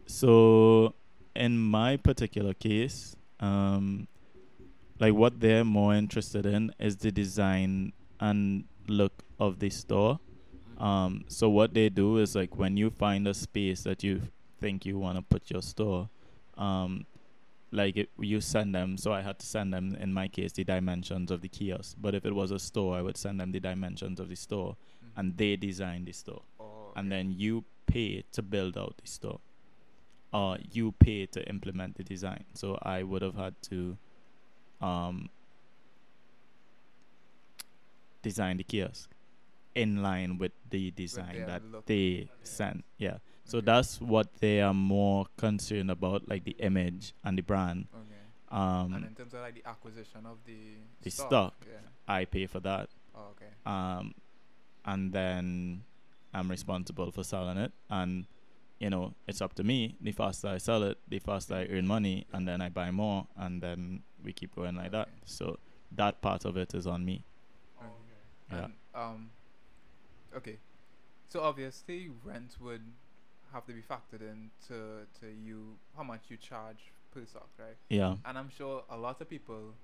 so 0.06 0.94
in 1.34 1.58
my 1.58 1.96
particular 1.98 2.54
case, 2.54 3.14
um, 3.40 4.08
like 4.98 5.14
what 5.14 5.40
they're 5.40 5.64
more 5.64 5.94
interested 5.94 6.46
in 6.46 6.72
is 6.78 6.96
the 6.96 7.10
design 7.12 7.92
and 8.20 8.64
look 8.88 9.24
of 9.38 9.58
the 9.58 9.70
store. 9.70 10.18
Um, 10.78 11.24
so 11.28 11.48
what 11.48 11.74
they 11.74 11.88
do 11.88 12.18
is 12.18 12.34
like 12.34 12.56
when 12.56 12.76
you 12.76 12.90
find 12.90 13.26
a 13.26 13.34
space 13.34 13.82
that 13.82 14.02
you 14.02 14.22
think 14.60 14.84
you 14.86 14.98
want 14.98 15.16
to 15.18 15.22
put 15.22 15.50
your 15.50 15.62
store, 15.62 16.08
um, 16.56 17.06
like 17.72 17.96
it, 17.96 18.10
you 18.18 18.40
send 18.40 18.74
them. 18.74 18.96
So 18.96 19.12
I 19.12 19.22
had 19.22 19.38
to 19.38 19.46
send 19.46 19.72
them 19.72 19.96
in 20.00 20.12
my 20.12 20.28
case 20.28 20.52
the 20.52 20.64
dimensions 20.64 21.30
of 21.30 21.40
the 21.40 21.48
kiosk. 21.48 21.96
But 22.00 22.14
if 22.14 22.24
it 22.24 22.34
was 22.34 22.50
a 22.50 22.58
store, 22.58 22.96
I 22.96 23.02
would 23.02 23.16
send 23.16 23.40
them 23.40 23.52
the 23.52 23.60
dimensions 23.60 24.20
of 24.20 24.28
the 24.28 24.36
store, 24.36 24.76
Mhm. 24.76 25.10
and 25.16 25.36
they 25.36 25.56
design 25.56 26.04
the 26.04 26.12
store, 26.12 26.42
Oh, 26.60 26.92
and 26.94 27.10
then 27.10 27.32
you 27.32 27.64
pay 27.86 28.22
to 28.32 28.42
build 28.42 28.76
out 28.78 28.96
the 28.98 29.06
store, 29.06 29.40
or 30.32 30.58
you 30.70 30.92
pay 30.92 31.26
to 31.26 31.46
implement 31.48 31.96
the 31.96 32.04
design. 32.04 32.44
So 32.54 32.78
I 32.82 33.02
would 33.02 33.22
have 33.22 33.36
had 33.36 33.60
to, 33.70 33.96
um, 34.80 35.28
design 38.22 38.56
the 38.56 38.64
kiosk 38.64 39.10
in 39.74 40.02
line 40.02 40.38
with 40.38 40.52
the 40.70 40.90
design 40.92 41.36
their 41.36 41.46
that 41.46 41.62
they 41.86 42.28
sent. 42.42 42.84
Yeah. 42.98 43.18
So 43.44 43.58
Okay. 43.58 43.66
that's 43.66 44.00
what 44.00 44.34
they 44.40 44.60
are 44.60 44.74
more 44.74 45.26
concerned 45.36 45.90
about, 45.90 46.28
like 46.28 46.44
the 46.44 46.56
image 46.58 47.12
and 47.22 47.38
the 47.38 47.42
brand. 47.42 47.86
Okay. 47.94 48.02
Um, 48.50 48.94
and 48.94 49.04
in 49.06 49.14
terms 49.14 49.34
of 49.34 49.40
like 49.40 49.54
the 49.54 49.68
acquisition 49.68 50.26
of 50.26 50.38
the 50.46 50.78
the 51.02 51.10
stock, 51.10 51.28
stock. 51.28 51.54
yeah. 51.66 51.78
I 52.08 52.24
pay 52.24 52.46
for 52.46 52.60
that. 52.60 52.88
Oh, 53.14 53.32
okay. 53.32 53.50
Um, 53.64 54.14
and 54.84 55.12
then 55.12 55.82
I'm 56.32 56.50
responsible 56.50 57.10
for 57.10 57.22
selling 57.24 57.58
it. 57.58 57.72
And 57.90 58.26
you 58.80 58.90
know, 58.90 59.14
it's 59.26 59.40
up 59.40 59.54
to 59.54 59.64
me. 59.64 59.96
The 60.00 60.12
faster 60.12 60.48
I 60.48 60.58
sell 60.58 60.82
it, 60.82 60.98
the 61.08 61.18
faster 61.18 61.54
I 61.54 61.66
earn 61.66 61.86
money, 61.86 62.26
and 62.32 62.46
then 62.46 62.60
I 62.60 62.68
buy 62.68 62.90
more, 62.90 63.26
and 63.36 63.62
then 63.62 64.02
we 64.24 64.32
keep 64.32 64.54
going 64.54 64.76
like 64.76 64.92
that. 64.92 65.08
So 65.24 65.58
that 65.92 66.20
part 66.20 66.44
of 66.44 66.56
it 66.56 66.74
is 66.74 66.86
on 66.86 67.04
me. 67.04 67.22
Okay. 67.78 67.90
Yeah. 68.52 68.64
And, 68.64 68.72
um, 68.94 69.30
okay. 70.36 70.56
So 71.28 71.40
obviously 71.40 72.10
rent 72.24 72.56
would 72.60 72.82
have 73.52 73.64
to 73.66 73.72
be 73.72 73.80
factored 73.82 74.20
in 74.22 74.50
to, 74.68 75.06
to 75.20 75.26
you 75.44 75.76
how 75.96 76.02
much 76.02 76.22
you 76.28 76.36
charge 76.36 76.92
per 77.12 77.24
sock, 77.24 77.48
right? 77.58 77.76
Yeah. 77.88 78.16
And 78.24 78.36
I'm 78.38 78.50
sure 78.50 78.84
a 78.90 78.96
lot 78.96 79.20
of 79.20 79.28
people 79.28 79.74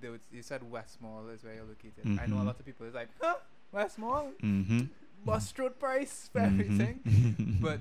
they 0.00 0.08
would 0.08 0.20
you 0.30 0.42
said 0.42 0.62
West 0.70 1.00
Mall 1.02 1.28
is 1.34 1.42
where 1.42 1.54
you're 1.54 1.64
located. 1.64 2.18
I 2.20 2.26
know 2.26 2.36
a 2.36 2.40
Mhm. 2.42 2.46
lot 2.46 2.60
of 2.60 2.64
people 2.64 2.86
is 2.86 2.94
like, 2.94 3.08
huh? 3.20 3.34
West 3.72 3.98
Mall? 3.98 4.30
Mm-hmm. 4.42 4.82
Bus 5.24 5.52
road 5.58 5.78
price 5.80 6.30
for 6.32 6.40
Mhm. 6.40 6.46
everything. 6.46 7.58
But 7.60 7.80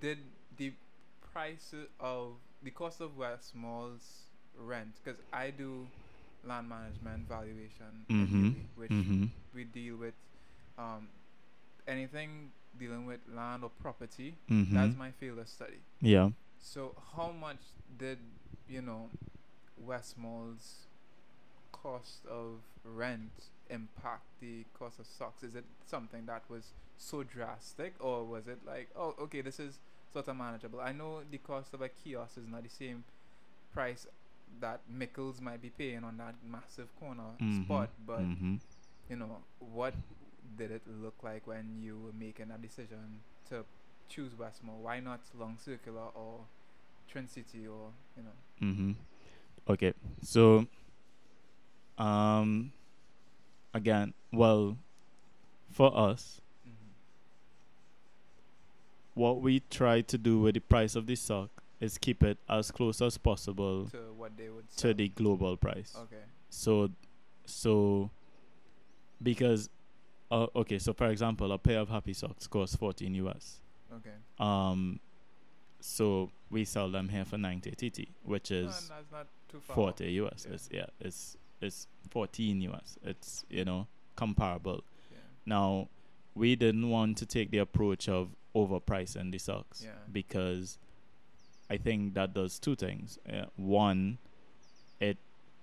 did 0.00 0.18
the 0.56 0.72
price 1.32 1.72
of 2.00 2.32
the 2.62 2.70
cost 2.72 3.00
of 3.00 3.16
West 3.16 3.54
Mall's 3.54 4.25
rent? 4.58 4.94
Because 5.04 5.20
I 5.32 5.50
do 5.50 5.86
land 6.44 6.68
management 6.68 7.28
valuation, 7.28 8.04
Mhm. 8.08 8.54
Which 8.76 8.90
mm-hmm. 8.90 9.24
we 9.54 9.64
deal 9.64 9.96
with 9.96 10.14
um, 10.78 11.08
anything 11.88 12.52
dealing 12.78 13.06
with 13.06 13.20
land 13.34 13.62
or 13.64 13.70
property. 13.80 14.34
Mm-hmm. 14.50 14.74
That's 14.74 14.96
my 14.96 15.10
field 15.12 15.38
of 15.38 15.48
study. 15.48 15.80
yeah. 16.00 16.30
So 16.58 16.94
how 17.16 17.30
much 17.30 17.58
did 17.98 18.18
you 18.68 18.82
know 18.82 19.08
West 19.78 20.18
Mall's 20.18 20.86
cost 21.72 22.26
of 22.28 22.60
rent 22.84 23.30
impact 23.70 24.24
the 24.40 24.64
cost 24.78 24.98
of 24.98 25.06
stocks? 25.06 25.42
Is 25.42 25.54
it 25.54 25.64
something 25.86 26.26
that 26.26 26.42
was 26.48 26.72
so 26.98 27.22
drastic, 27.22 27.94
or 28.00 28.24
was 28.24 28.48
it 28.48 28.58
like, 28.66 28.88
oh, 28.96 29.14
okay, 29.22 29.42
this 29.42 29.60
is 29.60 29.78
sort 30.12 30.28
of 30.28 30.36
manageable? 30.36 30.80
I 30.80 30.92
know 30.92 31.20
the 31.30 31.38
cost 31.38 31.72
of 31.74 31.82
a 31.82 31.88
kiosk 31.88 32.38
is 32.38 32.44
not 32.50 32.62
the 32.62 32.68
same 32.68 33.04
price 33.72 34.06
that 34.60 34.80
Mickles 34.90 35.40
might 35.40 35.60
be 35.60 35.70
paying 35.70 36.04
on 36.04 36.16
that 36.18 36.34
massive 36.44 36.88
corner 36.98 37.34
Mhm. 37.40 37.64
spot, 37.64 37.90
but 38.06 38.20
mm-hmm. 38.20 38.56
you 39.10 39.16
know, 39.16 39.38
what 39.58 39.94
did 40.56 40.70
it 40.70 40.82
look 40.86 41.22
like 41.22 41.46
when 41.46 41.80
you 41.82 41.98
were 41.98 42.12
making 42.18 42.50
a 42.50 42.58
decision 42.58 43.20
to 43.50 43.64
choose 44.08 44.34
West 44.38 44.64
Mall? 44.64 44.78
Why 44.80 45.00
not 45.00 45.20
Long 45.38 45.58
Circular 45.58 46.08
or 46.14 46.40
Trin 47.08 47.28
City 47.28 47.66
or 47.66 47.90
you 48.16 48.22
know? 48.22 48.66
Mm-hmm. 48.66 48.92
Okay, 49.68 49.92
so 50.22 50.66
um, 51.98 52.72
again, 53.74 54.14
well, 54.32 54.76
for 55.70 55.96
us, 55.96 56.40
what 59.14 59.40
we 59.40 59.60
try 59.70 60.02
to 60.02 60.18
do 60.18 60.38
with 60.40 60.54
the 60.54 60.60
price 60.60 60.94
of 60.94 61.06
the 61.06 61.16
sock 61.16 61.50
is 61.80 61.98
keep 61.98 62.22
it 62.22 62.38
as 62.48 62.70
close 62.70 63.02
as 63.02 63.18
possible 63.18 63.86
To 63.90 63.98
what 64.16 64.36
they 64.36 64.48
would 64.48 64.68
to 64.78 64.94
the 64.94 65.08
global 65.08 65.56
price. 65.56 65.94
Okay. 66.04 66.22
So, 66.48 66.90
so 67.44 68.10
because, 69.22 69.68
uh, 70.30 70.46
okay, 70.56 70.78
so 70.78 70.92
for 70.92 71.06
example, 71.08 71.52
a 71.52 71.58
pair 71.58 71.80
of 71.80 71.88
happy 71.88 72.12
socks 72.12 72.46
costs 72.46 72.76
14 72.76 73.14
US. 73.16 73.60
Okay. 73.94 74.10
Um, 74.38 75.00
so 75.80 76.30
we 76.50 76.64
sell 76.64 76.90
them 76.90 77.08
here 77.08 77.24
for 77.24 77.38
90 77.38 77.70
TT, 77.72 78.08
which 78.24 78.50
No, 78.50 78.56
is 78.58 78.88
that's 78.88 79.12
not 79.12 79.26
too 79.48 79.60
far. 79.60 79.74
40 79.76 80.04
US. 80.12 80.46
Yeah. 80.48 80.54
It's 80.54 80.68
yeah, 80.72 80.86
it's 81.00 81.36
it's 81.60 81.86
14 82.10 82.60
US. 82.62 82.98
It's 83.04 83.44
you 83.50 83.64
know 83.64 83.86
comparable. 84.16 84.82
Yeah. 85.10 85.18
Now, 85.44 85.88
we 86.34 86.56
didn't 86.56 86.88
want 86.88 87.18
to 87.18 87.26
take 87.26 87.50
the 87.50 87.58
approach 87.58 88.08
of 88.08 88.30
overpricing 88.54 89.30
the 89.30 89.38
socks 89.38 89.82
Yeah. 89.84 89.90
because 90.10 90.78
I 91.68 91.76
think 91.76 92.14
that 92.14 92.32
does 92.34 92.58
two 92.58 92.76
things. 92.76 93.18
Uh, 93.28 93.46
one, 93.56 94.18
it 95.00 95.16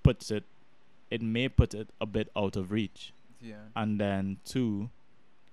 puts 0.04 0.32
it, 0.32 0.44
it 1.10 1.22
may 1.22 1.48
put 1.50 1.74
it 1.74 1.90
a 2.02 2.06
bit 2.06 2.30
out 2.36 2.56
of 2.56 2.72
reach, 2.72 3.14
Yeah. 3.42 3.56
and 3.76 4.00
then 4.00 4.38
two, 4.46 4.90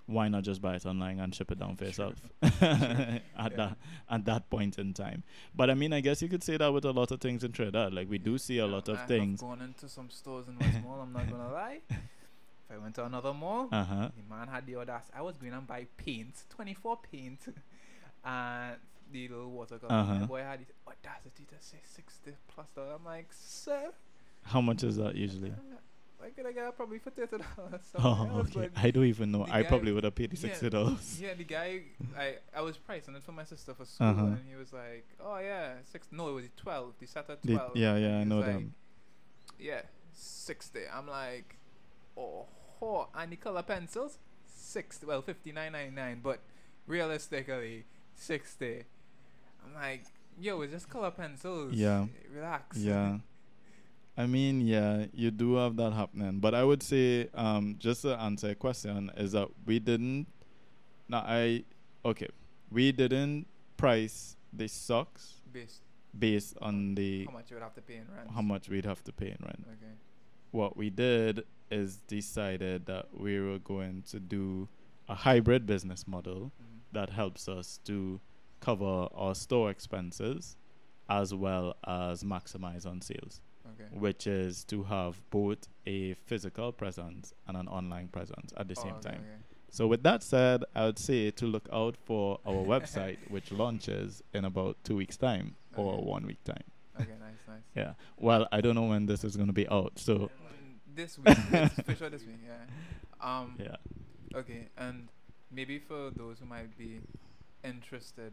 why 0.07 0.27
not 0.29 0.43
just 0.43 0.61
buy 0.61 0.75
it 0.75 0.85
online 0.87 1.21
and 1.21 1.33
ship 1.33 1.53
it 1.53 1.59
down 1.61 1.77
for 1.77 1.85
yourself 1.85 2.15
at 2.43 2.53
Yeah. 2.63 3.49
that 3.57 3.77
at 4.11 4.25
that 4.25 4.51
point 4.51 4.79
in 4.79 4.93
time? 4.93 5.23
But 5.55 5.71
I 5.71 5.75
mean, 5.75 5.93
I 5.93 6.01
guess 6.01 6.21
you 6.21 6.29
could 6.29 6.43
say 6.43 6.57
that 6.57 6.73
with 6.73 6.85
a 6.85 6.91
lot 6.93 7.11
of 7.13 7.21
things 7.21 7.45
in 7.45 7.53
Trinidad. 7.53 7.93
Like 7.95 8.09
we 8.11 8.19
do 8.19 8.37
see 8.39 8.59
a 8.59 8.67
Yeah, 8.67 8.73
lot 8.73 8.89
of 8.89 8.99
I 8.99 9.07
things. 9.07 9.41
Have 9.41 9.49
gone 9.51 9.63
into 9.63 9.89
some 9.89 10.11
stores 10.11 10.49
in 10.49 10.59
West 10.59 10.83
Mall. 10.83 11.01
I'm 11.01 11.13
not 11.13 11.31
gonna 11.31 11.53
lie. 11.63 11.81
If 11.89 12.77
I 12.77 12.79
went 12.79 12.95
to 12.97 13.05
another 13.05 13.33
mall, 13.35 13.69
Uh 13.71 13.85
huh. 13.85 14.09
the 14.17 14.35
man 14.35 14.49
had 14.49 14.67
the 14.67 14.77
audacity. 14.77 15.13
I 15.17 15.23
was 15.23 15.37
going 15.37 15.53
and 15.53 15.67
buy 15.67 15.87
paint, 15.97 16.35
24 16.51 16.99
paint, 17.13 17.41
and 18.25 18.77
the 19.13 19.29
little 19.29 19.51
watercolor. 19.51 19.93
Uh-huh. 19.93 20.15
My 20.15 20.27
boy 20.27 20.41
had 20.43 20.61
the 20.61 20.67
audacity 20.87 21.45
to 21.49 21.55
say 21.65 21.79
60 21.85 22.33
plus 22.49 22.69
dollars. 22.71 22.93
I'm 22.99 23.05
like, 23.05 23.29
sir, 23.33 23.91
How 24.43 24.61
much 24.61 24.83
is 24.85 24.97
that 24.97 25.15
usually? 25.15 25.53
why 26.19 26.29
could 26.37 26.45
I 26.45 26.53
get 26.53 26.77
probably 26.77 26.99
for 26.99 27.09
thirty 27.11 27.39
dollars? 27.57 27.81
Oh, 27.99 28.45
okay. 28.47 28.69
I 28.77 28.91
don't 28.91 29.07
even 29.07 29.33
know. 29.33 29.47
I 29.51 29.63
probably 29.63 29.91
would 29.93 30.05
have 30.05 30.15
paid 30.15 30.31
the 30.31 30.37
sixty 30.37 30.69
dollars. 30.69 31.19
Yeah, 31.21 31.33
the 31.35 31.45
guy, 31.45 31.81
I 32.19 32.35
I 32.55 32.61
was 32.61 32.77
pricing 32.77 33.15
it 33.15 33.23
for 33.23 33.33
my 33.33 33.45
sister 33.45 33.73
for 33.75 33.87
school, 33.87 34.07
Uh-huh. 34.09 34.25
and 34.27 34.45
he 34.49 34.55
was 34.57 34.71
like, 34.71 35.07
"Oh 35.19 35.39
yeah, 35.39 35.75
six. 35.91 36.09
No, 36.13 36.29
it 36.29 36.33
was 36.33 36.45
twelve. 36.59 36.93
They 37.01 37.07
set 37.07 37.31
at 37.31 37.41
The- 37.41 37.55
twelve. 37.55 37.75
yeah, 37.75 37.97
yeah, 37.97 38.19
I 38.19 38.25
know 38.25 38.41
like, 38.41 38.47
them. 38.49 38.75
Yeah, 39.59 39.81
sixty. 40.13 40.81
I'm 40.93 41.09
like, 41.09 41.57
oh, 42.19 42.45
oh, 42.83 43.09
and 43.15 43.33
the 43.33 43.37
color 43.37 43.63
pencils, 43.63 44.19
sixty. 44.47 45.07
Well, 45.07 45.23
fifty 45.23 45.53
nine 45.53 45.73
ninety 45.73 45.95
nine, 45.97 46.21
but 46.23 46.41
realistically, 46.87 47.85
sixty. 48.15 48.85
I'm 49.65 49.75
like, 49.75 50.05
yo, 50.39 50.61
it's 50.63 50.73
just 50.73 50.89
color 50.89 51.11
pencils. 51.11 51.75
Yeah. 51.75 52.07
relax. 52.35 52.77
Yeah. 52.79 53.19
I 54.17 54.27
mean, 54.27 54.61
yeah, 54.61 55.07
you 55.15 55.31
do 55.31 55.55
have 55.55 55.77
that 55.77 55.93
happening. 55.93 56.41
But 56.41 56.55
I 56.55 56.63
would 56.65 56.83
say, 56.83 57.29
um, 57.35 57.77
just 57.79 58.03
to 58.03 58.15
answer 58.21 58.51
a 58.51 58.55
question, 58.55 59.11
is 59.17 59.33
that 59.33 59.49
we 59.67 59.79
didn't. 59.79 60.27
Now, 61.09 61.25
I. 61.27 61.65
Okay. 62.05 62.29
We 62.71 62.93
didn't 62.93 63.47
price 63.77 64.37
the 64.53 64.69
socks 64.69 65.41
Based 65.53 65.83
based 66.19 66.57
on 66.61 66.95
the 66.97 67.25
how 67.27 67.33
much 67.33 67.51
you 67.51 67.57
would 67.57 67.63
have 67.63 67.75
to 67.75 67.81
pay 67.83 67.95
in 67.97 68.07
rent. 68.15 68.31
how 68.35 68.43
much 68.43 68.69
we'd 68.69 68.85
have 68.85 69.03
to 69.05 69.13
pay 69.13 69.27
in 69.29 69.39
rent. 69.43 69.65
Okay. 69.67 69.93
What 70.51 70.77
we 70.77 70.91
did 70.91 71.45
is 71.71 71.99
decided 72.09 72.87
that 72.87 73.07
we 73.17 73.41
were 73.41 73.59
going 73.61 74.03
to 74.11 74.19
do 74.21 74.69
a 75.09 75.15
hybrid 75.15 75.67
business 75.67 76.07
model 76.07 76.53
Mhm. 76.61 76.81
that 76.93 77.11
helps 77.11 77.49
us 77.49 77.79
to 77.85 78.21
cover 78.61 79.09
our 79.15 79.35
store 79.35 79.71
expenses 79.71 80.57
as 81.09 81.35
well 81.35 81.75
as 81.87 82.23
maximize 82.23 82.87
on 82.87 83.01
sales, 83.01 83.41
Okay. 83.73 83.89
which 83.93 84.27
is 84.27 84.65
to 84.65 84.85
have 84.85 85.21
both 85.31 85.69
a 85.87 86.15
physical 86.15 86.71
presence 86.73 87.35
and 87.47 87.57
an 87.57 87.67
online 87.69 88.09
presence 88.09 88.53
at 88.57 88.69
the 88.69 88.75
Oh, 88.79 88.83
same 88.83 88.95
okay, 88.95 89.11
time. 89.11 89.21
okay. 89.21 89.45
So, 89.73 89.87
with 89.87 90.03
that 90.03 90.23
said, 90.23 90.65
I 90.75 90.87
would 90.87 90.99
say 90.99 91.31
to 91.31 91.47
look 91.47 91.69
out 91.73 91.97
for 91.97 92.41
our 92.45 92.65
website, 92.65 93.19
which 93.31 93.53
launches 93.53 94.23
in 94.35 94.45
about 94.45 94.77
two 94.83 94.97
weeks' 94.97 95.17
time 95.17 95.55
or 95.77 96.03
one 96.03 96.27
week 96.27 96.43
time. 96.45 96.65
Okay, 97.01 97.13
nice, 97.21 97.39
nice. 97.49 97.63
Yeah. 97.77 97.95
Well, 98.17 98.49
I 98.53 98.61
don't 98.61 98.75
know 98.75 98.87
when 98.87 99.07
this 99.07 99.23
is 99.25 99.37
going 99.37 99.47
to 99.47 99.53
be 99.53 99.69
out. 99.69 99.99
So, 99.99 100.31
This 100.95 101.17
week, 101.19 101.37
this, 101.51 101.73
for 101.87 101.95
sure 101.95 102.11
this 102.11 102.25
week, 102.25 102.41
yeah. 102.45 102.65
Um, 103.21 103.55
yeah. 103.59 103.77
Okay, 104.35 104.69
and 104.77 105.09
maybe 105.53 105.79
for 105.79 106.11
those 106.11 106.41
who 106.41 106.47
might 106.47 106.77
be 106.77 107.01
interested, 107.65 108.33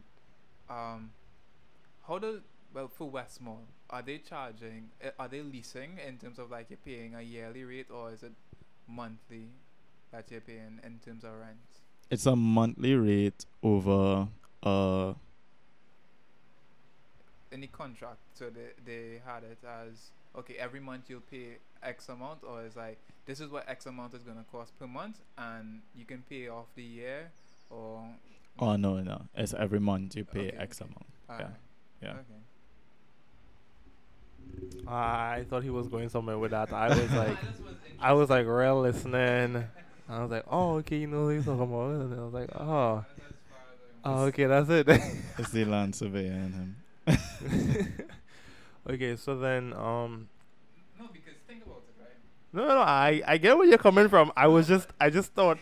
um, 0.70 1.10
how 2.06 2.18
do 2.18 2.40
well 2.72 2.88
for 2.88 3.08
West 3.08 3.40
Mall 3.40 3.62
are 3.90 4.02
they 4.02 4.18
charging? 4.18 4.90
Uh, 5.02 5.10
are 5.18 5.28
they 5.28 5.42
leasing 5.42 5.98
in 6.06 6.18
terms 6.18 6.38
of 6.38 6.50
like 6.50 6.66
you're 6.70 6.78
paying 6.84 7.14
a 7.14 7.22
yearly 7.22 7.64
rate 7.64 7.86
or 7.90 8.12
is 8.12 8.22
it 8.22 8.32
monthly 8.86 9.48
that 10.12 10.30
you're 10.30 10.40
paying 10.40 10.80
in 10.84 10.98
terms 11.04 11.24
of 11.24 11.32
rent? 11.32 11.56
It's 12.10 12.26
a 12.26 12.36
monthly 12.36 12.94
rate 12.94 13.44
over 13.62 14.28
uh 14.62 15.14
the 17.50 17.66
contract, 17.66 18.20
so 18.34 18.50
they 18.50 18.70
they 18.84 19.20
had 19.24 19.42
it 19.42 19.58
as 19.66 20.10
okay 20.36 20.54
every 20.58 20.80
month 20.80 21.04
you'll 21.08 21.20
pay 21.20 21.56
X 21.82 22.08
amount, 22.08 22.40
or 22.44 22.62
is 22.62 22.76
like 22.76 22.98
this 23.26 23.40
is 23.40 23.50
what 23.50 23.68
X 23.68 23.86
amount 23.86 24.14
is 24.14 24.22
gonna 24.22 24.44
cost 24.52 24.78
per 24.78 24.86
month, 24.86 25.20
and 25.36 25.80
you 25.96 26.04
can 26.04 26.22
pay 26.28 26.48
off 26.48 26.66
the 26.76 26.82
year, 26.82 27.30
or 27.70 28.04
oh 28.58 28.76
no 28.76 29.00
no 29.00 29.22
it's 29.34 29.54
every 29.54 29.80
month 29.80 30.16
you 30.16 30.24
pay 30.24 30.48
Okay, 30.48 30.56
X 30.58 30.80
okay. 30.80 30.90
amount. 30.90 31.06
Alright, 31.30 31.56
yeah. 32.02 32.10
Okay. 32.10 32.22
I 34.86 35.44
thought 35.48 35.62
he 35.62 35.70
was 35.70 35.88
going 35.88 36.08
somewhere 36.08 36.38
with 36.38 36.50
that. 36.52 36.72
I 36.72 36.88
was 36.88 37.12
like, 37.12 37.40
was 37.42 37.60
I 38.00 38.12
was 38.12 38.30
like 38.30 38.46
real 38.46 38.80
listening. 38.80 39.64
I 40.08 40.22
was 40.22 40.30
like, 40.30 40.44
oh, 40.50 40.76
okay, 40.76 40.98
you 40.98 41.06
know 41.06 41.26
what 41.26 41.34
he's 41.34 41.44
talking 41.44 41.62
about. 41.62 41.90
And 41.90 42.18
I 42.20 42.24
was 42.24 42.32
like, 42.32 42.50
oh, 42.56 43.04
oh, 44.04 44.22
okay, 44.24 44.46
that's 44.46 44.68
it. 44.70 44.88
It's 45.38 45.50
the 45.50 45.64
land 45.66 45.94
surveyor 45.94 46.32
in 46.32 46.52
him. 46.52 46.76
okay, 48.90 49.16
so 49.16 49.38
then, 49.38 49.72
um, 49.74 50.28
No, 50.98 51.06
because 51.12 51.34
think 51.46 51.62
about 51.64 51.82
it, 51.88 52.00
right? 52.00 52.16
no, 52.52 52.66
no, 52.66 52.80
I, 52.80 53.22
I 53.26 53.36
get 53.36 53.56
where 53.56 53.66
you're 53.66 53.78
coming 53.78 54.08
from. 54.08 54.32
I 54.36 54.46
was 54.46 54.66
just, 54.66 54.88
I 55.00 55.10
just 55.10 55.32
thought 55.34 55.58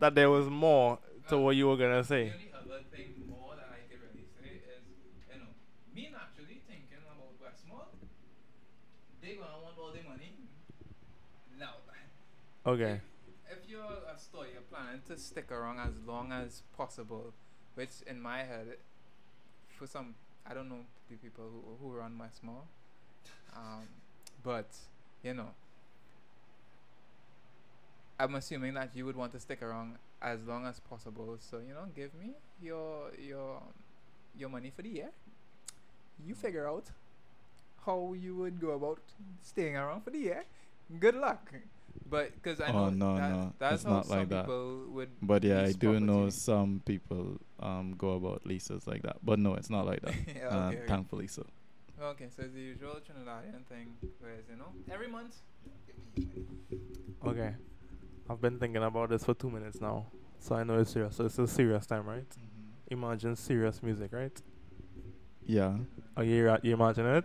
that 0.00 0.14
there 0.14 0.30
was 0.30 0.48
more 0.48 0.98
to 1.32 1.38
what 1.38 1.56
you 1.56 1.66
were 1.66 1.78
gonna 1.78 2.04
say. 2.04 2.28
The 2.28 2.34
only 2.34 2.52
other 2.52 2.84
thing 2.92 3.24
more 3.26 3.56
that 3.56 3.72
I 3.72 3.88
could 3.88 4.04
really 4.04 4.28
say 4.36 4.60
is, 4.68 4.84
you 5.32 5.40
know, 5.40 5.48
me 5.94 6.12
naturally 6.12 6.60
thinking 6.68 7.00
about 7.00 7.32
West 7.40 7.64
Mall, 7.66 7.88
they 9.22 9.40
gonna 9.40 9.64
want 9.64 9.78
all 9.80 9.92
the 9.96 10.04
money. 10.06 10.36
No. 11.58 11.68
Okay. 12.66 13.00
If, 13.48 13.64
if 13.64 13.70
you're 13.70 13.80
a 13.80 14.18
store, 14.18 14.44
you're 14.52 14.60
planning 14.68 15.00
to 15.08 15.16
stick 15.16 15.50
around 15.50 15.80
as 15.80 15.94
long 16.06 16.32
as 16.32 16.62
possible, 16.76 17.32
which 17.76 18.04
in 18.06 18.20
my 18.20 18.40
head, 18.40 18.76
for 19.70 19.86
some, 19.86 20.14
I 20.46 20.52
don't 20.52 20.68
know 20.68 20.84
the 21.08 21.16
people 21.16 21.44
who, 21.44 21.62
who 21.80 21.96
run 21.96 22.18
West 22.18 22.44
Mall, 22.44 22.66
um, 23.56 23.88
but, 24.44 24.68
you 25.22 25.32
know, 25.32 25.48
I'm 28.20 28.34
assuming 28.34 28.74
that 28.74 28.90
you 28.94 29.06
would 29.06 29.16
want 29.16 29.32
to 29.32 29.40
stick 29.40 29.62
around 29.62 29.96
as 30.22 30.44
long 30.46 30.66
as 30.66 30.80
possible. 30.80 31.36
So 31.40 31.58
you 31.58 31.74
know, 31.74 31.86
give 31.94 32.14
me 32.14 32.32
your 32.60 33.10
your 33.18 33.62
your 34.36 34.48
money 34.48 34.70
for 34.74 34.82
the 34.82 34.88
year. 34.88 35.10
You 36.24 36.34
figure 36.34 36.68
out 36.68 36.90
how 37.84 38.14
you 38.14 38.36
would 38.36 38.60
go 38.60 38.70
about 38.70 39.00
staying 39.42 39.76
around 39.76 40.02
for 40.02 40.10
the 40.10 40.18
year. 40.18 40.44
Good 41.00 41.16
luck. 41.16 41.52
But 42.08 42.32
because 42.34 42.60
I 42.60 42.70
know 42.72 42.84
Oh, 42.86 42.90
no, 42.90 43.16
that, 43.16 43.30
no, 43.30 43.52
that's 43.58 43.74
it's 43.74 43.84
how 43.84 43.90
not 43.90 44.06
some 44.06 44.18
like 44.18 44.28
that. 44.30 44.44
people 44.46 44.84
would. 44.94 45.08
But 45.20 45.44
yeah, 45.44 45.62
I 45.62 45.72
do 45.72 45.98
know 46.00 46.30
some 46.30 46.80
people 46.86 47.40
um 47.60 47.94
go 47.98 48.12
about 48.12 48.46
leases 48.46 48.86
like 48.86 49.02
that. 49.02 49.16
But 49.22 49.38
no, 49.38 49.54
it's 49.54 49.70
not 49.70 49.84
like 49.86 50.00
that. 50.02 50.14
yeah, 50.36 50.48
uh, 50.48 50.68
okay, 50.68 50.78
okay. 50.78 50.86
Thankfully 50.86 51.26
so. 51.26 51.44
okay, 52.00 52.28
so 52.34 52.42
it's 52.42 52.54
the 52.54 52.60
usual 52.60 52.96
Trinidadian 53.06 53.64
thing, 53.66 53.96
whereas 54.20 54.44
you 54.48 54.56
know 54.56 54.70
every 54.90 55.08
month. 55.08 55.36
give 55.86 55.96
me 55.98 56.32
your 56.34 57.30
money. 57.30 57.38
Okay. 57.40 57.54
I've 58.28 58.40
been 58.40 58.58
thinking 58.58 58.82
about 58.82 59.10
this 59.10 59.24
for 59.24 59.34
two 59.34 59.50
minutes 59.50 59.80
now. 59.80 60.06
So 60.38 60.54
I 60.56 60.64
know 60.64 60.78
it's 60.80 60.92
serious. 60.92 61.16
So 61.16 61.26
it's 61.26 61.38
a 61.38 61.46
serious 61.46 61.86
time, 61.86 62.06
right? 62.06 62.26
Imagine 62.90 63.36
serious 63.36 63.82
music, 63.82 64.12
right? 64.12 64.40
Yeah. 65.44 65.76
Are 66.16 66.24
you, 66.24 66.56
you 66.62 66.74
imagine 66.74 67.06
it? 67.06 67.24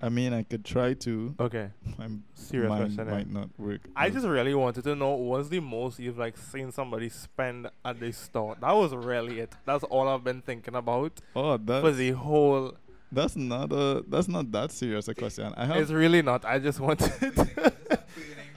I 0.00 0.08
mean, 0.10 0.32
I 0.32 0.44
could 0.44 0.64
try 0.64 0.94
to. 0.94 1.34
Okay. 1.40 1.70
I'm 1.98 2.22
Serious 2.34 2.68
mind 2.68 2.94
question. 2.94 3.08
eh? 3.08 3.16
might 3.16 3.32
not 3.32 3.48
work. 3.58 3.80
I 3.96 4.10
just 4.10 4.26
really 4.26 4.54
wanted 4.54 4.84
to 4.84 4.94
know 4.94 5.14
what's 5.14 5.48
the 5.48 5.58
most 5.60 5.98
you've 5.98 6.18
like 6.18 6.36
seen 6.36 6.70
somebody 6.70 7.08
spend 7.08 7.68
at 7.84 7.98
the 7.98 8.12
store. 8.12 8.56
That 8.60 8.72
was 8.76 8.94
really 8.94 9.40
it. 9.40 9.56
That's 9.64 9.82
all 9.84 10.06
I've 10.08 10.22
been 10.22 10.40
thinking 10.40 10.76
about 10.76 11.20
Oh, 11.34 11.58
for 11.58 11.64
that's 11.64 11.96
the 11.96 12.10
whole. 12.12 12.74
that's 13.10 13.34
not 13.34 13.72
a 13.72 14.04
that's 14.06 14.28
not 14.28 14.52
that 14.52 14.70
serious 14.70 15.08
a 15.08 15.14
question. 15.16 15.52
I 15.56 15.78
It's 15.80 15.90
really 15.90 16.22
not. 16.22 16.44
I 16.44 16.60
just 16.60 16.78
wanted, 16.78 17.10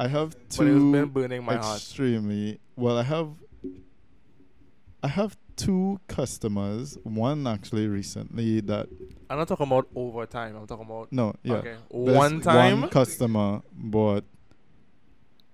I 0.02 0.08
have 0.08 0.36
it's 0.48 0.58
been 0.58 0.92
two 0.92 1.06
burning 1.06 1.44
my 1.44 1.56
heart. 1.58 1.78
extremely 1.78 2.60
well. 2.76 2.98
I 2.98 3.04
have 3.04 3.30
I 5.04 5.08
have 5.08 5.38
two 5.56 6.00
customers. 6.08 6.98
One 7.04 7.46
actually 7.46 7.88
recently 7.88 8.62
that 8.62 8.88
I'm 9.30 9.38
not 9.38 9.48
talking 9.48 9.68
about 9.68 9.88
overtime. 9.96 10.56
I'm 10.58 10.66
talking 10.66 10.86
about 10.86 11.12
no, 11.12 11.36
yeah. 11.44 11.54
okay, 11.56 11.76
one 11.90 12.42
time. 12.42 12.82
one 12.82 12.90
customer 12.90 13.62
bought 13.74 14.24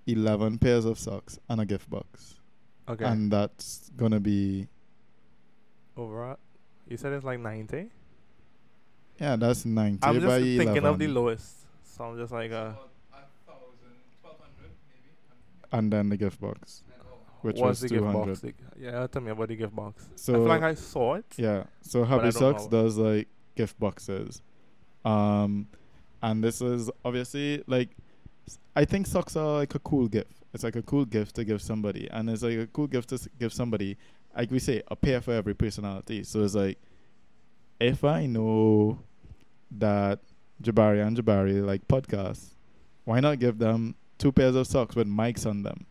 eleven 0.06 0.58
pairs 0.58 0.84
of 0.86 0.98
socks 0.98 1.38
and 1.48 1.60
a 1.60 1.66
gift 1.66 1.90
box, 1.90 2.40
okay, 2.88 3.04
and 3.04 3.30
that's 3.30 3.90
gonna 3.96 4.20
be 4.20 4.66
overall, 5.96 6.38
you 6.88 6.96
said 6.96 7.12
it's 7.12 7.24
like 7.24 7.40
ninety. 7.40 7.90
yeah, 9.20 9.36
that's 9.36 9.66
ninety 9.66 10.00
I'm 10.02 10.20
just 10.20 10.36
thinking 10.36 10.68
11. 10.68 10.84
of 10.86 10.98
the 10.98 11.08
lowest, 11.08 11.66
so 11.84 12.04
I'm 12.04 12.16
just 12.16 12.32
like, 12.32 12.50
uh, 12.52 12.54
About 12.54 12.90
a 13.12 13.16
thousand, 13.46 13.94
twelve 14.22 14.38
hundred 14.40 14.70
maybe. 14.88 15.10
And 15.72 15.92
then 15.92 16.08
the 16.08 16.16
gift 16.16 16.40
box, 16.40 16.82
which 17.42 17.56
what's 17.56 17.68
was 17.68 17.80
the 17.82 17.88
two 17.88 17.94
gift 18.00 18.06
hundred. 18.06 18.42
box? 18.42 18.54
Yeah, 18.78 19.06
tell 19.06 19.22
me 19.22 19.30
about 19.30 19.48
the 19.48 19.56
gift 19.56 19.74
box. 19.74 20.08
So 20.16 20.32
I 20.32 20.36
feel 20.36 20.44
like 20.46 20.62
I 20.62 20.74
saw 20.74 21.14
it. 21.14 21.26
Yeah. 21.36 21.64
So 21.82 22.02
I 22.04 22.06
Happy 22.06 22.22
don't 22.22 22.32
Socks 22.32 22.62
know. 22.64 22.70
does 22.70 22.96
like 22.98 23.28
gift 23.54 23.78
boxes. 23.78 24.42
Um 25.04 25.68
and 26.22 26.42
this 26.42 26.60
is 26.60 26.90
obviously 27.04 27.62
like 27.66 27.90
s- 28.46 28.58
I 28.74 28.84
think 28.84 29.06
socks 29.06 29.36
are 29.36 29.58
like 29.58 29.74
a 29.74 29.78
cool 29.80 30.08
gift. 30.08 30.32
It's 30.52 30.64
like 30.64 30.76
a 30.76 30.82
cool 30.82 31.04
gift 31.04 31.36
to 31.36 31.44
give 31.44 31.60
somebody 31.62 32.08
and 32.10 32.28
it's 32.28 32.42
like 32.42 32.58
a 32.58 32.66
cool 32.66 32.86
gift 32.86 33.10
to 33.10 33.14
s- 33.16 33.28
give 33.38 33.52
somebody 33.52 33.96
like 34.36 34.50
we 34.50 34.58
say 34.58 34.82
a 34.88 34.96
pair 34.96 35.20
for 35.20 35.32
every 35.32 35.54
personality. 35.54 36.24
So 36.24 36.42
it's 36.42 36.54
like 36.54 36.78
if 37.80 38.02
I 38.04 38.26
know 38.26 38.98
that 39.70 40.20
Jabari 40.62 41.06
and 41.06 41.16
Jabari 41.16 41.64
like 41.64 41.86
podcasts, 41.86 42.54
why 43.04 43.20
not 43.20 43.38
give 43.38 43.58
them 43.58 43.94
two 44.18 44.32
pairs 44.32 44.54
of 44.54 44.66
socks 44.66 44.94
with 44.96 45.06
mics 45.06 45.46
on 45.46 45.62
them? 45.62 45.86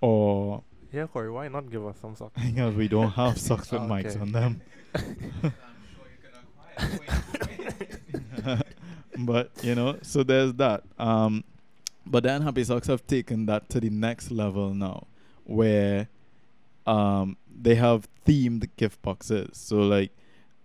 Or 0.00 0.62
Yeah, 0.92 1.06
Corri, 1.06 1.32
why 1.32 1.48
not 1.48 1.70
give 1.70 1.86
us 1.86 1.96
some 2.00 2.14
socks? 2.16 2.40
because 2.46 2.74
we 2.74 2.88
don't 2.88 3.10
have 3.10 3.38
socks 3.48 3.70
with 3.70 3.82
mics 3.82 4.20
on 4.20 4.32
them. 4.32 4.60
I'm 4.94 5.02
sure 5.02 5.52
you 6.10 6.18
can 6.22 6.88
acquire. 6.88 6.98
Wait, 7.48 8.46
wait. 8.46 8.62
but 9.18 9.50
you 9.62 9.74
know, 9.74 9.98
so 10.02 10.22
there's 10.22 10.54
that. 10.54 10.84
Um, 10.98 11.44
but 12.06 12.22
then 12.22 12.42
Happy 12.42 12.62
Socks 12.64 12.86
have 12.86 13.06
taken 13.06 13.46
that 13.46 13.68
to 13.70 13.80
the 13.80 13.90
next 13.90 14.30
level 14.30 14.72
now, 14.74 15.06
where 15.44 16.08
um 16.86 17.36
they 17.50 17.74
have 17.74 18.08
themed 18.24 18.68
gift 18.76 19.02
boxes. 19.02 19.56
So 19.58 19.78
like, 19.78 20.12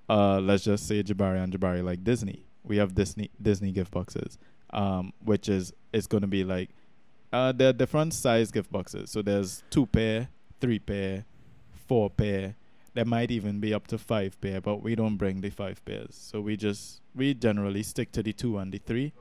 uh, 0.10 0.40
let's 0.40 0.64
just 0.64 0.88
say 0.88 1.02
Jabari 1.02 1.44
and 1.44 1.52
Jabari 1.52 1.84
like 1.84 2.04
Disney. 2.04 2.46
We 2.64 2.78
have 2.78 2.94
Disney 2.94 3.32
Disney 3.42 3.72
gift 3.72 3.92
boxes, 3.92 4.38
um, 4.74 5.14
which 5.24 5.50
is 5.50 5.74
it's 5.94 6.08
gonna 6.08 6.28
be 6.28 6.44
like, 6.44 6.70
uh, 7.34 7.52
there 7.52 7.70
are 7.70 7.74
different 7.74 8.14
size 8.14 8.52
gift 8.52 8.72
boxes. 8.72 9.10
So 9.10 9.22
there's 9.22 9.64
two 9.70 9.86
pair, 9.86 10.30
three 10.60 10.80
pair, 10.80 11.26
four 11.88 12.10
pair. 12.10 12.56
There 12.94 13.06
might 13.06 13.32
even 13.32 13.60
be 13.60 13.74
up 13.74 13.88
to 13.88 13.98
five 13.98 14.40
pair, 14.42 14.60
but 14.60 14.84
we 14.84 14.96
don't 14.96 15.16
bring 15.16 15.42
the 15.42 15.50
five 15.50 15.84
pairs. 15.86 16.16
So 16.16 16.42
we 16.42 16.58
just 16.58 17.02
we 17.16 17.34
generally 17.34 17.84
stick 17.84 18.12
to 18.14 18.24
the 18.24 18.34
two 18.34 18.58
and 18.58 18.72
the 18.72 18.80
three. 18.80 19.14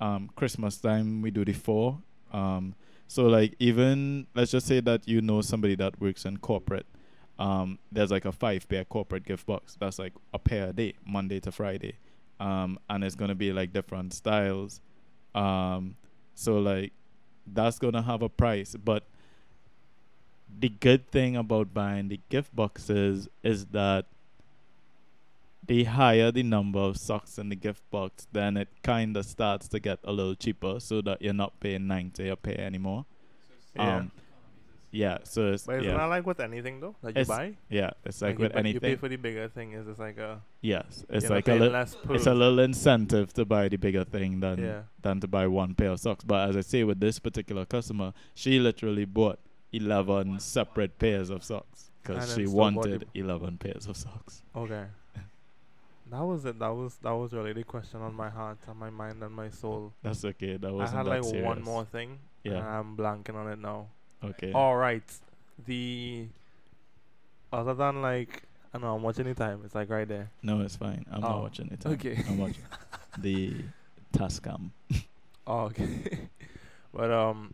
Um, 0.00 0.30
Christmas 0.36 0.78
time 0.78 1.20
we 1.20 1.30
do 1.30 1.44
the 1.44 1.52
four. 1.52 1.98
Um, 2.32 2.74
so 3.08 3.26
like 3.26 3.56
even 3.58 4.26
let's 4.34 4.52
just 4.52 4.66
say 4.66 4.80
that 4.80 5.06
you 5.06 5.20
know 5.20 5.42
somebody 5.42 5.74
that 5.76 6.00
works 6.00 6.24
in 6.24 6.38
corporate. 6.38 6.86
Um, 7.38 7.78
there's 7.90 8.10
like 8.10 8.26
a 8.26 8.32
five 8.32 8.68
pair 8.68 8.84
corporate 8.84 9.24
gift 9.24 9.46
box. 9.46 9.76
That's 9.78 9.98
like 9.98 10.12
a 10.32 10.38
pair 10.38 10.68
a 10.68 10.72
day, 10.72 10.94
Monday 11.06 11.40
to 11.40 11.52
Friday. 11.52 11.96
Um, 12.38 12.78
and 12.88 13.04
it's 13.04 13.14
gonna 13.14 13.34
be 13.34 13.52
like 13.52 13.72
different 13.72 14.14
styles. 14.14 14.80
Um, 15.34 15.96
so 16.34 16.58
like 16.58 16.92
that's 17.46 17.78
gonna 17.78 18.02
have 18.02 18.22
a 18.22 18.28
price, 18.28 18.76
but 18.76 19.04
the 20.58 20.68
good 20.68 21.10
thing 21.10 21.36
about 21.36 21.72
buying 21.72 22.08
the 22.08 22.20
gift 22.28 22.54
boxes 22.54 23.28
is 23.42 23.66
that 23.66 24.06
the 25.66 25.84
higher 25.84 26.32
the 26.32 26.42
number 26.42 26.80
of 26.80 26.96
socks 26.96 27.38
in 27.38 27.48
the 27.48 27.56
gift 27.56 27.88
box, 27.90 28.26
then 28.32 28.56
it 28.56 28.68
kind 28.82 29.16
of 29.16 29.24
starts 29.24 29.68
to 29.68 29.78
get 29.78 29.98
a 30.04 30.12
little 30.12 30.34
cheaper, 30.34 30.80
so 30.80 31.00
that 31.02 31.22
you're 31.22 31.32
not 31.32 31.58
paying 31.60 31.86
ninety 31.86 32.28
a 32.28 32.36
pair 32.36 32.60
anymore. 32.60 33.04
Yeah. 33.76 33.98
Um, 33.98 34.10
yeah. 34.90 35.18
So 35.24 35.52
it's 35.52 35.64
But 35.64 35.76
it's 35.76 35.86
yeah, 35.86 35.96
not 35.96 36.08
like 36.08 36.26
with 36.26 36.40
anything 36.40 36.80
though 36.80 36.96
that 37.02 37.14
you 37.14 37.20
It's 37.20 37.28
buy. 37.28 37.56
yeah. 37.68 37.90
It's 38.04 38.20
like 38.22 38.38
you 38.38 38.44
with 38.44 38.52
pay- 38.52 38.58
you 38.58 38.80
pay 38.80 38.86
anything. 38.88 38.96
for 38.98 39.08
the 39.08 39.16
bigger 39.16 39.48
thing. 39.48 39.72
Is 39.72 39.86
it's 39.88 39.98
like 39.98 40.18
a 40.18 40.40
Yes, 40.60 41.04
it's 41.08 41.28
like 41.30 41.48
a 41.48 41.54
little. 41.54 42.14
It's 42.14 42.26
a 42.26 42.34
little 42.34 42.58
incentive 42.60 43.32
to 43.34 43.44
buy 43.44 43.68
the 43.68 43.76
bigger 43.76 44.04
thing 44.04 44.40
than 44.40 44.58
yeah. 44.62 44.82
than 45.02 45.20
to 45.20 45.26
buy 45.28 45.46
one 45.46 45.74
pair 45.74 45.90
of 45.90 46.00
socks. 46.00 46.24
But 46.24 46.50
as 46.50 46.56
I 46.56 46.60
say, 46.62 46.84
with 46.84 47.00
this 47.00 47.18
particular 47.18 47.64
customer, 47.64 48.12
she 48.34 48.58
literally 48.58 49.04
bought 49.04 49.38
11 49.72 50.40
separate 50.40 50.98
pairs 50.98 51.30
of 51.30 51.44
socks 51.44 51.90
because 52.02 52.34
she 52.34 52.46
wanted 52.46 53.06
11 53.14 53.58
pairs 53.58 53.86
of 53.86 53.96
socks. 53.96 54.42
Okay. 54.56 54.84
That 56.10 56.22
was 56.24 56.44
it. 56.44 56.58
That 56.58 56.74
was 56.74 56.96
that 57.02 57.12
was 57.12 57.32
really 57.32 57.52
the 57.52 57.62
question 57.62 58.00
on 58.00 58.14
my 58.14 58.28
heart, 58.30 58.58
and 58.66 58.76
my 58.76 58.90
mind, 58.90 59.22
and 59.22 59.32
my 59.32 59.48
soul. 59.48 59.92
That's 60.02 60.24
okay. 60.24 60.56
That 60.56 60.72
wasn't 60.74 60.96
had 60.96 61.06
that 61.06 61.10
like 61.10 61.24
serious. 61.24 61.46
one 61.46 61.62
more 61.62 61.84
thing. 61.84 62.18
Yeah. 62.42 62.54
And 62.54 62.66
I'm 62.66 62.96
blanking 62.96 63.36
on 63.36 63.48
it 63.52 63.60
now. 63.60 63.86
Okay. 64.24 64.52
All 64.52 64.76
right. 64.76 65.02
The 65.66 66.26
other 67.52 67.74
than 67.74 68.02
like 68.02 68.42
I 68.72 68.78
know 68.78 68.94
I'm 68.94 69.02
watching 69.02 69.24
the 69.24 69.34
time. 69.34 69.62
It's 69.64 69.74
like 69.74 69.90
right 69.90 70.06
there. 70.06 70.30
No, 70.42 70.60
it's 70.60 70.76
fine. 70.76 71.04
I'm 71.10 71.24
Oh, 71.24 71.28
not 71.28 71.42
watching 71.42 71.68
it. 71.72 71.80
Time. 71.80 71.92
Okay. 71.94 72.22
I'm 72.28 72.38
watching 72.38 72.62
the 73.18 73.54
Tascam. 74.12 74.70
Oh, 75.46 75.60
okay. 75.64 76.28
but 76.94 77.10
um, 77.10 77.52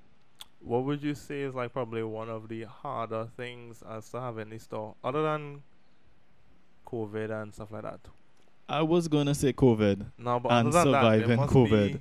what 0.60 0.84
would 0.84 1.02
you 1.02 1.14
say 1.14 1.42
is 1.42 1.54
like 1.54 1.72
probably 1.72 2.02
one 2.02 2.28
of 2.28 2.48
the 2.48 2.64
harder 2.64 3.28
things 3.36 3.82
as 3.88 4.08
to 4.10 4.20
have 4.20 4.38
in 4.38 4.50
the 4.50 4.58
store, 4.58 4.94
other 5.02 5.22
than 5.22 5.62
COVID 6.86 7.30
and 7.42 7.54
stuff 7.54 7.70
like 7.72 7.82
that? 7.82 8.00
I 8.68 8.82
was 8.82 9.08
gonna 9.08 9.34
say 9.34 9.52
COVID. 9.52 10.06
No, 10.18 10.40
but 10.40 10.50
And 10.52 10.68
other 10.68 10.82
than 10.84 10.92
that, 10.92 11.00
there 11.02 11.20
surviving 11.20 11.36
must 11.36 11.52
COVID. 11.54 12.00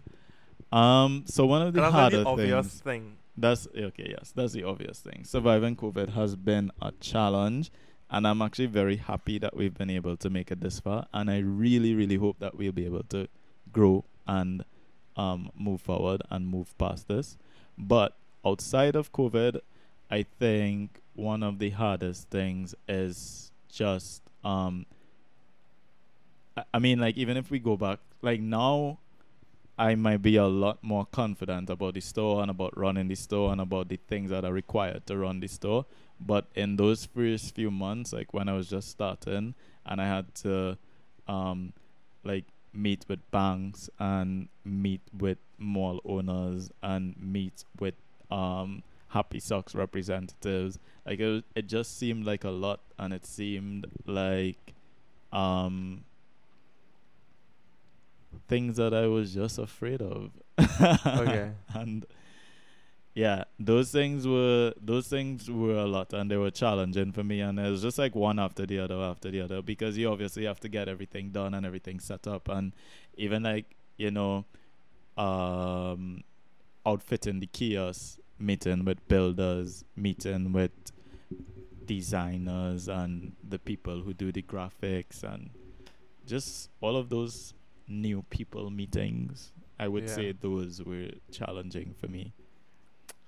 Um. 0.78 1.24
So 1.28 1.46
one 1.46 1.62
of 1.62 1.74
the 1.74 1.90
harder 1.90 2.18
the 2.24 2.26
obvious 2.26 2.68
things. 2.68 2.82
thing. 2.82 3.18
That's 3.38 3.68
okay. 3.76 4.08
Yes, 4.18 4.32
that's 4.34 4.54
the 4.54 4.64
obvious 4.64 5.00
thing. 5.00 5.24
Surviving 5.26 5.76
COVID 5.76 6.10
has 6.14 6.36
been 6.36 6.72
a 6.82 6.92
challenge, 7.02 7.70
and 8.10 8.26
I'm 8.26 8.42
actually 8.42 8.68
very 8.68 8.96
happy 8.98 9.38
that 9.40 9.56
we've 9.58 9.74
been 9.74 9.90
able 9.90 10.16
to 10.18 10.30
make 10.30 10.52
it 10.52 10.62
this 10.62 10.80
far. 10.80 11.08
And 11.14 11.30
I 11.30 11.40
really, 11.40 11.94
really 11.96 12.16
hope 12.16 12.40
that 12.40 12.56
we'll 12.58 12.72
be 12.72 12.86
able 12.86 13.04
to 13.10 13.28
grow 13.74 14.06
and 14.26 14.64
um, 15.18 15.52
move 15.58 15.82
forward 15.82 16.22
and 16.30 16.48
move 16.48 16.78
past 16.78 17.08
this. 17.10 17.38
But 17.78 18.16
outside 18.46 18.96
of 18.96 19.12
COVID, 19.12 19.60
I 20.10 20.24
think 20.40 21.02
one 21.14 21.44
of 21.44 21.60
the 21.60 21.72
hardest 21.72 22.30
things 22.30 22.74
is 22.88 23.52
just 23.70 24.22
um. 24.44 24.86
I- 26.56 26.64
I 26.76 26.80
mean, 26.80 27.00
like 27.00 27.18
even 27.18 27.36
if 27.36 27.52
we 27.52 27.60
go 27.60 27.76
back, 27.76 28.00
like 28.22 28.40
now 28.40 29.00
I 29.78 29.96
might 29.96 30.22
be 30.22 30.38
a 30.38 30.46
lot 30.46 30.84
more 30.84 31.06
confident 31.06 31.70
about 31.70 31.96
the 31.96 32.02
store 32.02 32.42
and 32.42 32.50
about 32.50 32.78
running 32.78 33.08
the 33.10 33.16
store 33.16 33.52
and 33.52 33.60
about 33.60 33.90
the 33.90 33.98
things 33.98 34.30
that 34.30 34.46
are 34.46 34.54
required 34.54 35.06
to 35.08 35.18
run 35.18 35.42
the 35.42 35.48
store. 35.48 35.86
But 36.20 36.46
in 36.56 36.78
those 36.78 37.06
first 37.06 37.56
few 37.56 37.72
months, 37.72 38.14
like 38.14 38.34
when 38.34 38.48
I 38.48 38.54
was 38.54 38.70
just 38.70 38.90
starting 38.90 39.54
and 39.86 40.02
I 40.02 40.06
had 40.06 40.34
to 40.36 40.78
um 41.28 41.74
like 42.24 42.46
meet 42.74 43.06
with 43.08 43.20
banks 43.32 43.90
and 44.00 44.48
meet 44.64 45.02
with 45.18 45.38
mall 45.58 46.02
owners 46.06 46.72
and 46.82 47.16
meet 47.20 47.66
with 47.80 47.96
um 48.32 48.84
Happy 49.10 49.40
Socks 49.40 49.76
representatives, 49.76 50.80
like 51.06 51.20
it 51.20 51.44
it 51.54 51.68
just 51.68 51.98
seemed 51.98 52.26
like 52.26 52.44
a 52.44 52.50
lot 52.50 52.80
and 52.98 53.14
it 53.14 53.26
seemed 53.26 53.88
like 54.06 54.74
um 55.34 56.06
things 58.48 58.78
that 58.78 58.94
I 58.94 59.08
was 59.08 59.34
just 59.34 59.58
afraid 59.58 60.02
of. 60.02 60.32
Okay. 60.60 61.52
and 61.74 62.06
yeah, 63.14 63.46
those 63.58 63.92
things 63.92 64.28
were 64.28 64.74
those 64.80 65.08
things 65.08 65.50
were 65.50 65.78
a 65.78 65.86
lot 65.86 66.14
and 66.14 66.30
they 66.30 66.36
were 66.36 66.52
challenging 66.52 67.14
for 67.14 67.24
me 67.24 67.40
and 67.40 67.58
it 67.58 67.70
was 67.70 67.82
just 67.82 67.98
like 67.98 68.14
one 68.14 68.40
after 68.40 68.66
the 68.66 68.80
other 68.80 68.96
after 68.96 69.32
the 69.32 69.40
other 69.40 69.62
because 69.62 69.98
you 69.98 70.10
obviously 70.10 70.44
have 70.44 70.60
to 70.60 70.68
get 70.68 70.90
everything 70.90 71.30
done 71.32 71.54
and 71.54 71.66
everything 71.66 72.00
set 72.00 72.28
up 72.28 72.50
and 72.50 72.74
even 73.16 73.44
like, 73.44 73.76
you 73.98 74.12
know, 74.12 74.46
um 75.18 76.24
outfitting 76.86 77.40
the 77.40 77.48
kiosk, 77.48 78.20
meeting 78.38 78.84
with 78.86 79.08
builders, 79.08 79.86
meeting 79.96 80.52
with 80.52 80.72
designers 81.86 82.88
and 82.88 83.32
the 83.48 83.60
people 83.60 84.02
who 84.02 84.14
do 84.14 84.32
the 84.32 84.42
graphics 84.42 85.24
and 85.24 85.50
just 86.26 86.70
all 86.82 86.96
of 86.98 87.10
those 87.10 87.54
new 87.88 88.24
people 88.30 88.70
meetings. 88.70 89.52
I 89.80 89.88
would 89.88 90.04
Yeah. 90.08 90.16
say 90.16 90.32
those 90.32 90.82
were 90.84 91.12
challenging 91.32 91.94
for 92.00 92.08
me. 92.08 92.34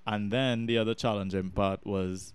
And 0.06 0.30
then 0.32 0.66
the 0.66 0.78
other 0.78 0.94
challenging 0.94 1.50
part 1.50 1.84
was 1.86 2.32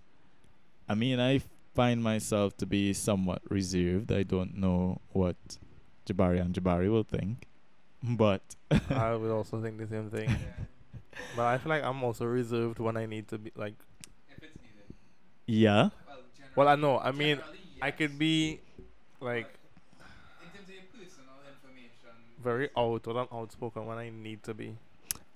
I 0.87 0.95
mean, 0.95 1.19
I 1.19 1.39
find 1.73 2.03
myself 2.03 2.55
to 2.57 2.65
be 2.65 2.93
somewhat 2.93 3.41
reserved. 3.49 4.11
I 4.11 4.23
don't 4.23 4.55
know 4.57 5.01
what 5.11 5.37
Jabari 6.05 6.39
and 6.41 6.53
Jabari 6.53 6.91
will 6.91 7.03
think. 7.03 7.47
But 8.03 8.43
I 8.89 9.15
would 9.15 9.31
also 9.31 9.61
think 9.61 9.77
the 9.79 9.87
same 9.87 10.09
thing. 10.11 10.29
But 11.35 11.45
I 11.45 11.57
feel 11.57 11.69
like 11.69 11.83
I'm 11.83 12.03
also 12.03 12.25
reserved 12.25 12.79
when 12.79 12.97
I 12.97 13.05
need 13.05 13.27
to 13.29 13.37
be 13.37 13.51
like 13.55 13.75
If 14.29 14.43
it's 14.43 14.57
needed. 14.61 14.93
yeah. 15.47 15.89
Well, 16.05 16.19
Well, 16.55 16.67
I 16.67 16.75
know. 16.75 16.99
I 16.99 17.11
mean, 17.11 17.37
Generally, 17.37 17.59
I 17.81 17.91
could 17.91 18.19
be 18.19 18.59
like 19.21 19.47
In 20.43 20.49
terms 20.51 20.67
of 20.67 20.75
your 20.75 20.83
personal 20.91 21.39
information. 21.47 22.15
Very 22.43 22.69
out 22.77 23.07
or 23.07 23.17
I'm 23.17 23.27
outspoken 23.31 23.85
when 23.85 23.97
I 23.97 24.09
need 24.09 24.43
to 24.43 24.53
be. 24.53 24.75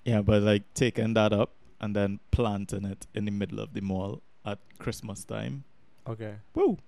Yeah, 0.04 0.22
but 0.22 0.42
like 0.42 0.62
taking 0.74 1.14
that 1.14 1.32
up 1.32 1.50
and 1.80 1.94
then 1.94 2.20
planting 2.30 2.84
it 2.84 3.06
in 3.14 3.24
the 3.24 3.30
middle 3.30 3.60
of 3.60 3.74
the 3.74 3.80
mall 3.80 4.22
at 4.44 4.58
Christmas 4.78 5.24
time. 5.24 5.64
Okay. 6.06 6.36
Woo! 6.54 6.78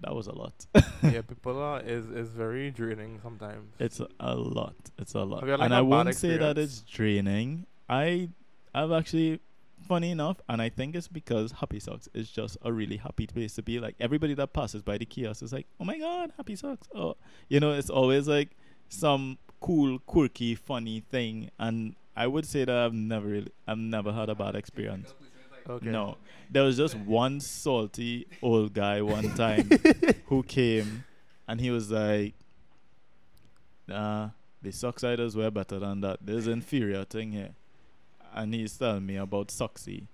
That 0.00 0.14
was 0.14 0.28
a 0.28 0.32
lot. 0.32 0.66
yeah, 1.02 1.22
people 1.22 1.60
are 1.60 1.80
is 1.80 2.08
is 2.10 2.28
very 2.28 2.70
draining 2.70 3.18
sometimes. 3.22 3.72
It's 3.80 4.00
a 4.20 4.34
lot. 4.34 4.76
It's 4.98 5.14
a 5.14 5.24
lot. 5.24 5.40
Have 5.40 5.48
you 5.48 5.52
had, 5.52 5.60
like, 5.60 5.66
and 5.66 5.74
a 5.74 5.78
I 5.78 5.80
won't 5.80 6.14
say 6.14 6.36
that 6.36 6.56
it's 6.56 6.80
draining. 6.82 7.66
I 7.88 8.28
I've 8.74 8.92
actually 8.92 9.40
funny 9.88 10.10
enough, 10.10 10.40
and 10.48 10.62
I 10.62 10.68
think 10.68 10.94
it's 10.94 11.08
because 11.08 11.52
Happy 11.52 11.80
Socks 11.80 12.08
is 12.14 12.30
just 12.30 12.58
a 12.62 12.72
really 12.72 12.98
happy 12.98 13.26
place 13.26 13.54
to 13.54 13.62
be. 13.62 13.80
Like 13.80 13.96
everybody 13.98 14.34
that 14.34 14.52
passes 14.52 14.82
by 14.82 14.98
the 14.98 15.06
kiosk 15.06 15.42
is 15.42 15.52
like, 15.52 15.66
Oh 15.80 15.84
my 15.84 15.98
god, 15.98 16.32
Happy 16.36 16.54
Socks. 16.54 16.86
Oh 16.94 17.16
you 17.48 17.58
know, 17.58 17.72
it's 17.72 17.90
always 17.90 18.28
like 18.28 18.50
some 18.88 19.38
cool, 19.60 19.98
quirky, 20.00 20.54
funny 20.54 21.00
thing 21.00 21.50
and 21.58 21.94
I 22.16 22.26
would 22.26 22.46
say 22.46 22.64
that 22.64 22.74
I've 22.76 22.92
never 22.94 23.26
really 23.26 23.52
I've 23.66 23.78
never 23.78 24.12
had 24.12 24.28
a 24.28 24.34
bad 24.34 24.54
experience. 24.56 25.14
okay. 25.68 25.86
No. 25.86 26.16
There 26.50 26.62
was 26.64 26.76
just 26.76 26.96
one 26.96 27.40
salty 27.40 28.26
old 28.42 28.72
guy 28.74 29.02
one 29.02 29.34
time 29.34 29.70
who 30.26 30.42
came 30.42 31.04
and 31.46 31.60
he 31.60 31.70
was 31.70 31.90
like, 31.90 32.34
Nah, 33.86 34.30
the 34.60 34.70
sock 34.72 35.00
siders 35.00 35.34
were 35.36 35.50
better 35.50 35.78
than 35.78 36.00
that. 36.02 36.18
There's 36.20 36.46
inferior 36.46 37.04
thing 37.04 37.32
here. 37.32 37.54
And 38.34 38.52
he's 38.52 38.76
telling 38.76 39.06
me 39.06 39.16
about 39.16 39.48
Soxy, 39.48 40.06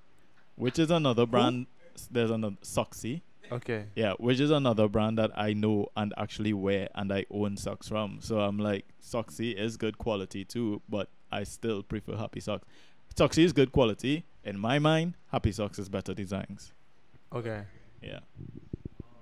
which 0.55 0.79
is 0.79 0.91
another 0.91 1.27
brand. 1.27 1.67
There's 2.11 2.31
another 2.31 2.57
Soxy. 2.63 3.23
Okay. 3.53 3.87
Yeah, 3.95 4.15
which 4.19 4.41
is 4.41 4.51
another 4.51 4.89
brand 4.89 5.19
that 5.19 5.31
I 5.37 5.53
know 5.53 5.89
and 5.97 6.13
actually 6.17 6.53
wear 6.53 6.89
and 6.95 7.13
I 7.13 7.27
own 7.31 7.57
socks 7.57 7.89
from. 7.89 8.19
So 8.21 8.41
I'm 8.41 8.59
like, 8.59 8.87
Soxy 9.03 9.55
is 9.55 9.77
good 9.77 9.99
quality 9.99 10.45
too, 10.45 10.83
but 10.89 11.09
I 11.31 11.45
still 11.45 11.83
prefer 11.83 12.17
Happy 12.17 12.41
Socks. 12.41 12.67
Soxy 13.15 13.45
is 13.45 13.53
good 13.53 13.71
quality. 13.73 14.25
In 14.45 14.59
my 14.59 14.79
mind, 14.79 15.15
Happy 15.31 15.53
Socks 15.53 15.79
is 15.79 15.89
better 15.89 16.15
designs. 16.15 16.73
Okay. 17.33 17.63
Yeah. 18.03 18.21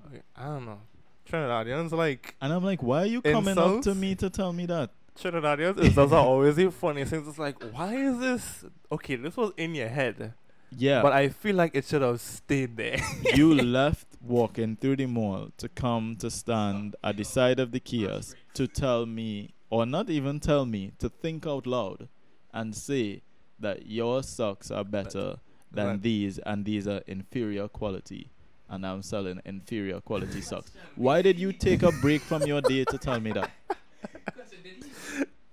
Okay. 0.07 0.23
I 0.37 0.45
don't 0.47 0.65
know. 0.67 0.81
Trinidadians 1.29 1.93
like 1.93 2.35
And 2.41 2.53
I'm 2.53 2.65
like, 2.65 2.83
why 2.83 3.03
are 3.03 3.07
you 3.07 3.23
coming 3.23 3.57
up 3.59 3.83
to 3.83 3.95
me 3.95 4.15
to 4.17 4.29
tell 4.31 4.53
me 4.53 4.67
that? 4.67 4.91
Trinidadians. 5.19 5.79
Is 5.81 5.95
those 5.95 6.13
are 6.13 6.25
always 6.25 6.57
the 6.57 6.71
funniest 6.71 7.11
things. 7.11 7.29
It's 7.29 7.39
like, 7.39 7.63
why 7.73 7.95
is 7.95 8.19
this? 8.19 8.65
Okay, 8.91 9.17
this 9.17 9.37
was 9.37 9.53
in 9.57 9.75
your 9.75 9.89
head, 9.89 10.33
Yeah. 10.77 11.03
but 11.03 11.13
I 11.13 11.29
feel 11.29 11.55
like 11.57 11.75
it 11.75 11.85
should 11.85 12.03
have 12.03 12.21
stayed 12.21 12.77
there. 12.77 12.99
you 13.35 13.55
left 13.79 14.07
walking 14.23 14.77
through 14.77 14.97
the 14.97 15.07
mall 15.07 15.51
to 15.57 15.69
come 15.69 16.17
to 16.17 16.31
stand 16.31 16.97
at 17.03 17.17
the 17.17 17.25
side 17.25 17.59
of 17.61 17.73
the 17.73 17.81
kiosk 17.81 18.37
to 18.55 18.67
tell 18.69 19.07
me, 19.07 19.55
or 19.71 19.87
not 19.87 20.11
even 20.11 20.41
tell 20.41 20.65
me, 20.65 20.93
to 20.99 21.09
think 21.09 21.47
out 21.47 21.67
loud 21.67 22.09
and 22.53 22.75
say 22.75 23.23
that 23.59 23.87
your 23.87 24.23
socks 24.23 24.71
are 24.71 24.85
better 24.85 25.37
than 25.71 25.87
Right. 25.87 26.03
these 26.03 26.39
and 26.41 26.65
these 26.65 26.87
are 26.87 27.03
inferior 27.07 27.69
quality. 27.69 28.31
And 28.69 28.87
I'm 28.87 29.03
selling 29.03 29.41
inferior 29.45 30.01
quality 30.01 30.41
socks. 30.41 30.73
Why 30.95 31.23
did 31.23 31.39
you 31.39 31.53
take 31.53 31.83
a 31.83 31.93
break 31.93 32.23
from 32.23 32.47
your 32.47 32.61
day 32.61 32.85
to 32.87 32.99
tell 32.99 33.21
me 33.21 33.33
that? 33.33 33.51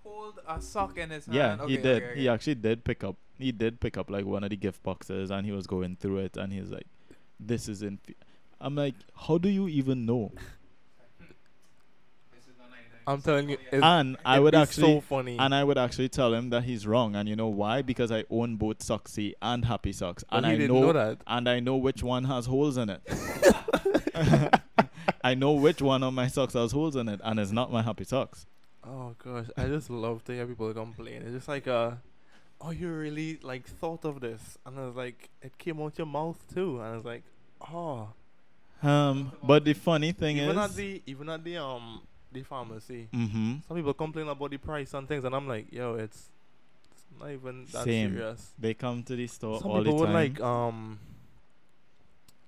Hold 0.03 0.39
a 0.47 0.61
sock 0.61 0.97
in 0.97 1.09
his 1.09 1.27
Yeah, 1.27 1.57
hand? 1.57 1.61
he 1.69 1.75
Okay, 1.75 1.83
did. 1.83 2.03
okay, 2.03 2.19
He 2.19 2.29
actually 2.29 2.55
did 2.55 2.83
pick 2.83 3.03
up. 3.03 3.15
He 3.37 3.51
did 3.51 3.79
pick 3.79 3.97
up 3.97 4.09
like 4.09 4.25
one 4.25 4.43
of 4.43 4.49
the 4.49 4.55
gift 4.57 4.83
boxes, 4.83 5.31
and 5.31 5.45
he 5.45 5.51
was 5.51 5.65
going 5.67 5.95
through 5.95 6.19
it, 6.19 6.37
and 6.37 6.51
he 6.51 6.59
was 6.59 6.71
like, 6.71 6.87
"This 7.39 7.69
is 7.69 7.83
in." 7.83 7.99
I'm 8.61 8.75
like, 8.75 8.95
"How 9.27 9.37
do 9.37 9.49
you 9.49 9.67
even 9.67 10.05
know?" 10.05 10.31
This 12.31 12.43
is 12.43 12.55
not 12.57 12.69
99. 12.69 12.99
I'm 13.07 13.21
telling 13.21 13.49
you, 13.49 13.57
it's, 13.71 13.83
And 13.83 14.17
I 14.25 14.39
would 14.39 14.53
actually, 14.55 14.95
so 14.95 15.01
funny. 15.01 15.37
and 15.39 15.53
I 15.55 15.63
would 15.63 15.77
actually 15.77 16.09
tell 16.09 16.33
him 16.33 16.49
that 16.51 16.63
he's 16.63 16.85
wrong, 16.85 17.15
and 17.15 17.27
you 17.29 17.35
know 17.35 17.47
why? 17.47 17.81
Because 17.81 18.11
I 18.11 18.23
own 18.29 18.55
both 18.57 18.79
Soxy 18.79 19.33
and 19.41 19.65
Happy 19.65 19.91
Socks, 19.93 20.23
and 20.31 20.45
he 20.45 20.51
I 20.51 20.55
didn't 20.57 20.75
know, 20.75 20.81
know 20.87 20.93
that. 20.93 21.19
and 21.27 21.47
I 21.49 21.59
know 21.59 21.75
which 21.77 22.03
one 22.03 22.25
has 22.25 22.45
holes 22.45 22.77
in 22.77 22.89
it. 22.89 23.01
I 25.23 25.33
know 25.33 25.53
which 25.53 25.81
one 25.81 26.03
of 26.03 26.13
my 26.13 26.27
socks 26.27 26.53
has 26.53 26.71
holes 26.71 26.95
in 26.95 27.09
it, 27.09 27.19
and 27.23 27.39
it's 27.39 27.51
not 27.51 27.71
my 27.71 27.81
Happy 27.81 28.03
Socks. 28.03 28.45
Oh 28.85 29.15
gosh, 29.23 29.47
I 29.57 29.65
just 29.65 29.89
love 29.89 30.23
to 30.25 30.31
hear 30.33 30.45
people 30.45 30.73
complain. 30.73 31.21
It's 31.23 31.33
just 31.33 31.47
like 31.47 31.67
uh 31.67 31.91
oh 32.61 32.71
you 32.71 32.89
really 32.91 33.37
like 33.41 33.65
thought 33.67 34.05
of 34.05 34.19
this 34.21 34.57
and 34.65 34.79
I 34.79 34.85
was 34.85 34.95
like 34.95 35.29
it 35.41 35.57
came 35.57 35.81
out 35.81 35.97
your 35.97 36.07
mouth 36.07 36.37
too 36.53 36.79
and 36.79 36.83
I 36.85 36.95
was 36.95 37.05
like, 37.05 37.23
Oh 37.69 38.09
Um, 38.81 39.31
but 39.43 39.65
the 39.65 39.73
funny 39.73 40.11
thing 40.13 40.37
even 40.37 40.51
is, 40.51 40.57
at 40.57 40.75
the 40.75 41.01
even 41.05 41.29
at 41.29 41.43
the 41.43 41.57
um 41.57 42.01
the 42.31 42.43
pharmacy. 42.43 43.07
mm-hmm. 43.13 43.55
Some 43.67 43.77
people 43.77 43.93
complain 43.93 44.27
about 44.27 44.51
the 44.51 44.57
price 44.57 44.93
and 44.93 45.07
things 45.07 45.23
and 45.23 45.35
I'm 45.35 45.47
like, 45.47 45.71
yo, 45.71 45.95
it's 45.95 46.29
it's 46.91 47.03
not 47.19 47.31
even 47.31 47.65
that 47.71 47.83
Same. 47.83 48.11
serious. 48.13 48.51
they 48.57 48.73
come 48.73 49.03
to 49.03 49.15
the 49.15 49.27
store 49.27 49.59
Some 49.59 49.71
all 49.71 49.77
the 49.77 49.83
people 49.83 49.99
would 49.99 50.05
time. 50.05 50.13
like 50.13 50.41
um 50.41 50.99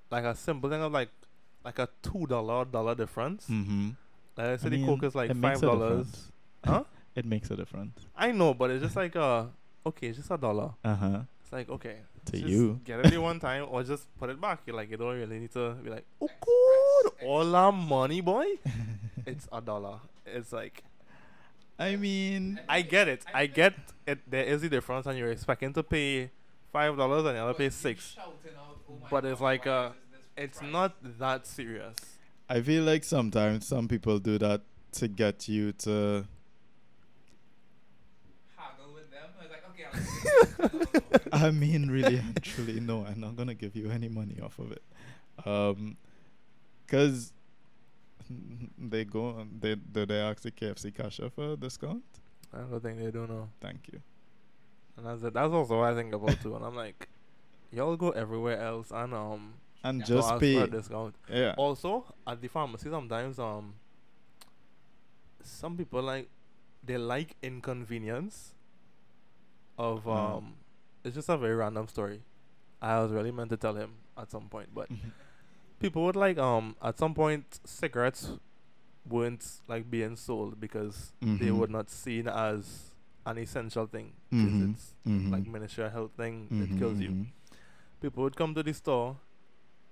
like 0.10 0.24
a 0.24 0.36
simple 0.36 0.70
thing 0.70 0.82
of 0.82 0.92
like 0.92 1.10
like 1.64 1.80
a 1.80 1.90
two 2.02 2.26
dollar 2.28 2.66
dollar 2.66 2.96
difference. 2.96 3.48
mm-hmm. 3.50 3.90
Like 4.38 4.48
I 4.48 4.54
I 4.54 4.58
said 4.58 4.72
the 4.72 4.86
coke 4.86 5.04
is 5.04 5.16
like 5.16 5.36
five 5.36 5.62
dollars. 5.62 6.08
Huh? 6.64 6.84
It 7.14 7.26
makes 7.26 7.52
a 7.52 7.58
difference. 7.58 8.00
I 8.16 8.32
know, 8.32 8.54
but 8.54 8.72
it's 8.72 8.82
just 8.82 8.96
like 8.96 9.18
uh 9.18 9.46
okay, 9.86 10.08
it's 10.08 10.18
just 10.18 10.32
a 10.32 10.38
dollar. 10.38 10.72
Uh 10.84 10.96
huh. 10.96 11.20
It's 11.44 11.52
like 11.52 11.70
okay, 11.70 11.98
To 12.26 12.32
just 12.34 12.48
you. 12.48 12.80
get 12.86 13.06
it 13.12 13.18
one 13.22 13.40
time 13.40 13.66
or 13.70 13.84
just 13.84 14.08
put 14.20 14.30
it 14.30 14.40
back. 14.40 14.62
You 14.66 14.74
like 14.74 14.92
you 14.92 14.98
don't 14.98 15.16
really 15.18 15.40
need 15.40 15.52
to 15.54 15.74
be 15.84 15.90
like, 15.90 16.06
oh 16.22 16.30
good, 16.40 17.28
all 17.28 17.46
that 17.52 17.72
money, 17.74 18.22
boy. 18.22 18.46
it's 19.26 19.48
a 19.52 19.60
dollar. 19.62 20.00
It's 20.26 20.54
like 20.54 20.84
I 21.80 21.96
mean, 21.96 22.60
I 22.70 22.84
get 22.84 23.08
it. 23.08 23.26
I 23.34 23.48
get 23.48 23.74
it. 24.06 24.20
There 24.30 24.44
is 24.46 24.62
a 24.62 24.70
difference, 24.70 25.08
and 25.08 25.18
you're 25.18 25.32
expecting 25.32 25.74
to 25.74 25.82
pay 25.82 26.30
five 26.72 26.96
dollars 26.96 27.26
and 27.26 27.36
the 27.38 27.42
other 27.42 27.54
pay 27.56 27.72
six. 27.72 28.16
out, 28.20 28.36
"Oh 28.88 28.94
But 29.10 29.26
it's 29.26 29.42
like, 29.42 29.66
why 29.66 29.72
uh, 29.72 29.92
It's 30.38 30.60
price?" 30.60 30.72
not 30.72 30.96
that 31.20 31.48
serious. 31.48 31.96
I 32.48 32.62
feel 32.62 32.84
like 32.84 33.04
sometimes 33.04 33.66
some 33.66 33.88
people 33.88 34.20
do 34.20 34.38
that 34.38 34.62
to 34.94 35.08
get 35.08 35.48
you 35.50 35.72
to. 35.74 36.28
haggle 38.56 38.94
with 38.94 39.10
them. 39.10 39.30
I 39.40 39.44
was 39.44 39.52
like, 39.52 39.64
okay, 39.72 39.84
I'll 39.86 39.94
give 39.94 40.02
you 40.02 40.06
this. 40.06 40.11
I 41.34 41.52
mean, 41.52 41.90
really, 41.90 42.18
and 42.18 42.42
truly, 42.44 42.80
no, 42.80 43.06
I'm 43.06 43.20
not 43.20 43.36
gonna 43.36 43.54
give 43.54 43.76
you 43.76 43.90
any 43.90 44.10
money 44.10 44.38
off 44.44 44.60
of 44.60 44.72
it, 44.72 44.84
um, 45.46 45.98
cause 46.88 47.34
they 48.78 49.04
go, 49.06 49.46
they 49.60 49.76
do 49.76 50.06
they 50.06 50.20
ask 50.20 50.42
the 50.44 50.52
KFC 50.52 50.94
cashier 50.96 51.30
for 51.30 51.54
a 51.54 51.56
discount? 51.58 52.04
I 52.54 52.60
don't 52.60 52.82
think 52.82 53.00
they 53.00 53.12
do 53.12 53.28
know. 53.28 53.50
Thank 53.62 53.90
you. 53.92 54.02
And 54.98 55.06
that's 55.06 55.24
it. 55.24 55.34
That's 55.34 55.52
also 55.54 55.80
what 55.80 55.92
I 55.94 55.96
think 55.96 56.14
about 56.14 56.40
too. 56.42 56.56
And 56.56 56.66
I'm 56.66 56.76
like, 56.76 57.08
y'all 57.72 57.96
go 57.96 58.10
everywhere 58.12 58.62
else 58.62 58.92
and 58.92 59.14
um 59.14 59.54
And 59.84 60.00
Yeah. 60.00 60.06
just 60.06 60.32
ask 60.32 60.40
pay. 60.42 60.56
for 60.56 60.64
a 60.64 60.68
discount. 60.70 61.16
Yeah. 61.30 61.56
Also, 61.58 62.06
at 62.28 62.42
the 62.42 62.48
pharmacy, 62.50 62.90
sometimes 62.90 63.40
um, 63.40 63.74
some 65.44 65.76
people 65.78 66.02
like 66.04 66.30
they 66.84 66.98
like 66.98 67.36
inconvenience. 67.42 68.56
Of 69.78 70.04
Hmm. 70.04 70.10
um, 70.10 70.54
it's 71.04 71.16
just 71.16 71.30
a 71.30 71.38
very 71.38 71.56
random 71.56 71.88
story. 71.88 72.22
I 72.82 73.00
was 73.02 73.12
really 73.12 73.32
meant 73.32 73.50
to 73.52 73.58
tell 73.58 73.76
him 73.76 73.92
at 74.18 74.30
some 74.32 74.50
point, 74.50 74.70
but 74.74 74.90
people 75.80 76.04
would 76.04 76.16
like 76.16 76.38
um 76.38 76.76
at 76.82 76.98
some 76.98 77.14
point 77.14 77.60
cigarettes 77.66 78.32
weren't 79.08 79.62
like 79.68 79.90
being 79.90 80.16
sold 80.16 80.60
because 80.60 81.14
they 81.22 81.48
Mhm. 81.48 81.58
were 81.58 81.68
not 81.68 81.90
seen 81.90 82.28
as 82.28 82.92
an 83.26 83.38
essential 83.38 83.86
thing. 83.88 84.14
'cause 84.30 84.40
Mhm. 84.52 84.72
It's 84.74 84.94
Mhm. 85.06 85.32
like 85.32 85.48
Ministry 85.48 85.84
of 85.86 85.92
Health 85.92 86.12
thing 86.18 86.48
that 86.50 86.78
kills 86.78 87.00
you 87.00 87.10
mhm. 87.10 87.28
people 88.02 88.24
would 88.24 88.36
come 88.36 88.54
to 88.56 88.64
the 88.64 88.74
store 88.74 89.18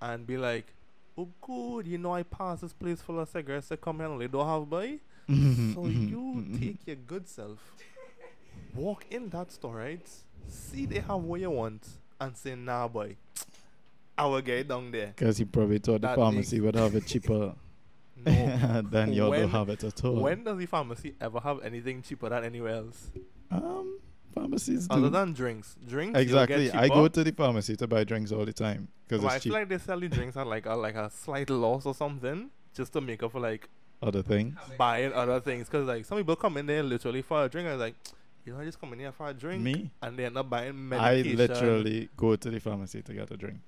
and 0.00 0.26
be 0.26 0.36
like, 0.36 0.74
"Oh, 1.16 1.28
good, 1.40 1.86
you 1.86 1.98
know 1.98 2.14
I 2.14 2.22
pass 2.24 2.60
this 2.60 2.72
place 2.72 3.00
full 3.02 3.18
of 3.20 3.28
cigarettes. 3.28 3.68
They 3.68 3.76
come 3.76 3.98
here 3.98 4.06
and 4.10 4.20
they 4.20 4.26
don't 4.28 4.46
have 4.46 4.68
buy. 4.68 4.98
So 5.74 5.86
you 5.86 6.44
take 6.58 6.86
your 6.86 6.96
good 6.96 7.28
self, 7.28 7.58
walk 8.74 9.04
in 9.10 9.28
that 9.30 9.52
store, 9.52 9.76
right? 9.76 10.06
See 10.48 10.86
they 10.86 11.00
have 11.00 11.20
what 11.22 11.40
you 11.40 11.50
want, 11.50 11.86
and 12.20 12.36
say, 12.36 12.54
Nah, 12.54 12.88
boy, 12.88 13.16
I 14.18 14.26
will 14.26 14.40
get 14.40 14.58
it 14.58 14.68
down 14.68 14.90
there. 14.90 15.08
Because 15.16 15.38
he 15.38 15.44
probably 15.44 15.78
thought 15.78 16.00
the 16.02 16.08
pharmacy 16.14 16.60
would 16.60 16.74
have 16.76 16.94
it 16.94 17.06
cheaper 17.06 17.54
No. 18.26 18.82
than 18.90 19.12
y'all 19.14 19.30
When- 19.30 19.40
don't 19.42 19.50
have 19.50 19.68
it 19.70 19.82
at 19.84 20.04
all. 20.04 20.16
when 20.20 20.44
does 20.44 20.58
the 20.58 20.66
pharmacy 20.66 21.14
ever 21.20 21.40
have 21.40 21.62
anything 21.62 22.02
cheaper 22.02 22.28
than 22.28 22.44
anywhere 22.44 22.74
else? 22.76 23.10
um, 23.50 23.98
pharmacies 24.34 24.86
do. 24.86 24.94
Other 24.94 25.08
than 25.10 25.32
drinks, 25.32 25.74
drinks 25.88 26.18
exactly. 26.18 26.70
I 26.70 26.88
go 26.88 27.08
to 27.08 27.24
the 27.24 27.32
pharmacy 27.32 27.76
to 27.76 27.86
buy 27.88 28.04
drinks 28.04 28.30
all 28.32 28.44
the 28.44 28.52
time 28.52 28.88
because 29.08 29.24
Well, 29.24 29.32
I 29.32 29.38
feel 29.38 29.52
like 29.54 29.68
they 29.68 29.78
sell 29.78 29.98
the 29.98 30.08
drinks 30.08 30.36
at 30.36 30.46
like 30.46 30.66
a 30.66 30.74
like 30.74 30.94
a 30.96 31.08
slight 31.10 31.48
loss 31.50 31.86
or 31.86 31.94
something, 31.94 32.50
just 32.74 32.92
to 32.92 33.00
make 33.00 33.22
up 33.22 33.32
for 33.32 33.40
like 33.40 33.68
Other 34.02 34.22
things. 34.22 34.54
buying 34.78 35.12
other 35.14 35.40
things 35.40 35.66
because 35.68 35.86
like 35.88 36.04
some 36.04 36.18
people 36.18 36.36
come 36.36 36.58
in 36.58 36.66
there 36.66 36.82
literally 36.82 37.22
for 37.22 37.44
a 37.44 37.48
drink 37.48 37.68
and 37.68 37.80
like 37.80 37.94
you 38.44 38.52
know 38.52 38.60
I 38.60 38.64
just 38.64 38.80
come 38.80 38.92
in 38.92 38.98
here 39.00 39.12
for 39.12 39.28
a 39.28 39.34
drink 39.34 39.62
Me, 39.62 39.90
and 40.02 40.18
they're 40.18 40.30
not 40.30 40.48
buying 40.48 40.88
medication. 40.88 41.32
I 41.32 41.34
literally 41.34 42.08
go 42.16 42.36
to 42.36 42.50
the 42.50 42.58
pharmacy 42.60 43.02
to 43.02 43.12
get 43.14 43.30
a 43.30 43.36
drink. 43.36 43.60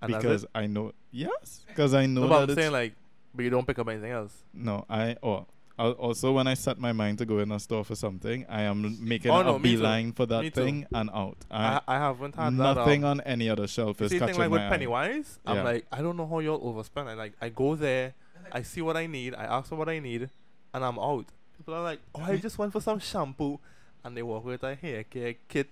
And 0.00 0.12
because? 0.12 0.44
I 0.54 0.66
know 0.66 0.92
yes, 1.10 1.64
because 1.68 1.94
I 1.94 2.06
know 2.06 2.22
no, 2.22 2.28
but 2.28 2.50
I'm 2.50 2.54
saying 2.56 2.72
like, 2.72 2.94
but 3.34 3.42
you 3.44 3.50
don't 3.50 3.66
pick 3.66 3.78
up 3.78 3.88
anything 3.88 4.10
else. 4.12 4.34
no. 4.52 4.84
I 4.90 5.16
or 5.22 5.46
al- 5.78 5.92
also 5.92 6.32
when 6.32 6.46
I 6.46 6.54
set 6.54 6.78
my 6.78 6.92
mind 6.92 7.18
to 7.18 7.24
go 7.24 7.38
in 7.38 7.50
a 7.52 7.58
store 7.60 7.84
for 7.84 7.94
something, 7.94 8.44
I 8.48 8.62
am 8.62 8.98
making 9.00 9.30
Oh, 9.30 9.40
a 9.40 9.44
no, 9.44 9.56
too. 9.58 9.62
beeline 9.62 10.12
for 10.12 10.22
Me 10.22 10.26
that 10.26 10.42
too. 10.42 10.50
thing 10.50 10.86
and 10.92 11.08
out. 11.14 11.38
I, 11.50 11.76
I, 11.76 11.80
I 11.86 11.98
haven't 11.98 12.34
had 12.34 12.52
nothing 12.52 13.02
that. 13.02 13.06
Um, 13.08 13.18
on 13.18 13.20
any 13.22 13.48
other 13.48 13.66
shelf 13.68 14.00
is 14.02 14.12
catching 14.12 14.26
thing 14.26 14.38
like 14.38 14.50
with 14.50 14.60
my 14.60 14.66
eye. 14.66 14.70
Pennywise, 14.70 15.38
I'm 15.46 15.56
Yeah. 15.56 15.62
like, 15.62 15.86
I 15.92 16.02
don't 16.02 16.16
know 16.16 16.26
how 16.26 16.40
y'all 16.40 16.60
overspend. 16.60 17.06
I 17.08 17.14
like, 17.14 17.32
I 17.40 17.48
go 17.48 17.76
there, 17.76 18.14
I 18.50 18.62
see 18.62 18.82
what 18.82 18.96
I 18.96 19.06
need, 19.06 19.34
I 19.36 19.44
ask 19.44 19.68
for 19.68 19.76
what 19.76 19.88
I 19.88 19.98
need, 20.00 20.28
and 20.74 20.84
I'm 20.84 20.98
out. 20.98 21.26
People 21.56 21.74
are 21.74 21.82
like, 21.82 22.00
oh, 22.16 22.22
I 22.22 22.36
just 22.38 22.58
went 22.58 22.72
for 22.72 22.80
some 22.80 22.98
shampoo, 22.98 23.60
and 24.04 24.16
they 24.16 24.22
walk 24.22 24.44
with 24.44 24.62
a 24.62 24.74
hair 24.74 25.04
care 25.04 25.34
kit, 25.48 25.70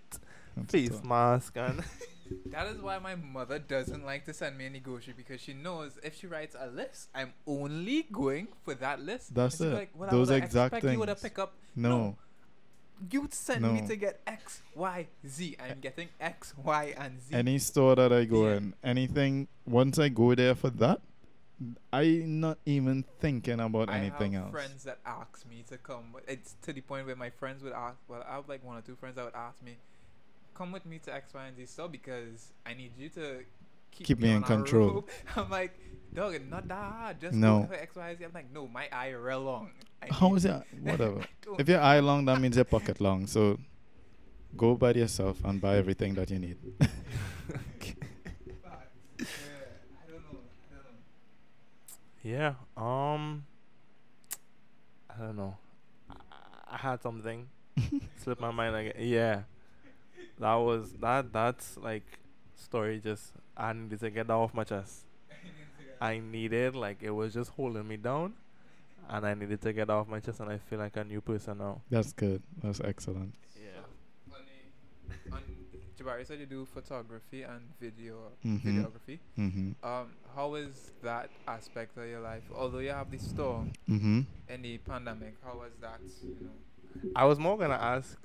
That's 0.57 0.73
face 0.73 0.91
all. 0.93 1.03
mask, 1.09 1.57
and 1.57 1.83
That 2.53 2.69
is 2.69 2.81
why 2.81 2.99
my 3.01 3.17
mother 3.17 3.59
doesn't 3.59 4.05
like 4.07 4.25
to 4.27 4.33
send 4.33 4.57
me 4.57 4.65
any 4.67 4.79
grocery 4.79 5.15
because 5.17 5.41
she 5.41 5.53
knows 5.53 5.99
if 6.05 6.17
she 6.19 6.29
writes 6.29 6.55
a 6.59 6.69
list, 6.69 7.09
I'm 7.13 7.33
only 7.45 8.07
going 8.13 8.47
for 8.65 8.75
that 8.75 9.01
list. 9.01 9.35
That's 9.35 9.59
And 9.59 9.67
she's 9.67 9.73
it. 9.73 9.77
Like, 9.77 9.91
well, 9.97 10.11
Those 10.11 10.31
I 10.31 10.35
would 10.35 10.45
exact 10.45 10.75
expect 10.75 10.93
you 10.93 10.99
would 11.01 11.09
have 11.09 11.19
things. 11.19 11.33
pick 11.33 11.39
up. 11.41 11.55
No, 11.75 12.17
You 13.11 13.27
send 13.33 13.63
me 13.63 13.85
to 13.89 13.97
get 13.97 14.21
X, 14.29 14.63
Y, 14.77 15.07
Z. 15.27 15.57
I'm 15.59 15.81
getting 15.81 16.09
X, 16.21 16.55
Y, 16.63 16.95
and 16.99 17.21
Z. 17.21 17.35
any 17.35 17.59
store 17.59 17.97
that 17.97 18.13
I 18.13 18.25
go 18.27 18.47
Yeah. 18.49 18.57
in, 18.59 18.75
anything. 18.85 19.49
Once 19.67 19.99
I 19.99 20.09
go 20.09 20.35
there 20.37 20.55
for 20.55 20.71
that, 20.71 21.01
I'm 21.93 22.41
not 22.41 22.59
even 22.65 23.05
thinking 23.21 23.61
about 23.61 23.91
I 23.91 23.99
anything 23.99 24.33
have 24.33 24.45
else. 24.45 24.53
friends 24.53 24.85
that 24.85 24.99
ask 25.05 25.47
me 25.49 25.63
to 25.69 25.77
come. 25.77 26.15
It's 26.27 26.55
to 26.63 26.73
the 26.73 26.81
point 26.81 27.07
where 27.07 27.17
my 27.17 27.31
friends 27.31 27.63
would 27.63 27.73
ask. 27.75 27.99
Well, 28.09 28.25
I 28.27 28.37
have 28.37 28.49
like 28.49 28.65
one 28.65 28.77
or 28.79 28.81
two 28.81 28.97
friends 28.97 29.17
that 29.17 29.25
would 29.27 29.35
ask 29.35 29.63
me, 29.63 29.77
"Come 30.55 30.73
with 30.73 30.87
me 30.87 30.99
to 31.01 31.15
X, 31.15 31.35
Y, 31.35 31.47
and 31.47 31.57
Z 31.57 31.67
store 31.67 31.89
because 31.89 32.53
I 32.65 32.73
need 32.75 32.93
you 32.99 33.09
to 33.11 33.45
keep, 33.91 34.07
Keep 34.07 34.21
me 34.21 34.31
in 34.31 34.43
control." 34.43 35.07
I'm 35.37 35.51
like, 35.51 35.79
dog, 36.15 36.35
it's 36.35 36.49
not 36.51 36.67
that 36.69 36.75
hard. 36.93 37.21
Just 37.21 37.35
No. 37.37 37.67
go 37.69 37.75
X, 37.75 37.95
Y, 37.97 38.15
Z. 38.19 38.25
I'm 38.25 38.33
like, 38.33 38.51
no, 38.53 38.67
my 38.67 38.89
eye 38.91 39.11
real 39.11 39.41
long. 39.43 39.71
I 40.03 40.07
How 40.13 40.35
is 40.37 40.45
it? 40.47 40.63
Whatever. 40.81 41.25
If 41.59 41.69
your 41.69 41.81
eye 41.81 42.01
long, 42.01 42.25
that 42.25 42.41
means 42.41 42.57
your 42.57 42.65
pocket 42.65 43.01
long. 43.03 43.27
So 43.27 43.59
go 44.57 44.75
by 44.77 44.93
yourself 44.95 45.45
and 45.45 45.61
buy 45.61 45.77
everything 45.77 46.15
that 46.15 46.31
you 46.31 46.39
need. 46.39 46.57
Facts. 46.81 47.95
yeah, 49.19 49.27
I 50.03 50.11
don't 50.11 50.23
know. 50.33 50.39
I 50.71 50.75
don't 50.75 50.85
know. 50.85 50.99
Yeah, 52.23 52.55
um, 52.77 53.45
I 55.09 55.19
don't 55.19 55.37
know. 55.37 55.57
I, 56.11 56.15
I 56.73 56.77
had 56.77 57.03
something 57.03 57.49
slip 58.17 58.41
my 58.41 58.51
mind 58.51 58.75
like 58.75 58.97
yeah, 58.99 59.43
that 60.39 60.55
was 60.55 60.93
that 61.01 61.33
that's 61.33 61.77
like 61.77 62.05
story 62.55 63.01
just 63.03 63.33
I 63.57 63.73
needed 63.73 64.01
to 64.01 64.11
get 64.11 64.27
that 64.27 64.35
off 64.35 64.55
my 64.55 64.65
chest. 64.65 65.05
I 66.01 66.19
needed 66.19 66.75
like 66.75 67.03
it 67.03 67.11
was 67.11 67.35
just 67.35 67.51
holding 67.51 67.87
me 67.87 67.97
down, 67.97 68.35
and 69.09 69.27
I 69.27 69.35
needed 69.35 69.61
to 69.63 69.73
get 69.73 69.89
that 69.89 69.93
off 69.93 70.09
my 70.09 70.21
chest, 70.21 70.41
and 70.41 70.51
I 70.51 70.59
feel 70.59 70.79
like 70.79 70.97
a 70.97 71.05
new 71.05 71.21
person 71.21 71.59
now. 71.59 71.83
That's 71.91 72.13
good. 72.13 72.43
That's 72.63 72.81
excellent. 72.81 73.35
Yeah. 73.57 73.83
On, 76.01 76.07
the, 76.07 76.11
on 76.13 76.19
Jabari 76.19 76.27
said 76.27 76.41
you 76.41 76.47
do 76.47 76.65
photography 76.65 77.43
and 77.43 77.61
video 77.81 78.33
Mhm. 78.45 78.63
videography. 78.63 79.19
Mhm. 79.39 79.75
Um, 79.85 80.13
how 80.35 80.55
is 80.55 80.93
that 81.03 81.31
aspect 81.47 81.97
of 81.97 82.07
your 82.07 82.21
life? 82.21 82.45
Although 82.55 82.79
you 82.81 82.91
have 82.91 83.11
the 83.11 83.19
store 83.19 83.67
Mhm. 83.89 84.27
in 84.49 84.63
the 84.63 84.79
pandemic, 84.79 85.35
how 85.45 85.59
was 85.59 85.73
that? 85.81 86.01
You 86.23 86.37
know, 86.41 87.11
I 87.15 87.25
was 87.25 87.39
more 87.39 87.57
gonna 87.59 87.75
ask, 87.75 88.19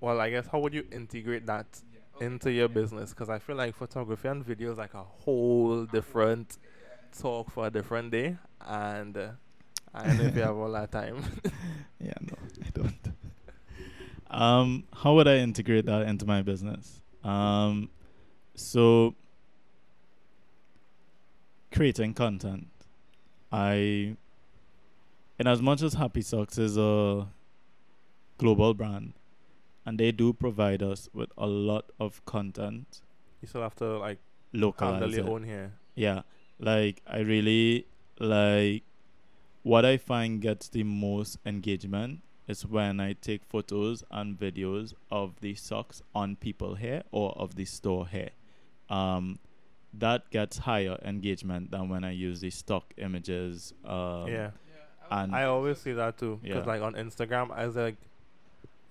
well, 0.00 0.20
I 0.20 0.30
guess 0.30 0.46
how 0.46 0.60
would 0.60 0.74
you 0.74 0.86
integrate 0.90 1.46
that 1.46 1.66
yeah. 1.92 2.00
okay, 2.16 2.26
into 2.26 2.50
your 2.50 2.68
yeah. 2.68 2.74
business? 2.74 3.10
Because 3.10 3.28
I 3.28 3.38
feel 3.38 3.56
like 3.56 3.74
photography 3.74 4.28
and 4.28 4.44
video 4.44 4.72
is 4.72 4.78
like 4.78 4.94
a 4.94 5.02
whole 5.04 5.86
different 5.86 6.58
talk 7.18 7.50
for 7.50 7.66
a 7.66 7.70
different 7.70 8.10
day, 8.10 8.36
and 8.60 9.16
uh, 9.16 9.32
I 9.92 10.06
don't 10.06 10.18
know 10.18 10.24
if 10.24 10.36
you 10.36 10.42
have 10.42 10.56
all 10.56 10.72
that 10.72 10.92
time. 10.92 11.22
Yeah, 12.02 12.14
no, 12.22 12.36
I 12.64 12.70
don't. 12.72 12.99
Um, 14.30 14.84
how 14.94 15.14
would 15.14 15.28
I 15.28 15.38
integrate 15.38 15.86
that 15.86 16.02
into 16.02 16.24
my 16.24 16.42
business? 16.42 17.02
Um, 17.24 17.90
so 18.54 19.14
creating 21.72 22.14
content. 22.14 22.68
I, 23.52 24.16
in 25.38 25.46
as 25.46 25.60
much 25.60 25.82
as 25.82 25.94
Happy 25.94 26.22
Socks 26.22 26.58
is 26.58 26.76
a 26.76 27.26
global 28.38 28.74
brand, 28.74 29.14
and 29.84 29.98
they 29.98 30.12
do 30.12 30.32
provide 30.32 30.82
us 30.82 31.08
with 31.12 31.30
a 31.36 31.46
lot 31.46 31.86
of 31.98 32.24
content, 32.24 33.00
you 33.42 33.48
still 33.48 33.62
have 33.62 33.74
to 33.76 33.98
like 33.98 34.18
localize 34.52 35.00
handle 35.00 35.10
your 35.10 35.26
it. 35.26 35.30
own 35.30 35.42
here. 35.42 35.72
Yeah, 35.96 36.22
like 36.60 37.02
I 37.06 37.20
really 37.20 37.86
like 38.20 38.84
what 39.62 39.84
I 39.84 39.96
find 39.96 40.40
gets 40.40 40.68
the 40.68 40.84
most 40.84 41.38
engagement 41.44 42.20
is 42.50 42.66
when 42.66 43.00
I 43.00 43.12
take 43.14 43.44
photos 43.44 44.02
and 44.10 44.38
videos 44.38 44.92
of 45.10 45.40
the 45.40 45.54
socks 45.54 46.02
on 46.14 46.36
people 46.36 46.74
here 46.74 47.02
or 47.12 47.32
of 47.32 47.54
the 47.54 47.64
store 47.64 48.06
here. 48.08 48.30
Um, 48.88 49.38
that 49.94 50.30
gets 50.30 50.58
higher 50.58 50.98
engagement 51.04 51.70
than 51.70 51.88
when 51.88 52.04
I 52.04 52.10
use 52.10 52.40
the 52.40 52.50
stock 52.50 52.92
images. 52.96 53.72
Um, 53.84 54.26
yeah, 54.28 54.50
I 55.10 55.22
and- 55.24 55.34
I 55.34 55.44
always 55.44 55.78
see 55.78 55.92
that 55.92 56.18
too. 56.18 56.38
Because 56.42 56.66
Yeah. 56.66 56.72
like 56.72 56.82
on 56.82 56.94
Instagram, 56.94 57.50
I 57.52 57.66
was 57.66 57.76
like, 57.76 57.96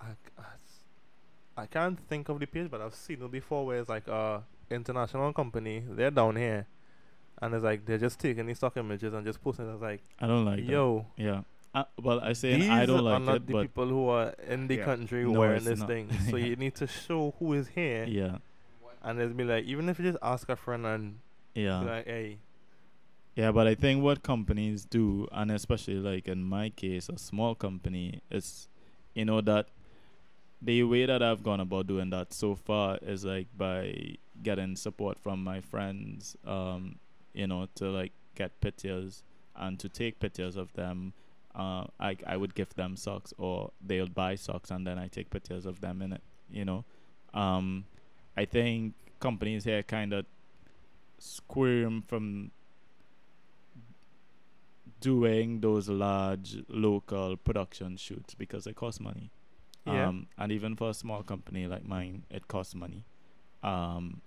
I, 0.02 0.08
I, 0.38 1.64
I 1.64 1.66
can't 1.66 2.00
think 2.08 2.30
of 2.30 2.40
the 2.40 2.46
page, 2.48 2.70
but 2.72 2.82
I've 2.82 2.96
seen 2.96 3.22
it 3.22 3.32
before 3.32 3.66
where 3.66 3.80
it's 3.80 3.90
like 3.90 4.08
a 4.08 4.44
international 4.72 5.34
company. 5.34 5.84
They're 5.90 6.12
down 6.12 6.36
here, 6.38 6.68
and 7.42 7.54
it's 7.54 7.64
like 7.64 7.86
they're 7.86 7.98
just 7.98 8.20
taking 8.20 8.46
these 8.48 8.58
stock 8.58 8.78
images 8.78 9.14
and 9.14 9.26
just 9.26 9.42
posting. 9.44 9.70
it. 9.70 9.74
It's 9.74 9.82
like, 9.82 10.02
I 10.20 10.28
don't 10.28 10.46
like 10.46 10.66
yo, 10.66 11.06
that. 11.18 11.24
Yeah. 11.24 11.42
Uh, 11.74 11.84
well, 12.02 12.20
I 12.20 12.34
say 12.34 12.56
these 12.56 12.70
I 12.70 12.86
don't 12.88 13.04
like 13.04 13.22
are 13.22 13.26
not 13.26 13.36
it, 13.38 13.48
the 13.48 13.54
but 13.54 13.62
people 13.62 13.88
who 13.88 14.08
are 14.10 14.34
in 14.48 14.68
the 14.68 14.78
Yeah. 14.78 14.86
country 14.86 15.24
No, 15.24 15.40
wearing 15.40 15.58
it's 15.58 15.66
this 15.66 15.80
not. 15.80 15.88
thing. 15.88 16.10
so 16.30 16.36
you 16.36 16.56
need 16.56 16.76
to 16.76 16.88
show 16.88 17.36
who 17.38 17.54
is 17.54 17.68
here, 17.70 18.06
yeah, 18.06 18.38
and 19.04 19.20
it's 19.20 19.34
be 19.34 19.44
like, 19.44 19.66
even 19.66 19.88
if 19.88 20.00
you 20.00 20.06
just 20.06 20.18
ask 20.24 20.50
a 20.50 20.56
friend 20.56 20.86
and 20.86 21.20
yeah. 21.54 21.80
be 21.80 21.86
like, 21.86 22.06
hey, 22.06 22.38
Yeah, 23.36 23.52
but 23.52 23.68
I 23.68 23.76
think 23.76 24.04
what 24.04 24.24
companies 24.24 24.84
do, 24.84 25.28
and 25.32 25.52
especially 25.52 25.96
like 25.96 26.28
in 26.28 26.44
my 26.44 26.70
case, 26.72 27.08
a 27.08 27.18
small 27.20 27.54
company, 27.56 28.22
is 28.32 28.68
you 29.14 29.26
know 29.26 29.40
that 29.42 29.68
the 30.62 30.84
way 30.84 31.06
that 31.06 31.22
I've 31.22 31.44
gone 31.44 31.60
about 31.60 31.88
doing 31.88 32.10
that 32.10 32.34
so 32.34 32.56
far 32.56 32.98
is 33.02 33.24
like 33.24 33.48
by 33.56 34.16
getting 34.44 34.76
support 34.76 35.20
from 35.20 35.44
my 35.44 35.62
friends, 35.62 36.36
um, 36.46 36.98
you 37.34 37.48
know, 37.48 37.68
to 37.76 37.90
like 37.90 38.12
get 38.36 38.60
pictures 38.60 39.24
and 39.56 39.80
to 39.80 39.88
take 39.88 40.20
pictures 40.20 40.56
of 40.56 40.74
them. 40.74 41.14
Uh, 41.56 41.86
I 42.00 42.16
I 42.26 42.38
would 42.38 42.54
give 42.56 42.74
them 42.76 42.96
socks, 42.96 43.34
or 43.38 43.72
they 43.86 44.00
would 44.00 44.14
buy 44.14 44.36
socks, 44.36 44.72
and 44.72 44.86
then 44.86 44.98
I 45.00 45.08
take 45.08 45.30
pictures 45.30 45.66
of 45.66 45.82
them 45.82 46.02
in 46.02 46.14
it. 46.14 46.22
You 46.52 46.66
know, 46.66 46.86
um, 47.34 47.86
I 48.38 48.46
think 48.46 48.94
companies 49.20 49.64
here 49.66 49.84
kind 49.84 50.14
of 50.14 50.26
squirm 51.18 52.02
from 52.02 52.52
doing 55.02 55.62
those 55.62 55.90
large 55.90 56.58
local 56.68 57.38
production 57.38 57.98
shoots 57.98 58.36
because 58.36 58.66
they 58.66 58.74
cost 58.74 59.00
money. 59.02 59.32
Yeah. 59.86 60.08
Um, 60.10 60.28
and 60.38 60.52
even 60.52 60.76
for 60.76 60.90
a 60.90 60.94
small 60.94 61.24
company 61.24 61.68
like 61.68 61.86
mine, 61.86 62.24
it 62.30 62.48
costs 62.48 62.76
money. 62.76 63.06
Um, 63.64 64.22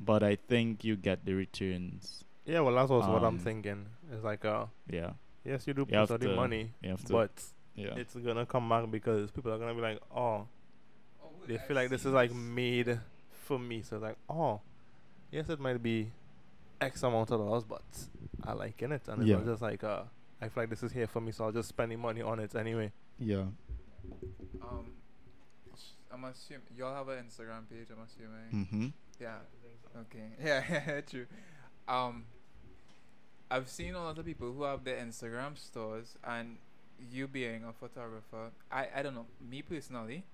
but 0.00 0.22
I 0.22 0.36
think 0.36 0.84
you 0.84 0.96
get 0.96 1.24
the 1.24 1.34
returns. 1.34 2.24
yeah, 2.44 2.60
well, 2.60 2.74
that's 2.74 2.90
also 2.90 3.10
what 3.12 3.22
I'm 3.22 3.34
Um, 3.34 3.38
thinking. 3.38 3.86
It's 4.12 4.22
like, 4.24 4.44
a 4.44 4.68
Yeah, 4.88 5.12
yes, 5.46 5.66
you 5.66 5.74
do 5.74 5.86
You 5.88 5.98
have 5.98 6.08
put 6.08 6.14
out 6.14 6.20
the 6.20 6.34
money, 6.34 6.72
you 6.82 6.96
but 7.08 7.30
yeah, 7.74 7.94
it's 7.96 8.14
gonna 8.14 8.46
come 8.46 8.68
back 8.68 8.90
because 8.90 9.30
people 9.30 9.52
are 9.52 9.58
gonna 9.58 9.74
be 9.74 9.80
like, 9.80 10.00
oh, 10.14 10.46
Oh, 11.22 11.28
they 11.46 11.54
I've 11.54 11.62
feel 11.66 11.76
like 11.76 11.90
this 11.90 12.04
is 12.04 12.12
like 12.12 12.32
made 12.34 12.98
for 13.44 13.58
me. 13.58 13.82
So 13.82 13.98
like, 13.98 14.16
oh, 14.28 14.60
yes, 15.30 15.48
it 15.48 15.60
might 15.60 15.82
be 15.82 16.10
X 16.80 17.02
amount 17.02 17.30
of 17.30 17.40
dollars, 17.40 17.64
but 17.64 17.82
I 18.44 18.52
like 18.52 18.80
in 18.82 18.92
it, 18.92 19.02
and 19.08 19.20
it's 19.22 19.28
Yeah. 19.28 19.36
not 19.36 19.46
just 19.46 19.62
like, 19.62 19.82
uh, 19.84 20.02
I 20.40 20.48
feel 20.48 20.62
like 20.64 20.70
this 20.70 20.82
is 20.82 20.92
here 20.92 21.06
for 21.06 21.20
me, 21.20 21.32
so 21.32 21.44
I'll 21.44 21.52
just 21.52 21.68
spend 21.68 21.92
the 21.92 21.96
money 21.96 22.22
on 22.22 22.38
it 22.40 22.54
anyway. 22.54 22.92
yeah. 23.18 23.46
Um, 24.62 24.86
I'm 26.12 26.24
assuming 26.24 26.62
y'all 26.76 26.94
have 26.94 27.08
an 27.08 27.24
Instagram 27.24 27.68
page. 27.68 27.88
I'm 27.90 28.02
assuming. 28.04 28.66
Mm-hmm. 28.66 28.86
Yeah. 29.20 29.38
Okay. 30.00 30.28
Yeah. 30.44 30.62
Yeah. 30.70 31.00
True. 31.10 31.26
Um, 31.88 32.24
I've 33.50 33.68
seen 33.68 33.94
a 33.94 34.02
lot 34.02 34.18
of 34.18 34.24
people 34.24 34.52
who 34.52 34.62
have 34.64 34.84
their 34.84 34.96
Instagram 34.98 35.56
stores, 35.58 36.16
and 36.24 36.56
you 37.12 37.26
being 37.28 37.64
a 37.64 37.72
photographer, 37.72 38.50
I 38.70 38.88
I 38.94 39.02
don't 39.02 39.14
know. 39.14 39.26
Me 39.40 39.62
personally, 39.62 40.24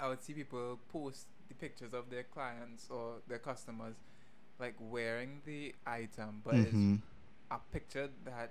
I 0.00 0.08
would 0.08 0.22
see 0.22 0.34
people 0.34 0.78
post 0.92 1.26
the 1.48 1.54
pictures 1.54 1.94
of 1.94 2.10
their 2.10 2.24
clients 2.24 2.88
or 2.90 3.16
their 3.28 3.38
customers, 3.38 3.96
like 4.58 4.74
wearing 4.80 5.40
the 5.46 5.74
item, 5.86 6.42
but 6.44 6.54
Mm-hmm. 6.54 6.94
it's 6.94 7.02
a 7.50 7.58
picture 7.72 8.08
that, 8.24 8.50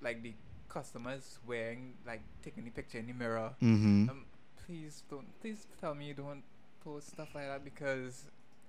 like 0.00 0.22
the 0.22 0.32
customers 0.68 1.38
wearing, 1.46 1.94
like 2.06 2.22
taking 2.42 2.64
the 2.64 2.70
picture 2.70 2.98
in 2.98 3.06
the 3.06 3.12
mirror. 3.12 3.50
Mm-hmm. 3.62 4.08
Um, 4.08 4.24
please 4.66 5.02
don't. 5.10 5.28
Please 5.40 5.66
tell 5.80 5.94
me 5.94 6.06
you 6.06 6.14
don't 6.14 6.42
post 6.84 7.08
stuff 7.10 7.28
like 7.34 7.46
that 7.46 7.64
because 7.64 8.24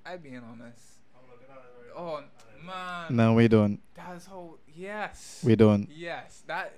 I'm 0.05 0.19
being 0.19 0.37
honest. 0.43 0.99
I'm 1.15 1.29
looking 1.31 1.47
at 1.51 1.57
it 1.87 1.88
Oh 1.99 2.23
man. 2.65 3.13
No, 3.13 3.33
we 3.33 3.49
don't. 3.49 3.79
That's 3.93 4.25
how. 4.25 4.55
Yes. 4.73 5.43
We 5.45 5.57
don't. 5.57 5.89
Yes, 5.91 6.43
that 6.47 6.73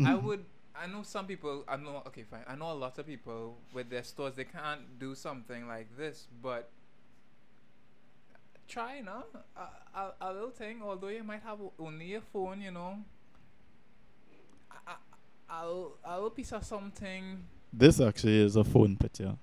I 0.00 0.02
mm-hmm. 0.02 0.26
would. 0.26 0.44
I 0.74 0.86
know 0.88 1.02
some 1.04 1.26
people. 1.26 1.64
I 1.68 1.76
know. 1.76 2.02
Okay, 2.08 2.24
fine. 2.24 2.42
I 2.48 2.56
know 2.56 2.72
a 2.72 2.74
lot 2.74 2.98
of 2.98 3.06
people 3.06 3.58
with 3.72 3.88
their 3.88 4.02
stores. 4.02 4.34
They 4.34 4.44
can't 4.44 4.98
do 4.98 5.14
something 5.14 5.68
like 5.68 5.96
this, 5.96 6.26
but 6.42 6.70
try 8.66 9.00
no 9.00 9.24
a, 9.56 9.98
a, 9.98 10.14
a 10.20 10.32
little 10.32 10.50
thing. 10.50 10.82
Although 10.82 11.08
you 11.08 11.22
might 11.22 11.42
have 11.42 11.58
only 11.78 12.14
a 12.14 12.20
phone, 12.20 12.60
you 12.60 12.72
know. 12.72 12.98
A, 14.72 14.90
a, 14.90 15.54
a, 15.54 15.86
a 16.04 16.14
little 16.14 16.30
piece 16.30 16.52
of 16.52 16.64
something. 16.64 17.44
This 17.72 18.00
actually 18.00 18.42
is 18.42 18.56
a 18.56 18.64
phone 18.64 18.96
picture. 18.96 19.36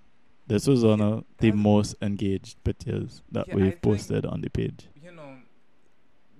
This 0.47 0.67
was 0.67 0.83
one 0.83 1.01
of 1.01 1.23
the 1.39 1.51
most 1.51 1.95
engaged 2.01 2.63
pictures 2.63 3.21
that 3.31 3.47
Yeah, 3.47 3.55
we've 3.55 3.65
think- 3.71 3.81
posted 3.81 4.25
on 4.25 4.41
the 4.41 4.49
page. 4.49 4.87
You 5.03 5.11
know. 5.11 5.35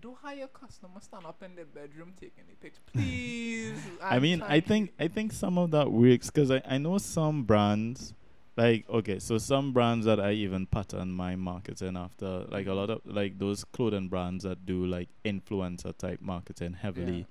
Do 0.02 0.16
hire 0.22 0.48
customers 0.48 1.04
stand 1.06 1.26
up 1.26 1.42
in 1.42 1.56
their 1.56 1.66
bedroom 1.66 2.14
taking 2.20 2.44
the 2.48 2.56
picture, 2.56 2.82
please. 2.94 3.80
I 4.02 4.20
mean, 4.20 4.44
I 4.44 4.60
think 4.60 4.94
I 5.00 5.08
think 5.08 5.32
some 5.34 5.58
of 5.58 5.72
that 5.72 5.92
works 5.92 6.30
because 6.30 6.52
I, 6.52 6.62
I 6.68 6.78
know 6.78 7.00
some 7.00 7.44
brands, 7.44 8.14
like 8.56 8.88
okay, 8.88 9.18
so 9.18 9.40
some 9.40 9.74
brands 9.74 10.06
that 10.06 10.20
I 10.20 10.34
even 10.34 10.68
pattern 10.68 11.10
my 11.12 11.36
marketing 11.36 11.98
after, 11.98 12.46
like 12.50 12.68
a 12.68 12.74
lot 12.74 12.92
of 12.92 13.02
like 13.06 13.40
those 13.40 13.64
clothing 13.64 14.08
brands 14.08 14.44
that 14.44 14.64
do 14.68 14.86
like 14.86 15.10
influencer 15.24 15.98
type 15.98 16.22
marketing 16.22 16.74
heavily. 16.74 17.26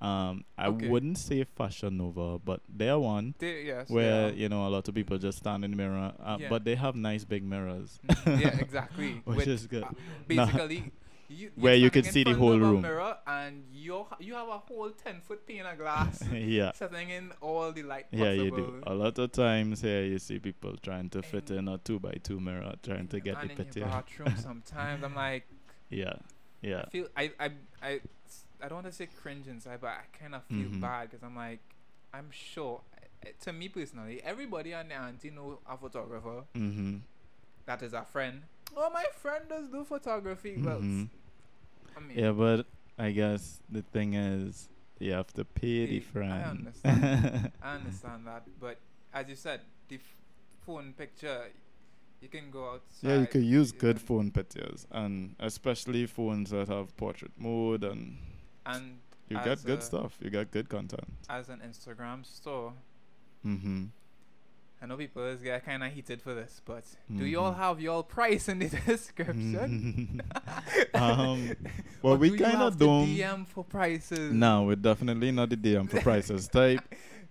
Um, 0.00 0.44
I 0.56 0.68
Okay. 0.68 0.88
wouldn't 0.88 1.18
say 1.18 1.42
Fashion 1.44 1.96
Nova, 1.96 2.38
but 2.38 2.60
they're 2.68 2.98
one 2.98 3.34
They, 3.38 3.64
yes. 3.64 3.90
where 3.90 4.28
yeah. 4.28 4.34
you 4.34 4.48
know 4.48 4.66
a 4.66 4.70
lot 4.70 4.86
of 4.88 4.94
people 4.94 5.18
just 5.18 5.38
stand 5.38 5.64
in 5.64 5.72
the 5.72 5.76
mirror, 5.76 6.12
uh, 6.22 6.36
Yeah. 6.40 6.48
but 6.48 6.64
they 6.64 6.76
have 6.76 6.94
nice 6.94 7.24
big 7.24 7.42
mirrors. 7.42 7.98
Mhm, 8.06 8.40
yeah, 8.40 8.48
exactly. 8.64 9.22
Which 9.24 9.36
With, 9.38 9.48
is 9.48 9.66
good. 9.66 9.82
uh, 9.84 9.90
Nah. 10.28 10.46
basically, 10.46 10.92
you, 11.28 11.50
Where 11.56 11.74
you 11.74 11.88
standing 11.88 12.12
see 12.12 12.22
the 12.22 12.34
whole 12.34 12.58
room. 12.58 12.82
mirror 12.82 13.16
and 13.26 13.64
you 13.72 14.06
you 14.20 14.34
have 14.34 14.48
a 14.48 14.58
whole 14.58 14.90
ten 14.92 15.20
foot 15.20 15.44
pane 15.46 15.66
of 15.66 15.76
glass 15.78 16.22
yeah. 16.32 16.70
setting 16.74 17.10
in 17.10 17.32
all 17.40 17.72
the 17.72 17.82
light 17.82 18.06
Yeah, 18.12 18.30
you 18.30 18.50
do. 18.52 18.80
A 18.86 18.94
lot 18.94 19.18
of 19.18 19.32
times 19.32 19.82
here 19.82 20.04
you 20.04 20.18
see 20.20 20.38
people 20.38 20.76
trying 20.80 21.10
to 21.10 21.22
fit 21.22 21.50
in 21.50 21.66
a 21.66 21.76
two 21.78 21.98
by 21.98 22.14
two 22.22 22.38
mirror, 22.38 22.74
trying 22.84 23.08
to 23.08 23.18
get 23.20 23.34
the 23.40 23.50
in 23.50 23.56
picture. 23.56 23.80
bathroom, 23.80 24.36
sometimes 24.36 25.02
I'm 25.02 25.16
like, 25.16 25.44
Yeah, 25.90 26.14
yeah, 26.62 26.84
I 26.86 26.90
feel 26.90 27.08
I 27.16 27.32
I 27.40 27.48
I 27.82 28.00
I 28.62 28.68
don't 28.68 28.76
want 28.82 28.86
to 28.86 28.92
say 28.92 29.06
cringe 29.22 29.46
inside, 29.48 29.80
but 29.80 29.88
I 29.90 30.04
kind 30.18 30.34
of 30.34 30.44
feel 30.44 30.68
Mhm. 30.68 30.80
bad 30.80 31.10
because 31.10 31.22
I'm 31.22 31.36
like, 31.36 31.60
I'm 32.12 32.30
sure. 32.30 32.82
eh, 33.22 33.32
To 33.40 33.52
me 33.52 33.68
personally, 33.68 34.22
everybody 34.22 34.74
on 34.74 34.88
the 34.88 34.94
auntie 34.94 35.30
know 35.30 35.58
a 35.68 35.76
photographer 35.76 36.44
mm-hmm. 36.54 36.98
that 37.66 37.82
is 37.82 37.92
a 37.92 38.04
friend. 38.04 38.42
Oh, 38.76 38.90
my 38.90 39.04
friend 39.16 39.44
does 39.48 39.68
do 39.68 39.84
photography. 39.84 40.56
Well, 40.62 40.80
Mhm. 40.80 41.08
I 41.96 42.00
mean, 42.00 42.18
Yeah, 42.18 42.32
but 42.32 42.66
I 42.98 43.10
guess 43.12 43.60
the 43.68 43.82
thing 43.82 44.14
is 44.14 44.68
you 44.98 45.12
have 45.12 45.32
to 45.34 45.44
pay 45.44 45.86
the 45.86 45.98
Eh, 45.98 46.22
I 46.22 46.42
understand. 46.50 47.52
I 47.62 47.74
understand 47.76 48.26
that, 48.26 48.46
but 48.60 48.78
as 49.12 49.28
you 49.28 49.36
said, 49.36 49.60
the 49.88 49.96
f- 49.96 50.16
phone 50.66 50.92
picture, 50.92 51.50
you 52.20 52.28
can 52.28 52.50
go 52.50 52.72
outside. 52.72 53.08
yeah, 53.08 53.20
you 53.20 53.26
could 53.26 53.44
use 53.44 53.72
you 53.72 53.78
good 53.78 54.00
phone 54.00 54.30
pictures, 54.30 54.86
and 54.90 55.34
especially 55.40 56.06
phones 56.06 56.50
that 56.50 56.68
have 56.68 56.96
portrait 56.96 57.32
mode, 57.38 57.84
and 57.84 58.18
And 58.68 58.98
you 59.28 59.36
got 59.36 59.64
good 59.64 59.78
a- 59.80 59.82
stuff. 59.82 60.16
You 60.20 60.30
got 60.30 60.50
good 60.50 60.68
content. 60.68 61.04
as 61.28 61.48
an 61.48 61.60
Instagram 61.66 62.24
store, 62.24 62.72
Mm-hmm. 63.46 63.84
I 64.80 64.86
know 64.86 64.96
people 64.96 65.24
is 65.26 65.40
get 65.42 65.64
kind 65.64 65.82
of 65.82 65.92
heated 65.92 66.22
for 66.22 66.34
this, 66.34 66.60
but 66.64 66.84
do 67.16 67.24
you 67.26 67.40
all 67.40 67.52
Mhm. 67.52 67.56
have 67.56 67.80
your 67.80 68.04
price 68.04 68.48
in 68.48 68.60
the 68.60 68.68
description? 68.86 70.22
um, 70.94 71.50
well, 72.02 72.16
we 72.16 72.30
do 72.30 72.38
kind 72.38 72.58
of 72.62 72.74
to 72.74 72.78
don't. 72.78 73.06
DM 73.08 73.46
for 73.46 73.64
prices. 73.64 74.32
No, 74.32 74.64
we're 74.64 74.76
definitely 74.76 75.32
not 75.32 75.50
the 75.50 75.56
DM 75.56 75.88
for 75.90 76.00
prices 76.00 76.46
type. 76.48 76.80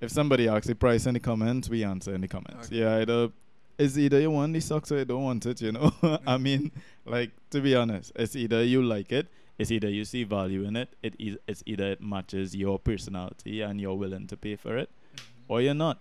If 0.01 0.11
somebody 0.11 0.47
asks 0.49 0.67
the 0.67 0.75
price 0.75 1.05
in 1.05 1.13
the 1.13 1.19
comments, 1.19 1.69
we 1.69 1.83
answer 1.83 2.13
in 2.13 2.21
the 2.21 2.27
comments. 2.27 2.67
Okay. 2.67 2.77
Yeah, 2.79 2.99
either 2.99 3.29
it's 3.77 3.97
either 3.97 4.19
you 4.19 4.31
want 4.31 4.53
the 4.53 4.59
socks 4.59 4.91
or 4.91 4.97
you 4.99 5.05
don't 5.05 5.23
want 5.23 5.45
it, 5.45 5.61
you 5.61 5.71
know. 5.71 5.91
I 6.27 6.37
mean, 6.37 6.71
like 7.05 7.31
to 7.51 7.61
be 7.61 7.75
honest, 7.75 8.11
it's 8.15 8.35
either 8.35 8.63
you 8.63 8.81
like 8.83 9.11
it, 9.11 9.27
it's 9.57 9.71
either 9.71 9.89
you 9.89 10.05
see 10.05 10.23
value 10.23 10.63
in 10.63 10.75
it, 10.75 10.89
it 11.01 11.15
is 11.19 11.37
it's 11.47 11.63
either 11.65 11.91
it 11.91 12.01
matches 12.01 12.55
your 12.55 12.77
personality 12.79 13.61
and 13.61 13.81
you're 13.81 13.95
willing 13.95 14.27
to 14.27 14.37
pay 14.37 14.55
for 14.55 14.77
it, 14.77 14.89
Mhm. 15.15 15.21
or 15.47 15.61
you're 15.61 15.73
not. 15.73 15.99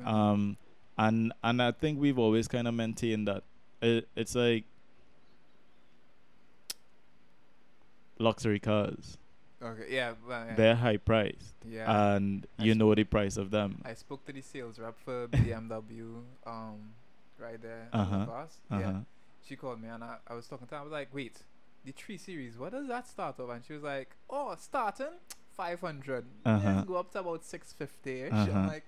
Mhm. 0.00 0.06
Um, 0.06 0.56
and 0.98 1.32
and 1.42 1.60
I 1.62 1.72
think 1.72 1.98
we've 2.00 2.18
always 2.18 2.48
kind 2.48 2.68
of 2.68 2.74
maintained 2.74 3.26
that 3.28 3.42
it, 3.80 4.08
it's 4.14 4.34
like 4.34 4.64
luxury 8.18 8.60
cars. 8.60 9.18
okay, 9.62 9.86
yeah, 9.90 10.14
well, 10.26 10.44
yeah. 10.46 10.54
They're 10.54 10.74
high 10.76 10.96
priced 10.96 11.54
yeah. 11.68 12.14
and 12.16 12.46
I 12.58 12.64
you 12.64 12.72
sp- 12.74 12.78
know 12.78 12.94
the 12.94 13.04
price 13.04 13.36
of 13.36 13.50
them. 13.50 13.80
I 13.84 13.94
spoke 13.94 14.24
to 14.26 14.32
the 14.32 14.40
sales 14.42 14.78
rep 14.78 14.98
for 14.98 15.28
BMW, 15.28 16.22
um, 16.46 16.92
right 17.38 17.60
there. 17.60 17.88
Uh-huh, 17.92 18.18
Belfast. 18.26 18.58
Uh 18.70 18.78
Yeah. 18.78 18.92
huh. 18.92 18.98
She 19.44 19.56
called 19.56 19.80
me 19.82 19.88
and 19.88 20.04
I, 20.04 20.16
I 20.28 20.34
was 20.34 20.46
talking 20.46 20.66
to 20.68 20.74
her. 20.76 20.80
I 20.80 20.84
was 20.84 20.92
like, 20.92 21.12
wait, 21.12 21.42
the 21.84 21.92
three 21.92 22.18
series, 22.18 22.56
what 22.56 22.72
does 22.72 22.88
that 22.88 23.08
start 23.08 23.38
off? 23.40 23.50
And 23.50 23.64
she 23.64 23.72
was 23.72 23.82
like, 23.82 24.10
oh, 24.30 24.54
starting 24.58 25.06
500. 25.56 26.24
Uh-huh. 26.44 26.72
Let's 26.74 26.86
go 26.86 26.94
up 26.96 27.12
to 27.12 27.20
about 27.20 27.44
650 27.44 28.20
ish. 28.22 28.32
Uh-huh. 28.32 28.50
I'm 28.58 28.66
like, 28.68 28.84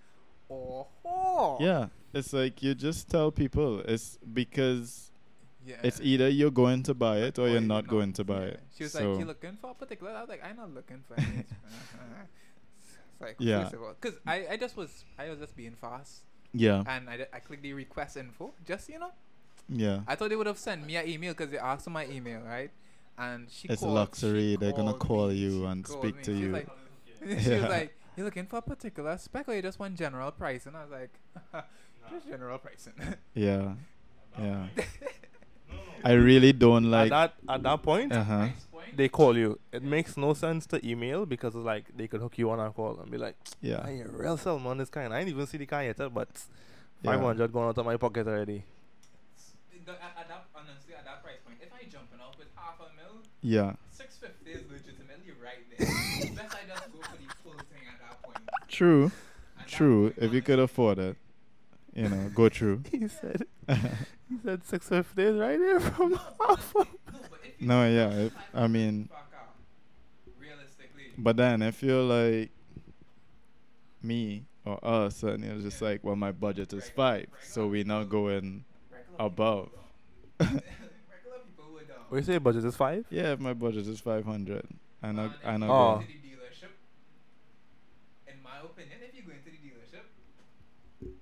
oh, 0.50 0.86
oh. 1.04 1.58
Yeah, 1.60 1.86
it's 2.12 2.32
like 2.32 2.62
you 2.62 2.74
just 2.74 3.10
tell 3.10 3.30
people 3.30 3.80
it's 3.80 4.18
because 4.32 5.10
yeah. 5.66 5.76
it's 5.82 6.00
either 6.02 6.28
you're 6.28 6.50
going 6.50 6.82
to 6.84 6.94
buy 6.94 7.18
it 7.18 7.38
or 7.38 7.48
you're 7.48 7.60
not 7.60 7.86
going 7.86 8.12
to 8.14 8.24
buy 8.24 8.40
yeah. 8.40 8.46
it. 8.48 8.60
She 8.76 8.84
was 8.84 8.92
so 8.92 9.10
like, 9.10 9.18
you 9.20 9.24
looking 9.26 9.56
for 9.60 9.70
a 9.70 9.74
particular? 9.74 10.12
I 10.12 10.20
was 10.20 10.28
like, 10.28 10.44
I'm 10.44 10.56
not 10.56 10.72
looking 10.72 11.02
for 11.06 11.18
any. 11.18 11.38
it's 11.40 11.52
like, 13.20 13.36
Yeah. 13.38 13.62
first 13.64 13.74
of 13.74 13.82
all, 13.82 13.94
because 14.00 14.18
I, 14.26 14.46
I 14.52 14.56
just 14.56 14.76
was, 14.76 15.04
I 15.18 15.28
was 15.30 15.38
just 15.38 15.56
being 15.56 15.74
fast. 15.74 16.22
yeah, 16.52 16.84
And 16.86 17.08
I, 17.10 17.16
d- 17.16 17.24
I 17.32 17.40
clicked 17.40 17.62
the 17.62 17.72
request 17.72 18.16
info, 18.16 18.52
just, 18.66 18.88
you 18.88 18.98
know. 18.98 19.10
yeah. 19.68 20.00
I 20.06 20.14
thought 20.14 20.30
they 20.30 20.36
would 20.36 20.46
have 20.46 20.58
sent 20.58 20.86
me 20.86 20.96
an 20.96 21.08
email 21.08 21.32
because 21.32 21.50
they 21.50 21.58
asked 21.58 21.84
for 21.84 21.90
my 21.90 22.06
email, 22.06 22.40
right? 22.40 22.70
And 23.16 23.48
she 23.50 23.68
It's 23.68 23.80
called, 23.82 23.94
luxury. 23.94 24.52
she 24.52 24.56
They're 24.56 24.72
gonna 24.72 24.94
call 24.94 25.28
me, 25.28 25.34
you 25.34 25.60
she 25.60 25.64
and 25.66 25.86
speak 25.86 26.16
me. 26.16 26.22
to 26.24 26.24
She 26.24 26.32
was 26.32 26.40
you. 26.40 26.52
Like, 26.52 26.68
she 27.42 27.50
Yeah. 27.50 27.60
was 27.60 27.70
like, 27.70 27.94
"You're 28.16 28.24
looking 28.26 28.46
for 28.46 28.56
a 28.58 28.62
particular 28.62 29.16
spec, 29.18 29.48
or 29.48 29.54
you 29.54 29.62
just 29.62 29.78
want 29.78 29.94
general 29.96 30.30
price?" 30.32 30.66
And 30.66 30.76
I 30.76 30.82
was 30.84 30.90
like, 30.90 31.12
"Just 32.10 32.26
general 32.28 32.58
pricing." 32.58 32.94
Yeah, 33.34 33.74
yeah. 34.38 34.66
I 36.04 36.12
really 36.12 36.52
don't 36.52 36.90
like. 36.90 37.10
at 37.12 37.32
that 37.46 37.54
at 37.54 37.62
that 37.62 37.82
point, 37.82 38.12
Uh 38.12 38.24
huh. 38.24 38.48
They 38.94 39.08
call 39.08 39.36
you. 39.36 39.58
It 39.72 39.82
makes 39.82 40.16
no 40.16 40.34
sense 40.34 40.66
to 40.66 40.78
email 40.86 41.24
because 41.26 41.54
it's 41.56 41.64
like 41.64 41.84
they 41.96 42.06
could 42.06 42.20
hook 42.20 42.36
you 42.38 42.50
on 42.50 42.60
a 42.60 42.70
call 42.70 42.98
and 43.00 43.10
be 43.10 43.16
like, 43.18 43.36
Yeah. 43.60 43.84
"Hey, 43.86 43.98
you 43.98 44.04
real 44.12 44.36
Salmon 44.36 44.78
this 44.78 44.90
kind. 44.90 45.12
I 45.14 45.20
ain't 45.20 45.28
even 45.28 45.46
see 45.46 45.56
the 45.58 45.66
car 45.66 45.82
yet, 45.82 45.96
but 46.12 46.28
Yeah. 47.02 47.12
five 47.12 47.20
hundred 47.20 47.52
going 47.52 47.68
out 47.68 47.78
of 47.78 47.86
my 47.86 47.96
pocket 47.96 48.26
already." 48.28 48.62
The- 49.84 49.92
at, 49.92 50.16
at 50.16 50.28
that, 50.28 50.46
honestly, 50.54 50.94
at 50.94 51.04
that 51.04 51.22
price 51.22 51.40
point, 51.44 51.58
if 51.60 51.72
I 51.72 51.84
jumping 51.90 52.20
off 52.20 52.38
with 52.38 52.48
half 52.54 52.78
a 52.80 52.88
mil, 52.96 53.20
Yeah. 53.46 53.74
six 53.90 54.16
fifty 54.16 54.52
is 54.52 54.62
legitimately 54.70 55.32
right 55.42 55.62
there. 55.76 55.86
Best 55.86 56.56
I 56.56 56.66
just 56.66 56.92
go 56.92 56.98
for 57.02 57.16
the 57.16 57.34
full 57.42 57.52
thing 57.52 57.84
at 57.92 58.00
that 58.00 58.22
point. 58.22 58.38
True. 58.68 59.12
At 59.60 59.68
True. 59.68 60.10
point, 60.12 60.24
If 60.24 60.32
you 60.32 60.40
could 60.40 60.58
afford 60.60 60.98
it, 60.98 61.16
you 61.94 62.08
know, 62.08 62.30
go 62.34 62.48
through. 62.48 62.82
he 62.90 63.06
said, 63.06 63.42
"He 63.68 64.38
said 64.42 64.64
six 64.64 64.88
fifty 64.88 65.22
is 65.24 65.36
right 65.36 65.58
here 65.58 65.78
from 65.78 66.14
half." 66.40 66.74
No, 66.74 66.84
but 67.12 67.20
No, 67.60 67.86
yeah, 67.86 68.10
if- 68.26 68.34
I 68.54 68.66
mean- 68.66 69.10
realistically, 70.40 71.12
But 71.18 71.36
then 71.36 71.60
if 71.60 71.82
you're 71.82 72.02
like 72.02 72.50
me 74.02 74.46
or 74.64 74.78
us, 74.82 75.22
and 75.22 75.44
you're 75.44 75.60
just 75.60 75.82
like, 75.82 76.02
well, 76.02 76.16
my 76.16 76.32
budget 76.32 76.72
is 76.72 76.88
five, 76.90 77.26
so 77.42 77.66
we're 77.66 77.84
not 77.84 78.08
going 78.08 78.64
above. 79.18 79.68
people, 80.38 80.56
regular 80.56 81.38
people 81.46 81.72
would. 81.74 81.90
Um, 81.90 82.03
What 82.14 82.20
you 82.20 82.26
say? 82.26 82.38
Budget 82.38 82.64
is 82.64 82.76
five. 82.76 83.04
Yeah, 83.10 83.32
if 83.32 83.40
my 83.40 83.54
budget 83.54 83.88
is 83.88 83.98
five 83.98 84.24
hundred, 84.24 84.64
I 85.02 85.10
know, 85.10 85.22
man, 85.22 85.34
if 85.42 85.48
I 85.48 85.56
know. 85.56 85.66
go 85.66 85.74
Oh. 85.74 86.00
to 86.00 86.06
the 86.06 86.12
dealership, 86.12 86.70
in 88.28 88.40
my 88.40 88.60
opinion, 88.62 88.98
if 89.02 89.16
you 89.16 89.22
go 89.22 89.32
into 89.32 89.50
the 89.50 89.58
dealership, 89.58 90.04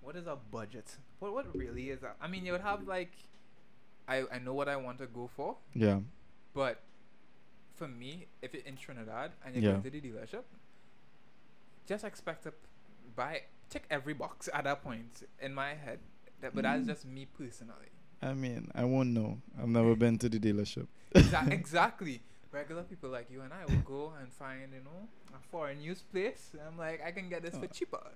what 0.03 0.17
is 0.17 0.27
a 0.27 0.37
budget? 0.37 0.99
What 1.19 1.33
what 1.33 1.57
really 1.57 1.89
is 1.89 2.03
that? 2.03 2.17
I 2.21 2.29
mean, 2.29 2.45
you 2.45 2.53
would 2.53 2.61
have 2.61 2.87
like, 2.87 3.13
I 4.07 4.25
I 4.31 4.39
know 4.39 4.53
what 4.53 4.69
I 4.69 4.77
want 4.77 4.99
to 4.99 5.07
go 5.07 5.31
for, 5.35 5.57
Yeah, 5.75 6.01
but 6.53 6.83
for 7.73 7.89
me, 7.89 8.27
if 8.43 8.53
you're 8.53 8.63
in 8.67 8.77
Trinidad 8.77 9.31
and 9.47 9.57
you 9.57 9.63
Yeah. 9.63 9.77
go 9.77 9.81
to 9.81 9.89
the 9.91 9.99
dealership, 10.03 10.45
just 11.87 12.05
expect 12.05 12.43
to 12.43 12.53
buy 13.17 13.45
check 13.71 13.85
every 13.89 14.13
box 14.13 14.51
at 14.53 14.65
that 14.65 14.83
point 14.85 15.23
in 15.41 15.55
my 15.55 15.73
head. 15.73 16.01
That, 16.43 16.55
but 16.55 16.65
that's 16.65 16.83
Mm. 16.85 16.87
just 16.89 17.07
me 17.07 17.25
personally. 17.25 17.89
I 18.23 18.35
mean, 18.35 18.71
I 18.75 18.85
won't 18.85 19.11
know. 19.11 19.39
I've 19.61 19.69
never 19.69 19.97
been 19.97 20.17
to 20.19 20.29
the 20.29 20.39
dealership. 20.39 20.87
Exa- 21.15 21.51
exactly. 21.61 22.23
Regular 22.53 22.83
people 22.83 23.11
like 23.11 23.31
you 23.31 23.41
and 23.43 23.53
I 23.53 23.65
will 23.65 23.81
go 23.83 24.13
and 24.21 24.33
find, 24.33 24.73
you 24.73 24.81
know, 24.85 25.09
a 25.35 25.39
foreign 25.51 25.81
used 25.81 26.11
place. 26.13 26.53
I'm 26.67 26.79
like, 26.79 27.03
I 27.05 27.11
can 27.11 27.29
get 27.29 27.43
this 27.43 27.57
for 27.57 27.65
Uh. 27.65 27.69
cheaper. 27.69 28.07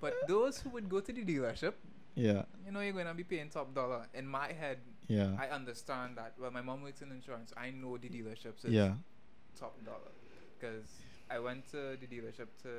But 0.00 0.14
those 0.28 0.58
who 0.60 0.70
would 0.70 0.88
go 0.88 1.00
to 1.00 1.12
the 1.12 1.24
dealership, 1.24 1.74
Yeah, 2.16 2.42
you 2.66 2.72
know, 2.72 2.80
you're 2.80 2.92
going 2.92 3.06
to 3.06 3.14
be 3.14 3.22
paying 3.24 3.48
top 3.50 3.72
dollar. 3.74 4.06
In 4.14 4.26
my 4.26 4.52
head, 4.52 4.78
Yeah. 5.08 5.36
I 5.38 5.48
understand 5.48 6.16
that. 6.16 6.34
Well, 6.38 6.50
my 6.50 6.60
mom 6.62 6.82
works 6.82 7.02
in 7.02 7.10
insurance. 7.12 7.52
I 7.56 7.70
know 7.70 7.96
the 7.98 8.08
dealerships 8.08 8.64
is 8.64 8.72
Yeah. 8.72 8.94
top 9.58 9.76
dollar 9.84 10.10
because 10.58 10.84
I 11.30 11.38
went 11.38 11.70
to 11.70 11.96
the 12.00 12.06
dealership 12.06 12.48
to 12.64 12.70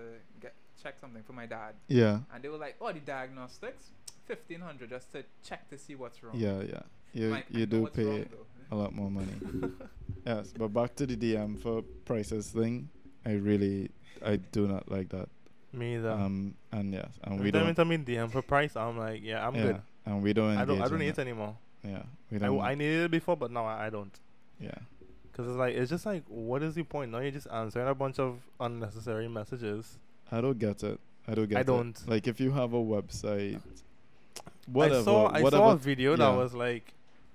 get 0.41 0.53
check 0.81 0.99
something 0.99 1.23
for 1.23 1.33
my 1.33 1.45
dad, 1.45 1.75
Yeah. 1.87 2.19
and 2.33 2.43
they 2.43 2.49
were 2.49 2.57
like, 2.57 2.75
"Oh, 2.81 2.91
the 2.91 2.99
diagnostics, 2.99 3.91
fifteen 4.25 4.61
hundred 4.61 4.89
just 4.89 5.11
to 5.13 5.23
check 5.43 5.69
to 5.69 5.77
see 5.77 5.95
what's 5.95 6.23
wrong." 6.23 6.35
Yeah. 6.35 6.61
Yeah. 6.61 6.81
You 7.13 7.29
Like, 7.29 7.45
you 7.49 7.65
do 7.65 7.87
pay 7.87 8.25
a 8.71 8.75
lot 8.75 8.93
more 8.95 9.11
money. 9.11 9.33
yes, 10.25 10.53
but 10.57 10.69
back 10.69 10.95
to 10.95 11.05
the 11.05 11.17
DM 11.17 11.59
for 11.61 11.81
prices 12.05 12.47
thing. 12.49 12.89
I 13.25 13.33
really 13.33 13.91
I 14.25 14.37
do 14.37 14.67
not 14.67 14.89
like 14.89 15.09
that. 15.09 15.27
Me 15.73 15.95
either. 15.95 16.11
Um 16.11 16.55
and 16.71 16.93
yes, 16.93 17.19
and 17.23 17.33
Every 17.35 17.45
we 17.45 17.51
time 17.51 17.61
don't. 17.61 17.67
you 17.69 17.73
tell 17.75 17.85
me 17.85 17.97
DM 17.97 18.31
for 18.31 18.41
price, 18.41 18.75
I'm 18.75 18.97
like, 18.97 19.21
yeah, 19.23 19.45
I'm 19.45 19.55
yeah, 19.55 19.61
good. 19.63 19.81
And 20.05 20.23
we 20.23 20.33
don't. 20.33 20.57
I 20.57 20.65
don't. 20.65 20.81
I 20.81 20.85
don't 20.85 20.93
in 20.93 20.99
need 20.99 21.07
it 21.09 21.19
anymore. 21.19 21.57
Yeah. 21.83 22.03
We 22.29 22.37
I, 22.37 22.39
don't. 22.39 22.57
w- 22.57 22.61
I 22.61 22.75
needed 22.75 23.05
it 23.05 23.11
before, 23.11 23.35
but 23.37 23.51
now 23.51 23.65
I, 23.65 23.87
I 23.87 23.89
don't. 23.89 24.17
yeah. 24.59 24.71
Cause 25.33 25.47
it's 25.47 25.55
like 25.57 25.75
it's 25.75 25.89
just 25.89 26.05
like, 26.05 26.23
what 26.27 26.61
is 26.61 26.75
the 26.75 26.83
point? 26.83 27.11
Now 27.11 27.19
you're 27.19 27.31
just 27.31 27.47
answering 27.51 27.87
a 27.87 27.95
bunch 27.95 28.19
of 28.19 28.39
unnecessary 28.59 29.27
messages. 29.29 29.97
I 30.31 30.41
don't 30.41 30.59
get 30.59 30.83
it. 30.83 30.99
I 31.27 31.35
don't 31.35 31.47
get 31.47 31.57
I 31.57 31.61
it. 31.61 31.63
I 31.63 31.63
don't. 31.63 32.07
Like 32.07 32.27
if 32.27 32.39
you 32.41 32.51
have 32.51 32.73
a 32.73 32.77
website, 32.81 33.61
whatever. 34.67 34.99
I 34.99 35.03
saw 35.03 35.25
I 35.27 35.41
whatever. 35.41 35.63
saw 35.63 35.71
a 35.71 35.77
video 35.77 36.15
that 36.15 36.23
yeah. 36.31 36.35
was 36.37 36.53
like, 36.53 36.93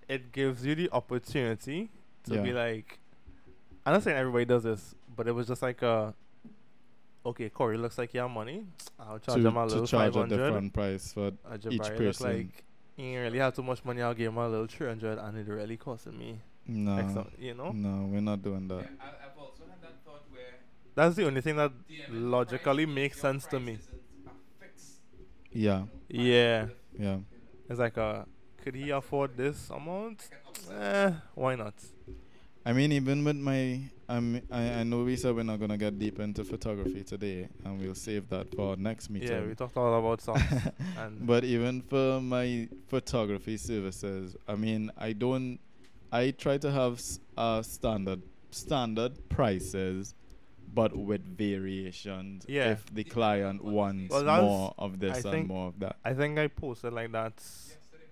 it 0.08 0.32
gives 0.32 0.64
you 0.64 0.74
the 0.74 0.88
opportunity 0.92 1.90
to 2.24 2.34
Yeah. 2.34 2.42
be 2.42 2.52
like, 2.52 2.98
I'm 3.84 3.92
not 3.94 4.02
saying 4.02 4.16
everybody 4.16 4.44
does 4.44 4.62
this, 4.64 4.94
but 5.14 5.26
it 5.28 5.32
was 5.32 5.46
just 5.46 5.62
like 5.62 5.82
a, 5.82 6.14
okay, 7.24 7.50
Corri 7.50 7.76
looks 7.80 7.98
like 7.98 8.14
you 8.14 8.20
have 8.20 8.30
money. 8.30 8.64
I'll 8.98 9.18
charge 9.18 9.42
to, 9.42 9.48
him 9.48 9.56
a 9.56 9.60
to 9.60 9.66
little 9.66 9.86
charge 9.86 10.14
five 10.14 10.24
a 10.24 10.28
different 10.28 10.72
price 10.72 11.12
for 11.12 11.28
each 11.28 11.34
Jabari 11.62 11.78
look 11.80 11.96
person. 11.98 12.26
like 12.36 12.64
he 12.96 13.02
ain't 13.14 13.20
really 13.22 13.38
have 13.38 13.54
too 13.54 13.62
much 13.62 13.84
money. 13.84 14.02
I'll 14.02 14.14
give 14.14 14.32
him 14.32 14.38
a 14.38 14.48
little 14.48 14.66
three 14.66 14.86
hundred, 14.88 15.18
and 15.18 15.36
it 15.38 15.46
really 15.48 15.76
costing 15.76 16.16
me. 16.18 16.40
no, 16.66 16.96
X 16.98 17.16
am- 17.16 17.30
you 17.38 17.54
know, 17.54 17.70
no, 17.72 18.06
we're 18.10 18.20
not 18.20 18.42
doing 18.42 18.68
Yeah, 18.70 18.76
that. 18.78 18.86
I, 19.00 19.26
I've 19.26 19.38
also 19.38 19.62
had 19.68 19.80
that 19.82 20.02
thought 20.04 20.22
where 20.30 20.54
that's 20.94 21.14
the 21.16 21.26
only 21.26 21.40
thing 21.42 21.56
that 21.56 21.72
logically 22.10 22.86
makes 22.86 23.20
sense 23.20 23.46
to 23.46 23.60
me. 23.60 23.72
isn't 23.74 24.26
a 24.26 24.30
fixed, 24.64 25.00
Yeah, 25.52 25.84
Yeah. 26.08 26.66
Yeah. 26.98 27.18
It's 27.68 27.78
like, 27.78 27.98
uh, 27.98 28.24
could 28.62 28.74
he 28.74 28.90
afford 28.90 29.36
this 29.36 29.70
amount? 29.70 30.28
Eh, 30.72 31.12
why 31.34 31.54
not? 31.56 31.74
I 32.64 32.72
mean, 32.72 32.90
even 32.92 33.24
with 33.24 33.36
my, 33.36 33.80
um, 34.08 34.40
I, 34.50 34.80
I 34.80 34.82
know 34.82 35.04
we 35.04 35.14
said 35.16 35.36
we're 35.36 35.44
not 35.44 35.60
gonna 35.60 35.76
get 35.78 35.98
deep 35.98 36.18
into 36.18 36.42
photography 36.44 37.04
today, 37.04 37.48
and 37.64 37.80
we'll 37.80 37.94
save 37.94 38.28
that 38.30 38.52
for 38.54 38.70
our 38.70 38.76
next 38.76 39.08
meeting. 39.08 39.28
Yeah, 39.28 39.42
we 39.44 39.54
talked 39.54 39.76
all 39.76 39.98
about 39.98 40.20
and 40.98 41.26
but 41.26 41.44
even 41.44 41.82
for 41.82 42.20
my 42.20 42.68
photography 42.88 43.56
services, 43.56 44.36
I 44.48 44.56
mean, 44.56 44.90
I 44.98 45.12
don't. 45.12 45.58
I 46.10 46.30
try 46.32 46.58
to 46.58 46.70
have 46.70 46.94
s- 46.94 47.20
uh, 47.36 47.62
standard 47.62 48.22
standard 48.50 49.28
prices, 49.28 50.14
but 50.76 50.94
with 50.94 51.22
variations. 51.38 52.44
Yeah. 52.48 52.72
If 52.72 52.94
the 52.94 53.04
client 53.04 53.64
wants 53.64 54.12
Well, 54.12 54.42
more 54.42 54.74
of 54.78 55.00
this 55.00 55.12
I 55.12 55.14
and 55.16 55.24
think- 55.32 55.48
more 55.48 55.68
of 55.68 55.78
that. 55.80 55.96
I 56.04 56.12
think 56.14 56.38
I 56.38 56.46
posted 56.48 56.92
like 56.92 57.10
that 57.12 57.32
Yesterday. 57.36 58.04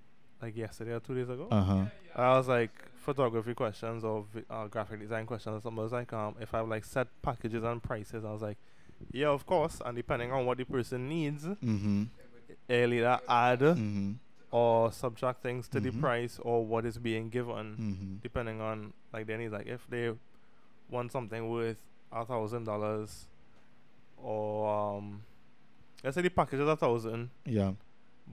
like 0.43 0.57
yesterday 0.57 0.93
or 0.93 1.01
two 1.01 1.15
days 1.15 1.29
ago. 1.29 1.47
Uh 1.51 1.63
huh. 1.63 1.85
I 2.17 2.37
was 2.39 2.49
like 2.49 2.73
photography 2.97 3.55
questions 3.55 4.03
or 4.03 4.25
vi- 4.33 4.45
uh, 4.51 4.67
graphic 4.67 4.99
design 5.01 5.27
questions 5.27 5.57
or 5.59 5.61
something. 5.61 5.79
I 5.81 5.83
was 5.83 5.93
like, 5.93 6.13
um, 6.13 6.35
if 6.41 6.55
I 6.55 6.59
have 6.59 6.69
like 6.69 6.85
set 6.85 7.09
packages 7.23 7.63
and 7.63 7.83
prices, 7.83 8.25
I 8.25 8.33
was 8.33 8.43
like, 8.43 8.57
yeah, 9.13 9.29
of 9.29 9.45
course. 9.47 9.83
And 9.85 9.95
depending 9.97 10.33
on 10.33 10.47
what 10.47 10.57
the 10.59 10.65
person 10.65 11.09
needs, 11.09 11.45
Mm-hmm. 11.45 12.05
either 12.69 13.21
add 13.29 13.61
Mm-hmm. 13.61 14.13
or 14.51 14.91
subtract 14.93 15.43
things 15.43 15.69
to 15.69 15.81
Mhm. 15.81 15.83
the 15.85 15.93
price 16.01 16.39
or 16.43 16.65
what 16.65 16.87
is 16.87 16.97
being 16.99 17.29
given, 17.29 17.67
Mm-hmm. 17.77 18.15
depending 18.23 18.61
on 18.61 18.93
like 19.13 19.27
their 19.27 19.37
needs. 19.39 19.53
Like 19.53 19.67
if 19.67 19.87
they 19.91 20.13
want 20.91 21.13
something 21.13 21.51
worth 21.51 21.77
a 22.15 22.25
thousand 22.25 22.65
dollars, 22.65 23.27
or 24.17 24.97
um, 24.97 25.23
let's 26.03 26.15
say 26.15 26.23
the 26.23 26.31
package 26.31 26.61
is 26.61 26.69
a 26.69 26.77
thousand, 26.77 27.31
Yeah. 27.45 27.73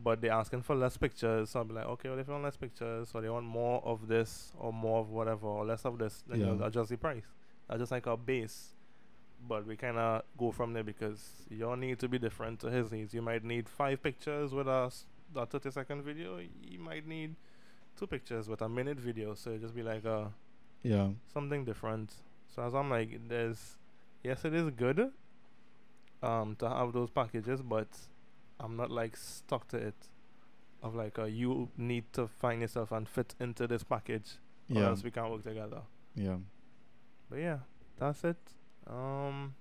but 0.04 0.22
they're 0.22 0.32
asking 0.32 0.62
for 0.62 0.76
less 0.76 0.98
pictures. 0.98 1.50
So 1.50 1.60
I'll 1.60 1.66
be 1.66 1.74
like, 1.74 1.86
okay, 1.88 2.10
well, 2.10 2.20
if 2.20 2.28
you 2.28 2.34
want 2.34 2.44
less 2.46 2.58
pictures, 2.58 3.10
or 3.14 3.22
they 3.22 3.30
want 3.30 3.46
more 3.46 3.82
of 3.86 4.08
this, 4.08 4.54
or 4.58 4.72
more 4.72 5.00
of 5.02 5.10
whatever, 5.10 5.48
or 5.48 5.66
less 5.66 5.86
of 5.86 5.98
this, 5.98 6.24
then 6.28 6.40
Yeah. 6.42 6.54
you 6.54 6.64
adjust 6.64 6.90
the 6.90 6.98
price. 6.98 7.26
That's 7.68 7.80
just 7.80 7.92
like 7.92 8.06
a 8.08 8.16
base. 8.18 8.74
But 9.48 9.66
we 9.66 9.76
kind 9.76 9.98
of 9.98 10.22
go 10.38 10.52
from 10.52 10.74
there 10.74 10.84
because 10.84 11.48
your 11.50 11.76
need 11.76 11.98
to 12.00 12.08
be 12.08 12.20
different 12.20 12.60
to 12.60 12.70
his 12.70 12.92
needs. 12.92 13.12
You 13.14 13.24
might 13.24 13.44
need 13.44 13.68
five 13.68 14.04
pictures 14.04 14.54
with 14.54 14.68
a 14.68 14.92
thirty-second 15.34 16.04
video. 16.04 16.38
You 16.62 16.78
might 16.78 17.08
need 17.08 17.34
two 17.98 18.06
pictures 18.06 18.48
with 18.48 18.62
a 18.62 18.70
minute 18.70 19.00
video. 19.00 19.34
So 19.34 19.50
it 19.52 19.62
just 19.62 19.74
be 19.76 19.82
like 19.82 20.06
uh, 20.06 20.26
Yeah. 20.84 21.10
something 21.34 21.66
different. 21.66 22.14
So 22.56 22.64
as 22.64 22.74
I'm 22.74 22.90
like, 22.90 23.28
there's, 23.28 23.78
yes, 24.24 24.44
it 24.46 24.54
is 24.54 24.70
good 24.72 25.12
um, 26.22 26.56
to 26.60 26.70
have 26.70 26.92
those 26.94 27.10
packages, 27.10 27.62
but 27.62 27.88
I'm 28.60 28.76
not 28.76 28.92
like 28.92 29.16
stuck 29.18 29.68
to 29.70 29.78
it. 29.78 29.96
Of 30.84 30.96
like, 30.96 31.20
uh, 31.20 31.26
you 31.26 31.70
need 31.78 32.06
to 32.14 32.28
find 32.28 32.62
yourself 32.62 32.92
and 32.92 33.08
fit 33.08 33.36
into 33.40 33.68
this 33.68 33.84
package, 33.84 34.32
or 34.74 34.82
Yeah. 34.82 34.88
else 34.88 35.04
we 35.04 35.12
can't 35.12 35.30
work 35.32 35.44
together. 35.44 35.82
Yeah. 36.16 36.38
But 37.30 37.40
yeah, 37.40 37.60
that's 38.00 38.24
it. 38.24 38.38
Um, 38.88 39.54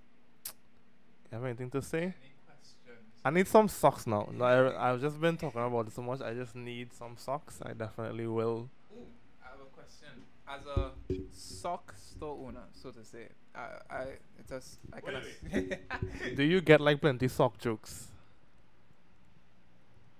you 1.30 1.36
have 1.36 1.44
anything 1.44 1.70
to 1.72 1.82
say? 1.82 1.98
Any 2.04 2.14
questions? 2.46 3.06
I 3.22 3.30
need 3.30 3.46
some 3.48 3.68
socks 3.68 4.06
now. 4.06 4.28
No, 4.32 4.44
I, 4.46 4.90
I've 4.90 5.00
just 5.02 5.20
been 5.20 5.36
talking 5.36 5.60
about 5.60 5.88
it 5.88 5.92
so 5.92 6.00
much. 6.02 6.22
I 6.22 6.32
just 6.32 6.56
need 6.56 6.92
some 6.94 7.16
socks. 7.18 7.60
I 7.62 7.74
definitely 7.74 8.26
will. 8.26 8.70
Ooh, 8.96 9.04
I 9.44 9.50
have 9.50 9.60
a 9.60 9.64
question. 9.76 10.08
As 10.52 10.66
a 10.66 10.90
sock 11.32 11.94
store 11.96 12.36
owner, 12.48 12.64
so 12.72 12.90
to 12.90 13.04
say, 13.04 13.28
I, 13.54 13.66
I, 13.88 14.02
it 14.02 14.48
just, 14.48 14.78
I 14.92 15.00
can. 15.00 15.16
ass- 15.16 16.34
Do 16.36 16.42
you 16.42 16.60
get 16.60 16.80
like 16.80 17.00
plenty 17.00 17.28
sock 17.28 17.58
jokes? 17.58 18.08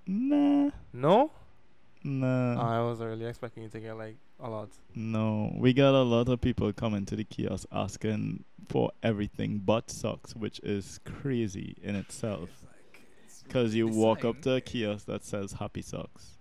Nah. 0.06 0.70
No. 0.92 1.30
Nah. 2.02 2.76
I 2.76 2.80
was 2.80 3.00
really 3.00 3.26
expecting 3.26 3.64
you 3.64 3.68
to 3.70 3.80
get 3.80 3.96
like 3.96 4.16
a 4.38 4.48
lot. 4.48 4.68
No, 4.94 5.52
we 5.56 5.72
got 5.72 5.94
a 5.94 6.02
lot 6.02 6.28
of 6.28 6.40
people 6.40 6.72
coming 6.72 7.04
to 7.06 7.16
the 7.16 7.24
kiosk 7.24 7.66
asking 7.72 8.44
for 8.68 8.92
everything 9.02 9.60
but 9.64 9.90
socks, 9.90 10.34
which 10.34 10.60
is 10.60 11.00
crazy 11.04 11.76
in 11.82 11.96
itself. 11.96 12.48
It's 12.52 12.62
like, 12.64 13.02
it's 13.26 13.42
Because 13.42 13.74
you 13.74 13.88
walk 13.88 14.24
up 14.24 14.40
to 14.42 14.52
a 14.54 14.60
kiosk 14.60 15.06
that 15.06 15.24
says 15.24 15.52
Happy 15.54 15.82
Socks, 15.82 16.38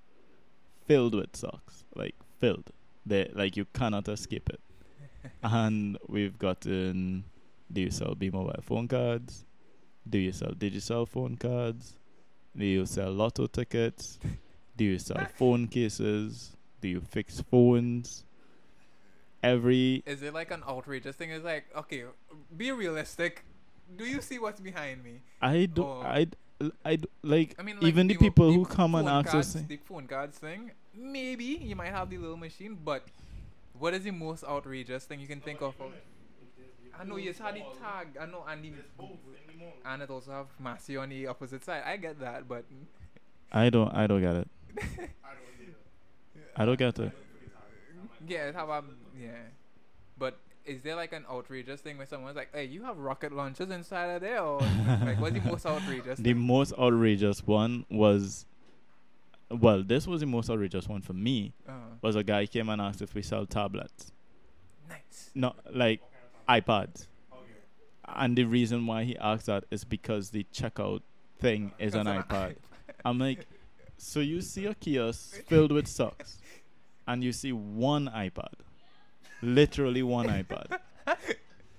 filled 0.86 1.16
with 1.16 1.36
socks, 1.36 1.84
like 1.96 2.16
filled. 2.40 2.72
They 3.10 3.30
like 3.34 3.57
you 3.57 3.66
cannot 3.74 4.07
escape 4.07 4.49
it. 4.49 4.62
and 5.43 5.97
we've 6.07 6.38
gotten. 6.38 7.26
Do 7.72 7.82
you 7.82 7.91
sell 7.91 8.16
B 8.16 8.30
mobile 8.30 8.62
phone 8.62 8.88
cards? 8.88 9.45
Do 10.07 10.18
you 10.18 10.32
sell 10.32 10.51
digital 10.51 11.05
phone 11.05 11.36
cards? 11.38 11.97
Do 12.55 12.66
you 12.66 12.86
sell 12.86 13.12
lotto 13.12 13.47
tickets? 13.47 14.20
Do 14.78 14.86
you 14.86 14.99
sell 14.99 15.26
phone 15.36 15.68
cases? 15.68 16.55
Do 16.82 16.88
you 16.88 17.01
fix 17.01 17.41
phones? 17.41 18.26
Every 19.41 20.03
Is 20.05 20.22
it 20.22 20.34
like 20.34 20.51
an 20.51 20.64
outrageous 20.68 21.16
thing? 21.16 21.32
It's 21.32 21.45
like, 21.45 21.66
okay, 21.76 22.03
be 22.55 22.72
realistic. 22.72 23.43
Do 23.97 24.05
you 24.05 24.22
see 24.22 24.38
what's 24.38 24.60
behind 24.60 25.03
me? 25.03 25.22
I 25.41 25.66
do 25.66 25.84
Oh. 25.84 26.01
I 26.05 26.28
I 26.84 26.97
d- 26.97 27.07
like, 27.24 27.55
I 27.57 27.64
mean, 27.64 27.76
like 27.78 27.86
even 27.86 28.07
the 28.07 28.16
people 28.18 28.51
who 28.51 28.66
come 28.66 28.95
and 28.95 29.07
ask 29.07 29.30
cards, 29.30 29.55
us. 29.55 29.62
the 29.64 29.78
phone 29.78 30.07
cards 30.07 30.38
thing. 30.38 30.72
Maybe 30.93 31.45
you 31.45 31.76
might 31.76 31.91
have 31.91 32.10
the 32.10 32.18
little 32.18 32.36
machine, 32.38 32.78
but 32.84 33.03
what 33.78 33.93
is 33.93 34.03
the 34.03 34.12
most 34.12 34.43
outrageous 34.43 35.05
thing 35.05 35.20
you 35.22 35.28
can 35.28 35.39
think 35.39 35.62
of? 35.62 35.80
of- 35.80 35.93
I 36.99 37.05
know 37.05 37.16
you 37.16 37.32
had 37.32 37.55
the 37.55 37.64
tag. 37.80 38.18
I 38.20 38.26
know, 38.26 38.43
and 38.45 38.62
the, 38.66 38.72
and 39.86 40.01
it 40.01 40.10
also 40.10 40.32
have 40.32 40.47
Massy 40.60 40.97
on 40.97 41.07
the 41.07 41.28
opposite 41.28 41.64
side. 41.64 41.84
I 41.86 41.95
get 41.95 42.20
that, 42.20 42.45
but 42.45 42.66
I 43.53 43.70
don't 43.70 43.89
I 43.95 44.05
don't 44.05 44.20
get 44.22 44.36
it. 44.36 44.49
I 46.57 46.66
don't 46.66 46.78
get 46.78 46.99
it. 46.99 47.12
yeah, 48.28 48.47
it 48.49 48.55
have 48.55 48.68
a 48.68 48.84
yeah. 49.18 49.30
But 50.18 50.38
is 50.66 50.82
there 50.82 50.95
like 50.95 51.14
an 51.14 51.26
outrageous 51.30 51.82
thing 51.82 51.97
where 51.97 52.05
someone's 52.07 52.36
like, 52.36 52.49
"Hey, 52.53 52.66
you 52.66 52.84
have 52.84 52.97
rocket 52.97 53.32
launchers 53.32 53.70
inside 53.72 54.05
of 54.07 54.22
there," 54.22 54.39
or 54.41 54.60
like 55.05 55.20
what's 55.20 55.34
the 55.34 55.41
most 55.41 55.66
outrageous? 55.66 56.20
The 56.20 56.34
thing? 56.34 56.39
most 56.39 56.74
outrageous 56.78 57.45
one 57.45 57.86
was 57.89 58.45
well, 59.51 59.82
this 59.84 60.05
was 60.05 60.22
the 60.22 60.28
most 60.28 60.49
outrageous 60.49 60.88
one 60.88 61.01
for 61.01 61.14
me. 61.14 61.53
Uh, 61.68 61.72
Was 62.01 62.16
a 62.16 62.24
guy 62.24 62.45
came 62.45 62.70
and 62.70 62.80
asked 62.80 63.01
if 63.01 63.16
we 63.16 63.24
sell 63.24 63.45
tablets. 63.47 64.12
nice. 64.88 65.32
No, 65.34 65.53
like 65.74 66.01
iPads. 66.47 67.07
And 68.07 68.36
the 68.36 68.43
reason 68.43 68.86
why 68.88 69.03
he 69.03 69.18
asked 69.18 69.45
that 69.47 69.66
is 69.72 69.84
because 69.84 70.30
the 70.32 70.45
checkout 70.53 71.01
thing 71.39 71.72
is 71.80 71.93
an 71.95 72.05
iPad. 72.07 72.55
I'm 73.05 73.18
like, 73.20 73.45
so 73.97 74.20
you 74.20 74.41
see 74.41 74.66
a 74.66 74.74
kiosk 74.76 75.43
filled 75.45 75.72
with 75.72 75.88
socks, 75.88 76.38
and 77.07 77.24
you 77.24 77.32
see 77.32 77.51
one 77.53 78.07
iPad, 78.07 78.53
literally 79.42 80.04
one 80.04 80.28
iPad, 80.28 80.80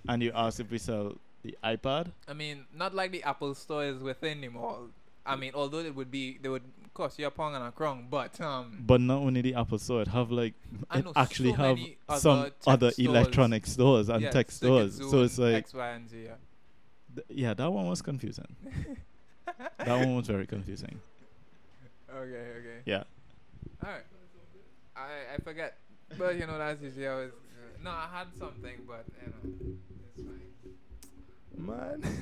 and 0.09 0.23
you 0.23 0.33
ask 0.35 0.61
if 0.61 0.71
we 0.71 0.79
sell 0.79 1.17
the 1.43 1.57
iPad. 1.65 2.13
I 2.29 2.33
mean, 2.35 2.67
not 2.75 2.95
like 2.95 3.13
the 3.13 3.23
Apple 3.23 3.55
Store 3.55 3.85
is 3.85 4.03
within 4.03 4.39
anymore. 4.39 4.89
I 5.27 5.37
mean, 5.37 5.53
although 5.55 5.79
it 5.79 5.95
would 5.95 6.11
be, 6.11 6.39
they 6.43 6.49
would 6.49 6.63
course, 7.01 7.19
you're 7.19 7.31
pong 7.31 7.55
and 7.55 7.65
a 7.65 7.73
crong, 7.73 8.07
but 8.11 8.41
um, 8.41 8.85
But 8.87 9.01
not 9.01 9.19
only 9.19 9.41
the 9.41 9.55
Apple 9.55 9.79
Store, 9.79 10.03
it 10.03 10.09
have 10.09 10.31
like 10.31 10.55
it 10.95 11.07
actually 11.17 11.53
so 11.53 11.57
have 11.57 11.79
other 12.09 12.21
some 12.21 12.51
other 12.67 12.91
stores. 12.91 13.09
electronic 13.09 13.67
stores 13.67 14.09
and 14.09 14.23
Yes, 14.23 14.33
tech 14.33 14.51
stores. 14.51 14.97
So 14.97 15.23
it's 15.23 15.39
like 15.39 15.55
X, 15.57 15.75
Y, 15.75 15.89
and 15.89 16.09
Z. 16.09 16.17
Yeah. 16.25 16.35
th- 17.15 17.27
yeah, 17.31 17.55
that 17.55 17.73
one 17.73 17.87
was 17.89 18.03
confusing. 18.03 18.57
that 19.79 19.99
one 19.99 20.17
was 20.17 20.27
very 20.27 20.47
confusing. 20.47 21.01
Okay, 22.11 22.45
okay. 22.59 22.79
Yeah. 22.85 23.05
All 23.85 23.91
right. 23.91 24.03
I 24.97 25.35
I 25.35 25.37
forget, 25.43 25.79
but 26.19 26.37
you 26.37 26.47
know 26.47 26.59
that's 26.59 26.83
usually 26.83 27.07
always. 27.07 27.31
Uh, 27.31 27.50
no, 27.83 27.91
I 27.91 28.09
had 28.13 28.27
something, 28.39 28.77
but 28.87 29.05
you 29.25 29.33
know, 29.33 29.77
it's 30.15 30.23
fine. 30.27 31.67
Man. 31.67 32.03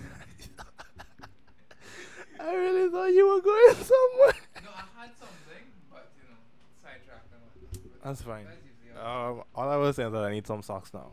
I 2.40 2.54
really 2.54 2.90
thought 2.90 3.06
you 3.06 3.28
were 3.28 3.40
going 3.40 3.74
somewhere. 3.74 4.34
No, 4.62 4.70
I 4.70 4.84
had 5.02 5.10
something, 5.18 5.64
but 5.90 6.10
you 6.16 6.28
know, 6.30 6.36
sidetracked 6.82 7.32
and 7.32 7.42
whatnot. 7.42 8.02
That's 8.04 8.22
fine. 8.22 8.44
That's 8.44 9.04
Um, 9.06 9.42
all 9.54 9.68
I 9.68 9.76
was 9.76 9.96
saying 9.96 10.08
is 10.08 10.12
that 10.12 10.24
I 10.24 10.30
need 10.32 10.46
some 10.46 10.62
socks 10.62 10.92
now. 10.94 11.10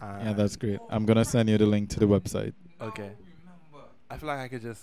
Yeah, 0.00 0.18
And 0.30 0.36
that's 0.36 0.56
great. 0.56 0.80
I'm 0.90 1.06
gonna 1.06 1.24
send 1.24 1.48
you 1.48 1.58
the 1.58 1.66
link 1.66 1.88
to 1.90 2.00
the 2.00 2.06
website. 2.06 2.54
Okay. 2.80 3.10
Remember, 3.12 3.88
I 4.10 4.16
feel 4.16 4.26
like 4.28 4.38
I 4.40 4.48
could 4.48 4.62
just. 4.62 4.82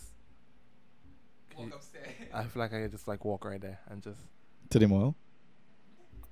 walk 1.57 1.73
upstairs. 1.75 2.07
I 2.34 2.43
feel 2.45 2.61
like 2.61 2.73
I 2.73 2.82
could 2.84 2.91
just 2.91 3.07
like 3.07 3.25
walk 3.25 3.43
right 3.43 3.59
there 3.59 3.80
and 3.89 4.01
just. 4.01 4.19
To 4.69 4.80
the 4.80 4.88
mall. 4.88 5.15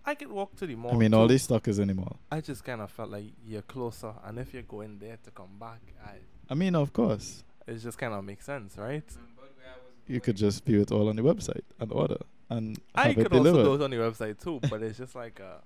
I 0.07 0.15
could 0.15 0.31
walk 0.31 0.55
to 0.55 0.65
the 0.65 0.75
mall. 0.75 0.93
I 0.93 0.97
mean, 0.97 1.13
all 1.13 1.27
too. 1.27 1.33
this 1.33 1.43
stock 1.43 1.67
is 1.67 1.79
in 1.79 1.89
the 1.89 1.93
mall. 1.93 2.17
I 2.31 2.39
just 2.41 2.63
kind 2.63 2.81
of 2.81 2.89
felt 2.89 3.09
like 3.11 3.25
you're 3.45 3.61
closer, 3.61 4.13
and 4.25 4.39
if 4.39 4.53
you're 4.53 4.63
going 4.63 4.97
there 4.99 5.17
to 5.25 5.31
come 5.31 5.57
back, 5.59 5.81
I 6.03 6.13
I 6.49 6.53
mean, 6.55 6.75
of 6.75 6.93
course, 6.93 7.43
it 7.67 7.77
just 7.79 7.97
kind 7.97 8.13
of 8.13 8.23
makes 8.23 8.45
sense, 8.45 8.77
right? 8.77 9.03
Remembered 9.09 9.35
where 9.57 9.67
I 9.67 9.77
was 9.77 9.93
you 10.13 10.19
could 10.21 10.37
just 10.37 10.63
view 10.65 10.81
it 10.81 10.91
all 10.91 11.09
on 11.09 11.15
the 11.17 11.21
website 11.21 11.65
and 11.81 11.91
order 11.91 12.17
and 12.49 12.79
I 12.95 13.09
have 13.09 13.11
it 13.11 13.15
could 13.15 13.33
also 13.33 13.43
delivered. 13.43 13.63
do 13.65 13.73
it 13.75 13.81
on 13.83 13.91
the 13.91 13.97
website 13.97 14.41
too, 14.41 14.59
but 14.69 14.81
it's 14.81 14.97
just 14.97 15.13
like 15.15 15.41
uh, 15.41 15.57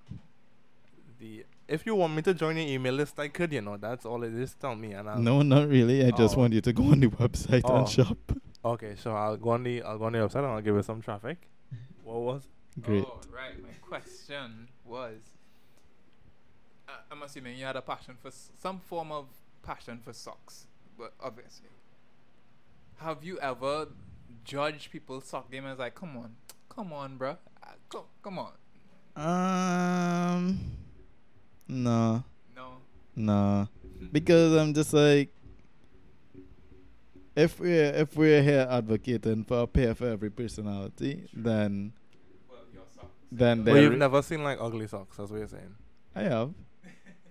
the 1.20 1.44
if 1.68 1.86
you 1.86 1.94
want 1.94 2.14
me 2.14 2.22
to 2.22 2.34
join 2.34 2.56
your 2.56 2.66
email 2.66 2.94
list, 2.94 3.18
I 3.20 3.28
could. 3.28 3.52
You 3.52 3.60
know, 3.62 3.76
that's 3.76 4.04
all 4.04 4.22
it 4.24 4.34
is. 4.34 4.54
Tell 4.54 4.74
me, 4.74 4.92
and 4.92 5.08
I'll. 5.08 5.18
No, 5.20 5.42
not 5.42 5.68
really. 5.68 6.04
I 6.04 6.10
just 6.10 6.36
Oh. 6.36 6.40
want 6.40 6.52
you 6.52 6.60
to 6.60 6.72
go 6.72 6.82
on 6.84 6.98
the 7.00 7.06
website 7.06 7.62
Oh. 7.64 7.76
and 7.76 7.88
shop. 7.88 8.18
Okay, 8.64 8.94
so 8.96 9.14
I'll 9.14 9.36
go 9.36 9.50
on 9.50 9.62
the 9.62 9.82
I'll 9.82 9.98
go 9.98 10.06
on 10.06 10.12
the 10.12 10.18
website 10.18 10.36
and 10.38 10.46
I'll 10.46 10.60
give 10.60 10.76
it 10.76 10.84
some 10.84 11.00
traffic. 11.00 11.38
What 12.04 12.20
was? 12.20 12.42
Great. 12.80 13.04
Oh, 13.06 13.20
right. 13.32 13.60
My 13.62 13.68
question 13.80 14.68
was 14.84 15.20
uh, 16.88 16.92
I'm 17.10 17.22
assuming 17.22 17.56
you 17.58 17.64
had 17.64 17.76
a 17.76 17.82
passion 17.82 18.16
for 18.20 18.28
s- 18.28 18.50
some 18.60 18.80
form 18.80 19.12
of 19.12 19.26
passion 19.62 20.00
for 20.02 20.12
socks, 20.12 20.66
but 20.98 21.12
obviously. 21.20 21.68
Have 22.98 23.24
you 23.24 23.38
ever 23.40 23.88
judged 24.44 24.90
people's 24.90 25.24
sock 25.26 25.50
game 25.50 25.66
as 25.66 25.78
like, 25.78 25.94
come 25.94 26.16
on, 26.16 26.36
come 26.68 26.92
on, 26.92 27.16
bro, 27.16 27.30
uh, 27.62 27.66
come, 27.88 28.04
come 28.22 28.38
on? 28.38 28.52
Um, 29.16 30.60
no, 31.68 32.24
No. 32.56 32.76
no, 33.14 33.68
because 34.12 34.54
I'm 34.54 34.72
just 34.72 34.92
like, 34.94 35.32
if 37.36 37.58
we're 37.60 37.92
if 37.94 38.16
we're 38.16 38.42
here 38.42 38.66
advocating 38.70 39.44
for 39.44 39.62
a 39.62 39.66
pair 39.66 39.94
for 39.94 40.06
every 40.08 40.30
personality, 40.30 41.26
then 41.34 41.92
Well, 41.94 42.01
Then 43.34 43.62
But 43.64 43.72
There 43.74 43.82
you've 43.82 43.92
i- 43.94 43.96
never 43.96 44.20
seen 44.22 44.44
like 44.44 44.58
ugly 44.60 44.86
socks. 44.86 45.16
That's 45.16 45.30
what 45.30 45.38
you're 45.38 45.48
saying. 45.48 45.74
I 46.14 46.22
have. 46.24 46.50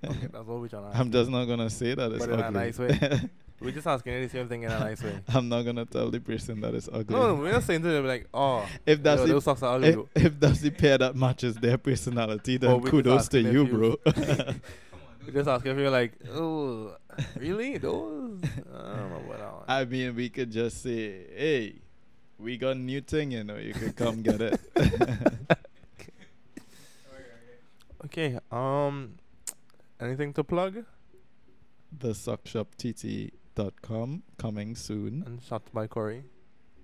Okay, 0.04 0.18
that's 0.34 0.48
what 0.48 0.60
we're 0.60 0.68
trying 0.68 0.92
to. 0.92 0.98
I'm 0.98 1.12
just 1.12 1.30
not 1.30 1.46
gonna 1.46 1.70
say 1.70 1.94
that 1.94 2.12
it's 2.12 2.26
But 2.26 2.34
in 2.34 2.40
a 2.40 2.44
ugly. 2.48 2.60
nice 2.60 2.80
way. 2.80 3.22
We're 3.62 3.70
just 3.70 3.86
asking 3.86 4.20
the 4.20 4.28
same 4.30 4.48
thing 4.48 4.64
in 4.64 4.72
a 4.72 4.80
nice 4.80 5.04
way. 5.04 5.20
I'm 5.28 5.48
not 5.48 5.62
gonna 5.62 5.86
tell 5.86 6.10
the 6.10 6.20
person 6.20 6.60
that 6.62 6.74
it's 6.74 6.90
ugly. 6.92 7.16
No, 7.16 7.36
we're 7.36 7.52
not 7.52 7.62
saying 7.62 7.84
to 7.84 7.88
them 7.90 8.08
like, 8.08 8.28
oh, 8.34 8.68
if 8.88 9.04
that's 9.04 9.22
yo, 9.22 9.28
the 9.28 9.34
those 9.34 9.44
socks 9.44 9.62
are 9.62 9.76
ugly. 9.76 9.90
if, 10.16 10.26
if 10.26 10.40
that's 10.40 10.62
the 10.62 10.72
pair 10.72 10.98
that 10.98 11.16
matches 11.16 11.54
their 11.58 11.78
personality, 11.78 12.58
then 12.58 12.72
Well, 12.72 12.90
kudos 12.92 13.28
to 13.28 13.40
you, 13.42 13.68
bro. 13.68 13.98
We 15.28 15.32
just 15.34 15.48
ask 15.48 15.64
if 15.68 15.78
you're 15.78 15.92
like, 15.92 16.14
oh, 16.34 16.96
really? 17.38 17.78
Those? 17.78 18.40
I 18.44 18.96
don't 18.98 19.10
know 19.12 19.22
what 19.28 19.38
that 19.38 19.54
one. 19.54 19.64
I 19.68 19.86
mean, 19.86 20.16
we 20.16 20.30
could 20.30 20.50
just 20.52 20.82
say, 20.82 21.28
"Hey, 21.38 21.76
we 22.40 22.58
got 22.58 22.76
new 22.78 23.02
thing, 23.02 23.30
you 23.30 23.44
know. 23.44 23.58
You 23.58 23.76
could 23.76 23.96
come 23.96 24.24
get 24.24 24.42
it." 24.42 24.60
Okay. 28.06 28.38
Um, 28.52 29.16
anything 30.00 30.34
to 30.34 30.44
plug? 30.44 30.84
the 32.00 32.10
sockshoptt.com 32.14 34.24
coming 34.38 34.76
soon. 34.76 35.24
And 35.26 35.42
shot 35.44 35.64
by 35.74 35.88
Corri. 35.88 36.24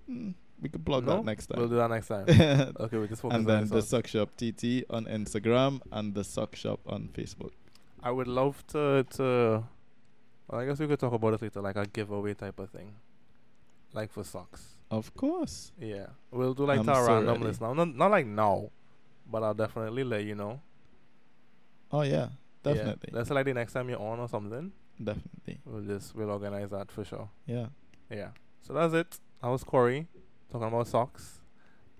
Mm, 0.08 0.34
we 0.60 0.68
could 0.68 0.84
plug 0.84 1.06
No? 1.06 1.16
that 1.16 1.24
next 1.24 1.46
time. 1.46 1.58
We'll 1.60 1.68
do 1.68 1.76
that 1.76 1.88
next 1.90 2.08
time. 2.08 2.26
okay, 2.80 2.98
we 2.98 3.08
just 3.08 3.22
focus 3.22 3.36
and 3.38 3.46
then 3.46 3.68
this 3.68 3.88
the 3.90 3.96
one. 3.96 4.02
TT 4.36 4.84
on 4.90 5.06
Instagram 5.06 5.80
and 5.92 6.14
the 6.14 6.24
Sock 6.24 6.54
Shop 6.56 6.80
on 6.86 7.08
Facebook. 7.14 7.52
I 8.02 8.10
would 8.10 8.28
love 8.28 8.66
to 8.68 9.04
to. 9.16 9.64
Well, 10.48 10.60
I 10.60 10.66
guess 10.66 10.78
we 10.78 10.86
could 10.86 10.98
talk 11.00 11.12
about 11.14 11.32
it 11.34 11.42
later, 11.42 11.60
like 11.62 11.76
a 11.76 11.86
giveaway 11.86 12.34
type 12.34 12.58
of 12.58 12.70
thing, 12.70 12.94
like 13.92 14.12
for 14.12 14.24
socks. 14.24 14.74
Of 14.90 15.14
course. 15.14 15.72
Yeah, 15.80 16.06
we'll 16.30 16.54
do 16.54 16.64
like 16.64 16.80
I'm 16.80 16.88
a 16.88 16.94
so 16.94 17.06
random 17.06 17.34
ready. 17.34 17.44
list 17.44 17.60
now. 17.60 17.74
Not 17.74 17.94
not 17.94 18.10
like 18.10 18.26
now, 18.26 18.70
but 19.30 19.42
I'll 19.42 19.52
definitely 19.54 20.04
let 20.04 20.24
you 20.24 20.34
know. 20.34 20.60
Oh 21.92 22.02
yeah, 22.02 22.28
Yeah. 22.64 22.74
definitely, 22.74 23.10
Let's 23.12 23.30
like 23.30 23.46
the 23.46 23.54
next 23.54 23.72
time 23.72 23.88
you're 23.88 24.00
on 24.00 24.18
or 24.20 24.28
something. 24.28 24.72
definitely. 25.02 25.60
We'll 25.64 25.82
just 25.82 26.14
we'll 26.14 26.30
organize 26.30 26.70
that 26.70 26.90
for 26.92 27.04
sure. 27.04 27.28
Yeah. 27.46 27.66
Yeah. 28.10 28.30
So 28.62 28.72
that's 28.74 28.94
it. 28.94 29.18
I 29.42 29.48
was 29.50 29.64
Corri 29.64 30.06
talking 30.50 30.68
about 30.68 30.86
socks. 30.88 31.40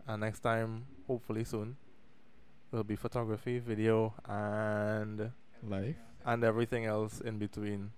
And 0.06 0.20
next 0.22 0.40
time, 0.40 0.86
hopefully 1.06 1.44
soon, 1.44 1.76
will 2.72 2.82
be 2.84 2.96
photography, 2.96 3.58
video, 3.58 4.14
and 4.26 5.30
Life. 5.62 5.96
and 6.24 6.42
everything 6.44 6.86
else 6.86 7.20
in 7.20 7.38
between. 7.38 7.92